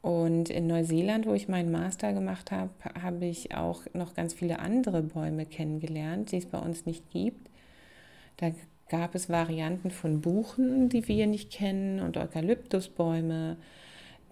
Und 0.02 0.50
in 0.50 0.66
Neuseeland, 0.66 1.26
wo 1.26 1.32
ich 1.32 1.48
meinen 1.48 1.70
Master 1.70 2.12
gemacht 2.12 2.50
habe, 2.50 2.70
habe 3.00 3.24
ich 3.24 3.54
auch 3.54 3.82
noch 3.94 4.14
ganz 4.14 4.34
viele 4.34 4.58
andere 4.58 5.00
Bäume 5.02 5.46
kennengelernt, 5.46 6.32
die 6.32 6.38
es 6.38 6.46
bei 6.46 6.58
uns 6.58 6.86
nicht 6.86 7.08
gibt. 7.10 7.48
Da 8.38 8.50
gab 8.88 9.14
es 9.14 9.28
Varianten 9.28 9.92
von 9.92 10.20
Buchen, 10.20 10.88
die 10.88 11.06
wir 11.06 11.28
nicht 11.28 11.52
kennen, 11.52 12.00
und 12.00 12.16
Eukalyptusbäume. 12.16 13.56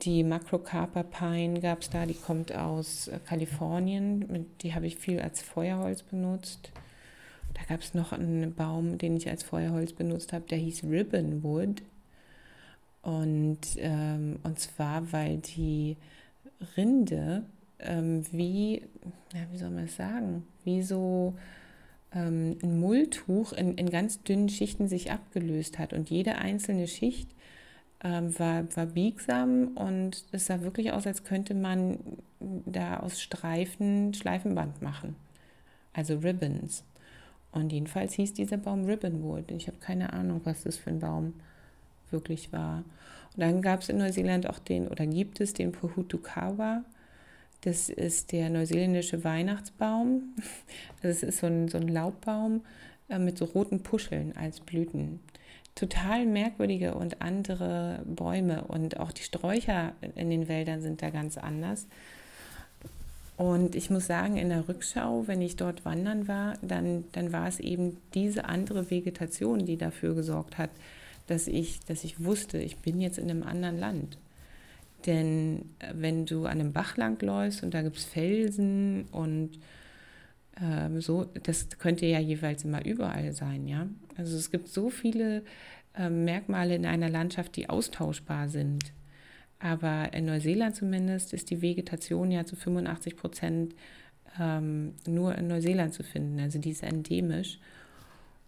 Die 0.03 0.25
Macrocarpa 0.25 1.05
Pine 1.05 1.61
gab 1.61 1.83
es 1.83 1.91
da, 1.91 2.05
die 2.05 2.15
kommt 2.15 2.55
aus 2.55 3.09
äh, 3.09 3.19
Kalifornien. 3.25 4.47
Die 4.63 4.75
habe 4.75 4.87
ich 4.87 4.97
viel 4.97 5.21
als 5.21 5.41
Feuerholz 5.41 6.03
benutzt. 6.03 6.73
Da 7.55 7.63
gab 7.69 7.81
es 7.81 7.95
noch 7.95 8.13
einen 8.13 8.55
Baum, 8.55 8.99
den 8.99 9.17
ich 9.17 9.29
als 9.29 9.43
Feuerholz 9.43 9.93
benutzt 9.93 10.33
habe, 10.33 10.47
der 10.47 10.59
hieß 10.59 10.85
Ribbonwood. 10.85 11.83
Und, 13.03 13.61
ähm, 13.77 14.39
und 14.43 14.59
zwar, 14.59 15.13
weil 15.13 15.39
die 15.39 15.97
Rinde 16.77 17.45
ähm, 17.83 18.25
wie, 18.33 18.83
ja, 19.33 19.41
wie 19.51 19.59
soll 19.59 19.71
man 19.71 19.85
es 19.85 19.97
sagen, 19.97 20.47
wie 20.65 20.83
so 20.83 21.35
ähm, 22.13 22.59
ein 22.63 22.81
Mulltuch 22.81 23.53
in, 23.53 23.77
in 23.77 23.91
ganz 23.91 24.23
dünnen 24.23 24.49
Schichten 24.49 24.89
sich 24.89 25.11
abgelöst 25.11 25.79
hat. 25.79 25.93
Und 25.93 26.11
jede 26.11 26.37
einzelne 26.37 26.87
Schicht 26.87 27.31
ähm, 28.03 28.39
war, 28.39 28.65
war 28.77 28.87
biegsam 28.87 29.69
und 29.77 30.25
es 30.33 30.47
sah 30.47 30.63
wirklich 30.63 30.93
aus, 30.93 31.07
als 31.07 31.25
könnte 31.25 31.55
man 31.55 31.99
da 32.39 32.99
aus 32.99 33.21
Streifen 33.21 34.15
Schleifenband 34.15 34.83
machen. 34.83 35.17
Also 35.93 36.19
Ribbons. 36.19 36.85
Und 37.53 37.73
jedenfalls 37.73 38.15
hieß 38.15 38.33
dieser 38.33 38.59
Baum 38.59 38.85
Ribbonwood. 38.85 39.51
Ich 39.51 39.67
habe 39.67 39.79
keine 39.79 40.13
Ahnung, 40.13 40.41
was 40.45 40.63
das 40.63 40.77
für 40.77 40.91
ein 40.91 41.01
Baum 41.01 41.35
wirklich 42.13 42.53
war. 42.53 42.85
Und 43.37 43.41
dann 43.41 43.63
gab 43.63 43.81
es 43.81 43.89
in 43.89 43.99
Neuseeland 43.99 44.49
auch 44.49 44.59
den, 44.59 44.89
oder 44.89 45.07
gibt 45.07 45.41
es 45.41 45.53
den 45.53 45.73
Pohutukawa. 45.73 46.85
Das 47.63 47.89
ist 47.89 48.33
der 48.33 48.51
neuseeländische 48.51 49.25
Weihnachtsbaum. 49.25 50.35
Das 51.03 51.23
ist 51.23 51.39
so 51.39 51.47
ein, 51.47 51.69
so 51.69 51.79
ein 51.79 51.89
Laubbaum 51.89 52.63
äh, 53.09 53.19
mit 53.19 53.39
so 53.39 53.47
roten 53.47 53.83
Puscheln 53.83 54.37
als 54.37 54.61
Blüten. 54.61 55.21
Total 55.75 56.27
merkwürdige 56.27 56.95
und 56.95 57.23
andere 57.23 58.03
Bäume 58.05 58.65
und 58.65 59.01
auch 59.01 59.13
die 59.13 59.23
Sträucher 59.23 59.95
in 60.15 60.29
den 60.29 60.47
Wäldern 60.47 60.83
sind 60.83 61.01
da 61.01 61.09
ganz 61.09 61.39
anders. 61.39 61.87
Und 63.41 63.75
ich 63.75 63.89
muss 63.89 64.07
sagen, 64.07 64.37
in 64.37 64.51
der 64.51 64.69
Rückschau, 64.69 65.27
wenn 65.27 65.41
ich 65.41 65.57
dort 65.57 65.87
wandern 65.87 66.29
war, 66.29 66.59
dann, 66.61 67.05
dann 67.13 67.33
war 67.33 67.49
es 67.49 67.59
eben 67.59 67.97
diese 68.13 68.45
andere 68.45 68.91
Vegetation, 68.91 69.65
die 69.65 69.79
dafür 69.79 70.15
gesorgt 70.15 70.59
hat, 70.59 70.69
dass 71.31 71.47
ich, 71.47 71.81
dass 71.81 72.05
ich 72.05 72.25
wusste, 72.25 72.59
ich 72.59 72.79
bin 72.79 73.01
jetzt 73.01 73.19
in 73.19 73.31
einem 73.31 73.43
anderen 73.43 73.79
Land. 73.79 74.19
Denn 75.07 75.71
äh, 75.79 75.93
wenn 75.95 76.27
du 76.27 76.45
an 76.45 76.61
einem 76.61 76.73
Bach 76.73 76.97
lang 76.97 77.21
läufst 77.23 77.63
und 77.63 77.73
da 77.73 77.83
gibt 77.83 77.97
es 77.97 78.05
Felsen 78.05 79.07
und 79.13 79.51
ähm, 80.61 81.01
so, 81.01 81.27
das 81.43 81.69
könnte 81.79 82.07
ja 82.07 82.19
jeweils 82.19 82.65
immer 82.65 82.85
überall 82.85 83.33
sein, 83.33 83.67
ja. 83.67 83.87
Also 84.17 84.37
es 84.37 84.51
gibt 84.51 84.69
so 84.69 84.91
viele 84.91 85.43
äh, 85.95 86.11
Merkmale 86.11 86.75
in 86.75 86.85
einer 86.85 87.09
Landschaft, 87.09 87.57
die 87.57 87.71
austauschbar 87.71 88.49
sind. 88.49 88.93
Aber 89.59 90.13
in 90.13 90.27
Neuseeland 90.27 90.75
zumindest 90.75 91.33
ist 91.33 91.51
die 91.51 91.63
Vegetation 91.63 92.31
ja 92.31 92.45
zu 92.45 92.57
85 92.57 93.17
Prozent 93.17 93.75
ähm, 94.39 94.95
nur 95.07 95.35
in 95.37 95.49
Neuseeland 95.49 95.95
zu 95.95 96.03
finden. 96.03 96.41
Also 96.41 96.59
die 96.59 96.71
ist 96.71 96.83
endemisch. 96.83 97.59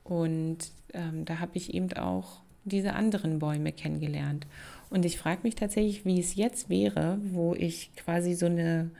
Und 0.05 0.59
ähm, 0.95 1.25
da 1.25 1.39
habe 1.39 1.53
ich 1.55 1.75
eben 1.75 1.93
auch 1.95 2.42
diese 2.65 2.95
anderen 2.95 3.39
Bäume 3.39 3.73
kennengelernt. 3.73 4.47
Und 4.91 5.05
ich 5.05 5.19
frage 5.19 5.41
mich 5.43 5.55
tatsächlich, 5.55 6.05
wie 6.05 6.21
es 6.21 6.35
jetzt 6.35 6.69
wäre, 6.69 7.19
wo 7.23 7.55
ich 7.55 7.95
quasi 7.97 8.35
so 8.35 8.47
eine 8.47 8.91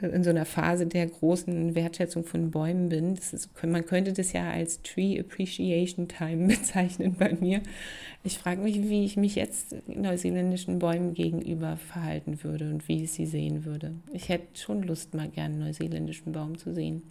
in 0.00 0.24
so 0.24 0.30
einer 0.30 0.44
Phase 0.44 0.86
der 0.86 1.06
großen 1.06 1.74
Wertschätzung 1.74 2.24
von 2.24 2.50
Bäumen 2.50 2.88
bin. 2.88 3.14
Ist, 3.14 3.50
man 3.62 3.84
könnte 3.86 4.12
das 4.12 4.32
ja 4.32 4.50
als 4.50 4.82
Tree 4.82 5.18
Appreciation 5.18 6.08
Time 6.08 6.48
bezeichnen 6.54 7.16
bei 7.18 7.34
mir. 7.34 7.62
Ich 8.22 8.38
frage 8.38 8.60
mich, 8.60 8.76
wie 8.82 9.04
ich 9.04 9.16
mich 9.16 9.34
jetzt 9.34 9.74
neuseeländischen 9.86 10.78
Bäumen 10.78 11.14
gegenüber 11.14 11.76
verhalten 11.76 12.42
würde 12.42 12.70
und 12.70 12.88
wie 12.88 13.04
ich 13.04 13.12
sie 13.12 13.26
sehen 13.26 13.64
würde. 13.64 13.94
Ich 14.12 14.28
hätte 14.28 14.58
schon 14.58 14.82
Lust, 14.82 15.14
mal 15.14 15.28
gerne 15.28 15.54
einen 15.54 15.64
neuseeländischen 15.64 16.32
Baum 16.32 16.58
zu 16.58 16.74
sehen. 16.74 17.02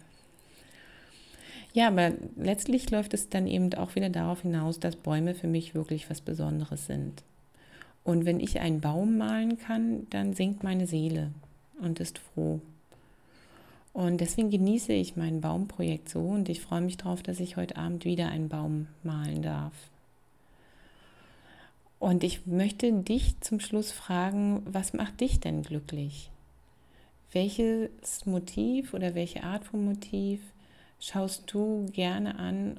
Ja, 1.72 1.88
aber 1.88 2.12
letztlich 2.36 2.90
läuft 2.90 3.14
es 3.14 3.28
dann 3.28 3.46
eben 3.46 3.72
auch 3.74 3.94
wieder 3.94 4.10
darauf 4.10 4.42
hinaus, 4.42 4.80
dass 4.80 4.96
Bäume 4.96 5.34
für 5.34 5.46
mich 5.46 5.74
wirklich 5.74 6.10
was 6.10 6.20
Besonderes 6.20 6.86
sind. 6.86 7.22
Und 8.02 8.24
wenn 8.24 8.40
ich 8.40 8.60
einen 8.60 8.80
Baum 8.80 9.18
malen 9.18 9.58
kann, 9.58 10.06
dann 10.10 10.34
singt 10.34 10.64
meine 10.64 10.86
Seele 10.86 11.30
und 11.80 12.00
ist 12.00 12.18
froh. 12.18 12.60
Und 13.92 14.20
deswegen 14.20 14.50
genieße 14.50 14.92
ich 14.92 15.16
mein 15.16 15.40
Baumprojekt 15.40 16.08
so 16.08 16.20
und 16.20 16.48
ich 16.48 16.60
freue 16.60 16.80
mich 16.80 16.96
darauf, 16.96 17.22
dass 17.22 17.40
ich 17.40 17.56
heute 17.56 17.76
Abend 17.76 18.04
wieder 18.04 18.28
einen 18.28 18.48
Baum 18.48 18.86
malen 19.02 19.42
darf. 19.42 19.74
Und 21.98 22.24
ich 22.24 22.46
möchte 22.46 22.92
dich 22.92 23.38
zum 23.40 23.60
Schluss 23.60 23.92
fragen, 23.92 24.62
was 24.64 24.94
macht 24.94 25.20
dich 25.20 25.38
denn 25.40 25.62
glücklich? 25.62 26.30
Welches 27.32 28.24
Motiv 28.26 28.94
oder 28.94 29.14
welche 29.14 29.44
Art 29.44 29.64
von 29.64 29.84
Motiv 29.84 30.40
schaust 31.00 31.52
du 31.52 31.86
gerne 31.92 32.38
an 32.38 32.78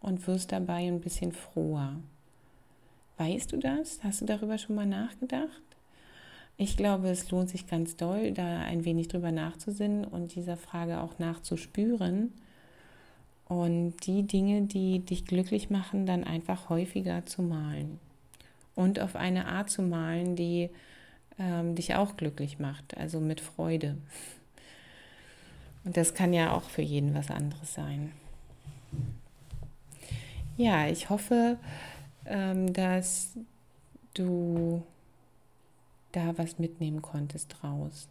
und 0.00 0.26
wirst 0.28 0.52
dabei 0.52 0.86
ein 0.86 1.00
bisschen 1.00 1.32
froher? 1.32 1.96
Weißt 3.18 3.52
du 3.52 3.56
das? 3.56 4.02
Hast 4.04 4.20
du 4.20 4.26
darüber 4.26 4.58
schon 4.58 4.76
mal 4.76 4.86
nachgedacht? 4.86 5.62
Ich 6.56 6.76
glaube, 6.76 7.08
es 7.08 7.30
lohnt 7.30 7.48
sich 7.48 7.66
ganz 7.66 7.96
doll, 7.96 8.32
da 8.32 8.60
ein 8.60 8.84
wenig 8.84 9.08
drüber 9.08 9.32
nachzusinnen 9.32 10.04
und 10.04 10.34
dieser 10.34 10.56
Frage 10.56 11.00
auch 11.00 11.18
nachzuspüren 11.18 12.32
und 13.48 13.94
die 14.06 14.22
Dinge, 14.22 14.62
die 14.62 15.00
dich 15.00 15.24
glücklich 15.24 15.70
machen, 15.70 16.06
dann 16.06 16.24
einfach 16.24 16.68
häufiger 16.68 17.26
zu 17.26 17.42
malen 17.42 17.98
und 18.74 19.00
auf 19.00 19.16
eine 19.16 19.46
Art 19.46 19.70
zu 19.70 19.82
malen, 19.82 20.36
die 20.36 20.70
ähm, 21.38 21.74
dich 21.74 21.94
auch 21.94 22.16
glücklich 22.16 22.58
macht, 22.58 22.96
also 22.96 23.20
mit 23.20 23.40
Freude. 23.40 23.96
Und 25.84 25.96
das 25.96 26.14
kann 26.14 26.32
ja 26.32 26.52
auch 26.52 26.68
für 26.68 26.82
jeden 26.82 27.14
was 27.14 27.30
anderes 27.30 27.74
sein. 27.74 28.12
Ja, 30.56 30.86
ich 30.88 31.10
hoffe, 31.10 31.58
ähm, 32.26 32.72
dass 32.72 33.32
du 34.14 34.82
da 36.12 36.36
was 36.36 36.58
mitnehmen 36.58 37.02
konntest 37.02 37.56
draus. 37.60 38.08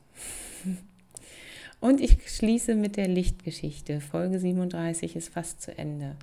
Und 1.79 1.99
ich 2.01 2.29
schließe 2.29 2.75
mit 2.75 2.97
der 2.97 3.07
Lichtgeschichte. 3.07 4.01
Folge 4.01 4.39
37 4.39 5.15
ist 5.15 5.29
fast 5.33 5.61
zu 5.61 5.75
Ende. 5.77 6.15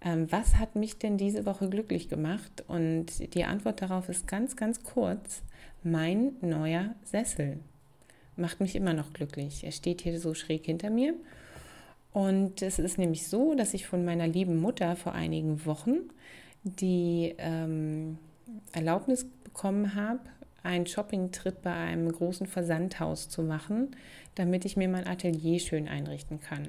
Ähm, 0.00 0.30
was 0.30 0.56
hat 0.56 0.76
mich 0.76 0.98
denn 0.98 1.18
diese 1.18 1.44
Woche 1.44 1.68
glücklich 1.68 2.08
gemacht? 2.08 2.64
Und 2.68 3.34
die 3.34 3.44
Antwort 3.44 3.82
darauf 3.82 4.08
ist 4.08 4.26
ganz, 4.26 4.56
ganz 4.56 4.82
kurz. 4.84 5.42
Mein 5.82 6.32
neuer 6.40 6.94
Sessel 7.04 7.58
macht 8.38 8.60
mich 8.60 8.76
immer 8.76 8.94
noch 8.94 9.12
glücklich. 9.12 9.64
Er 9.64 9.72
steht 9.72 10.00
hier 10.00 10.18
so 10.18 10.34
schräg 10.34 10.66
hinter 10.66 10.90
mir. 10.90 11.14
Und 12.12 12.62
es 12.62 12.78
ist 12.78 12.98
nämlich 12.98 13.28
so, 13.28 13.54
dass 13.54 13.74
ich 13.74 13.86
von 13.86 14.04
meiner 14.04 14.26
lieben 14.26 14.60
Mutter 14.60 14.96
vor 14.96 15.12
einigen 15.12 15.64
Wochen 15.66 16.10
die 16.64 17.34
ähm, 17.38 18.18
Erlaubnis 18.72 19.26
bekommen 19.44 19.94
habe, 19.94 20.20
einen 20.62 20.86
Shopping-Trip 20.86 21.62
bei 21.62 21.72
einem 21.72 22.10
großen 22.10 22.46
Versandhaus 22.46 23.28
zu 23.28 23.42
machen, 23.42 23.96
damit 24.34 24.64
ich 24.64 24.76
mir 24.76 24.88
mein 24.88 25.06
Atelier 25.06 25.60
schön 25.60 25.88
einrichten 25.88 26.40
kann. 26.40 26.64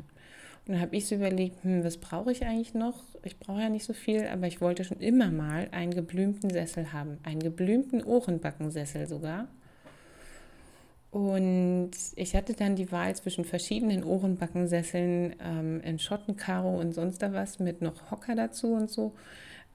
Und 0.70 0.74
dann 0.74 0.82
habe 0.82 0.96
ich 0.96 1.08
so 1.08 1.16
überlegt, 1.16 1.64
hm, 1.64 1.84
was 1.84 1.98
brauche 1.98 2.32
ich 2.32 2.46
eigentlich 2.46 2.74
noch? 2.74 3.02
Ich 3.24 3.40
brauche 3.40 3.62
ja 3.62 3.70
nicht 3.70 3.86
so 3.86 3.94
viel, 3.94 4.28
aber 4.28 4.48
ich 4.48 4.62
wollte 4.62 4.84
schon 4.84 5.00
immer 5.00 5.32
mal 5.32 5.68
einen 5.72 5.94
geblümten 5.94 6.50
Sessel 6.52 6.94
haben, 6.94 7.18
einen 7.24 7.42
geblümten 7.42 8.04
Ohrenbackensessel 8.04 9.08
sogar. 9.08 9.48
Und 11.12 11.92
ich 12.16 12.36
hatte 12.36 12.54
dann 12.54 12.76
die 12.76 12.92
Wahl 12.92 13.16
zwischen 13.16 13.44
verschiedenen 13.44 14.04
Ohrenbackensesseln 14.04 15.36
ähm, 15.44 15.82
in 15.82 15.98
Schottenkaro 15.98 16.80
und 16.80 16.94
sonst 16.94 17.22
was 17.22 17.60
mit 17.60 17.82
noch 17.82 18.12
Hocker 18.12 18.36
dazu 18.36 18.74
und 18.74 18.92
so. 18.92 19.14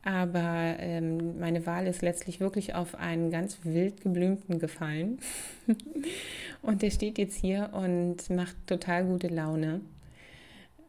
Aber 0.04 0.76
ähm, 0.78 1.38
meine 1.40 1.64
Wahl 1.66 1.86
ist 1.86 2.02
letztlich 2.02 2.38
wirklich 2.38 2.74
auf 2.74 2.94
einen 2.94 3.30
ganz 3.30 3.58
wild 3.64 4.02
geblümten 4.02 4.58
gefallen. 4.58 5.18
und 6.62 6.82
der 6.82 6.90
steht 6.90 7.18
jetzt 7.18 7.36
hier 7.36 7.70
und 7.72 8.28
macht 8.30 8.54
total 8.66 9.04
gute 9.06 9.28
Laune. 9.28 9.80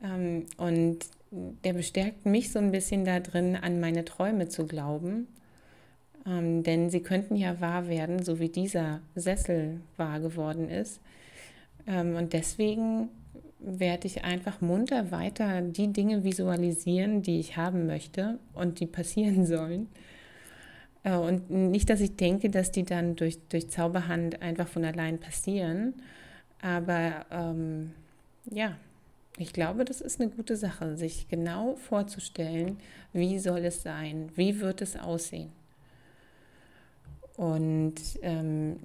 Ähm, 0.04 0.46
und 0.58 1.00
der 1.32 1.74
bestärkt 1.74 2.26
mich 2.26 2.52
so 2.52 2.60
ein 2.60 2.72
bisschen 2.72 3.06
da 3.06 3.20
drin, 3.20 3.56
an 3.56 3.80
meine 3.80 4.06
Träume 4.06 4.50
zu 4.50 4.68
glauben. 4.68 5.28
Ähm, 6.28 6.64
denn 6.64 6.90
sie 6.90 7.02
könnten 7.02 7.36
ja 7.36 7.60
wahr 7.62 7.88
werden, 7.88 8.24
so 8.24 8.40
wie 8.40 8.50
dieser 8.50 9.02
Sessel 9.16 9.82
wahr 9.98 10.20
geworden 10.20 10.70
ist. 10.70 11.00
Ähm, 11.88 12.16
und 12.16 12.34
deswegen 12.34 13.10
werde 13.60 14.08
ich 14.08 14.24
einfach 14.24 14.62
munter 14.62 15.12
weiter 15.12 15.62
die 15.62 15.92
Dinge 15.92 16.24
visualisieren, 16.24 17.22
die 17.22 17.40
ich 17.40 17.58
haben 17.58 17.86
möchte 17.86 18.40
und 18.54 18.80
die 18.80 18.88
passieren 18.88 19.46
sollen. 19.46 19.88
Äh, 21.04 21.16
und 21.16 21.50
nicht, 21.50 21.90
dass 21.90 22.02
ich 22.02 22.16
denke, 22.16 22.50
dass 22.50 22.72
die 22.72 22.84
dann 22.84 23.16
durch, 23.16 23.38
durch 23.50 23.70
Zauberhand 23.70 24.42
einfach 24.42 24.68
von 24.68 24.84
allein 24.84 25.20
passieren. 25.20 25.94
Aber 26.62 27.26
ähm, 27.32 27.92
ja, 28.52 28.78
ich 29.38 29.54
glaube, 29.54 29.86
das 29.86 30.02
ist 30.02 30.20
eine 30.20 30.30
gute 30.30 30.56
Sache, 30.56 30.96
sich 30.98 31.28
genau 31.28 31.76
vorzustellen, 31.76 32.78
wie 33.14 33.38
soll 33.38 33.66
es 33.66 33.84
sein, 33.84 34.30
wie 34.36 34.62
wird 34.62 34.82
es 34.82 34.98
aussehen. 34.98 35.52
Und 37.38 37.96
ähm, 38.22 38.78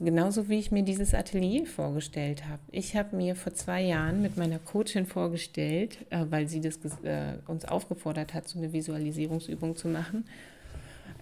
genauso 0.00 0.50
wie 0.50 0.58
ich 0.58 0.70
mir 0.70 0.82
dieses 0.82 1.14
Atelier 1.14 1.64
vorgestellt 1.64 2.46
habe. 2.46 2.60
Ich 2.70 2.94
habe 2.94 3.16
mir 3.16 3.34
vor 3.34 3.54
zwei 3.54 3.80
Jahren 3.80 4.20
mit 4.20 4.36
meiner 4.36 4.58
Coachin 4.58 5.06
vorgestellt, 5.06 5.98
äh, 6.10 6.26
weil 6.28 6.46
sie 6.46 6.60
das 6.60 6.78
äh, 7.04 7.38
uns 7.46 7.64
aufgefordert 7.64 8.34
hat, 8.34 8.48
so 8.48 8.58
eine 8.58 8.74
Visualisierungsübung 8.74 9.76
zu 9.76 9.88
machen, 9.88 10.26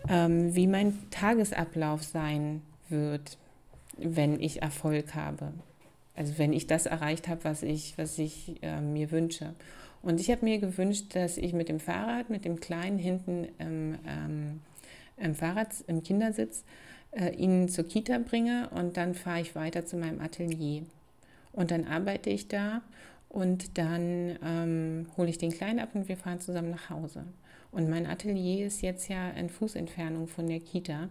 ähm, 0.09 0.55
wie 0.57 0.67
mein 0.67 0.99
Tagesablauf 1.11 2.03
sein 2.03 2.63
wird, 2.89 3.39
wenn 3.97 4.41
ich 4.41 4.63
Erfolg 4.63 5.15
habe. 5.15 5.53
Also 6.17 6.39
wenn 6.39 6.53
ich 6.53 6.67
das 6.67 6.87
erreicht 6.87 7.29
habe, 7.29 7.45
was 7.45 7.63
ich, 7.63 7.97
was 7.99 8.19
ich 8.19 8.57
äh, 8.63 8.81
mir 8.81 9.13
wünsche. 9.13 9.55
Und 10.03 10.19
ich 10.19 10.29
habe 10.31 10.45
mir 10.45 10.59
gewünscht, 10.59 11.15
dass 11.15 11.37
ich 11.37 11.53
mit 11.53 11.69
dem 11.69 11.79
Fahrrad, 11.79 12.31
mit 12.31 12.45
dem 12.45 12.59
Kleinen 12.59 12.99
hinten 12.99 13.49
ähm, 13.61 14.61
im 15.17 15.35
Fahrrad, 15.35 15.69
im 15.87 16.03
Kindersitz, 16.03 16.65
äh, 17.13 17.35
ihn 17.35 17.69
zur 17.69 17.85
Kita 17.85 18.19
bringe 18.19 18.69
und 18.71 18.97
dann 18.97 19.15
fahre 19.15 19.41
ich 19.41 19.55
weiter 19.55 19.87
zu 19.87 19.97
meinem 19.97 20.21
Atelier. 20.21 20.83
Und 21.53 21.71
dann 21.71 21.87
arbeite 21.87 22.31
ich 22.31 22.49
da 22.49 22.83
und 23.29 23.79
dann 23.79 24.39
ähm, 24.45 25.07
hole 25.17 25.29
ich 25.29 25.39
den 25.39 25.53
Kleinen 25.53 25.79
ab 25.79 25.91
und 25.95 26.09
wir 26.09 26.17
fahren 26.17 26.41
zusammen 26.41 26.71
nach 26.71 26.91
Hause. 26.91 27.25
Und 27.71 27.91
mein 27.91 28.07
Atelier 28.07 28.67
ist 28.67 28.83
jetzt 28.83 29.09
ja 29.09 29.31
in 29.31 29.49
Fußentfernung 29.49 30.29
von 30.29 30.47
der 30.47 30.61
Kita, 30.61 31.09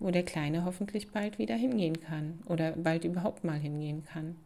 wo 0.00 0.10
der 0.10 0.24
Kleine 0.24 0.64
hoffentlich 0.64 1.10
bald 1.12 1.38
wieder 1.38 1.54
hingehen 1.54 2.00
kann 2.00 2.40
oder 2.46 2.72
bald 2.72 3.04
überhaupt 3.04 3.44
mal 3.44 3.58
hingehen 3.58 4.04
kann. 4.04 4.36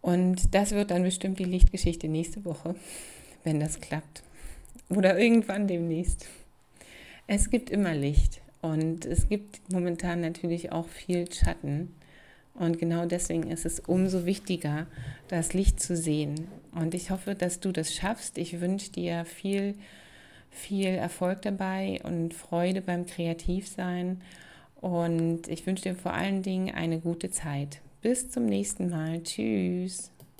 Und 0.00 0.54
das 0.54 0.70
wird 0.70 0.90
dann 0.90 1.02
bestimmt 1.02 1.38
die 1.38 1.44
Lichtgeschichte 1.44 2.08
nächste 2.08 2.44
Woche, 2.44 2.74
wenn 3.44 3.60
das 3.60 3.80
klappt. 3.80 4.22
Oder 4.88 5.18
irgendwann 5.18 5.66
demnächst. 5.66 6.26
Es 7.32 7.48
gibt 7.48 7.70
immer 7.70 7.94
Licht 7.94 8.40
und 8.60 9.06
es 9.06 9.28
gibt 9.28 9.60
momentan 9.70 10.20
natürlich 10.20 10.72
auch 10.72 10.88
viel 10.88 11.30
Schatten. 11.32 11.94
Und 12.54 12.80
genau 12.80 13.06
deswegen 13.06 13.48
ist 13.52 13.64
es 13.64 13.78
umso 13.78 14.26
wichtiger, 14.26 14.88
das 15.28 15.54
Licht 15.54 15.78
zu 15.78 15.96
sehen. 15.96 16.48
Und 16.72 16.92
ich 16.92 17.12
hoffe, 17.12 17.36
dass 17.36 17.60
du 17.60 17.70
das 17.70 17.94
schaffst. 17.94 18.36
Ich 18.36 18.60
wünsche 18.60 18.90
dir 18.90 19.24
viel, 19.24 19.76
viel 20.50 20.88
Erfolg 20.88 21.42
dabei 21.42 22.00
und 22.02 22.34
Freude 22.34 22.80
beim 22.80 23.06
Kreativsein. 23.06 24.20
Und 24.80 25.46
ich 25.46 25.64
wünsche 25.68 25.84
dir 25.84 25.94
vor 25.94 26.14
allen 26.14 26.42
Dingen 26.42 26.74
eine 26.74 26.98
gute 26.98 27.30
Zeit. 27.30 27.80
Bis 28.02 28.28
zum 28.28 28.46
nächsten 28.46 28.90
Mal. 28.90 29.22
Tschüss. 29.22 30.09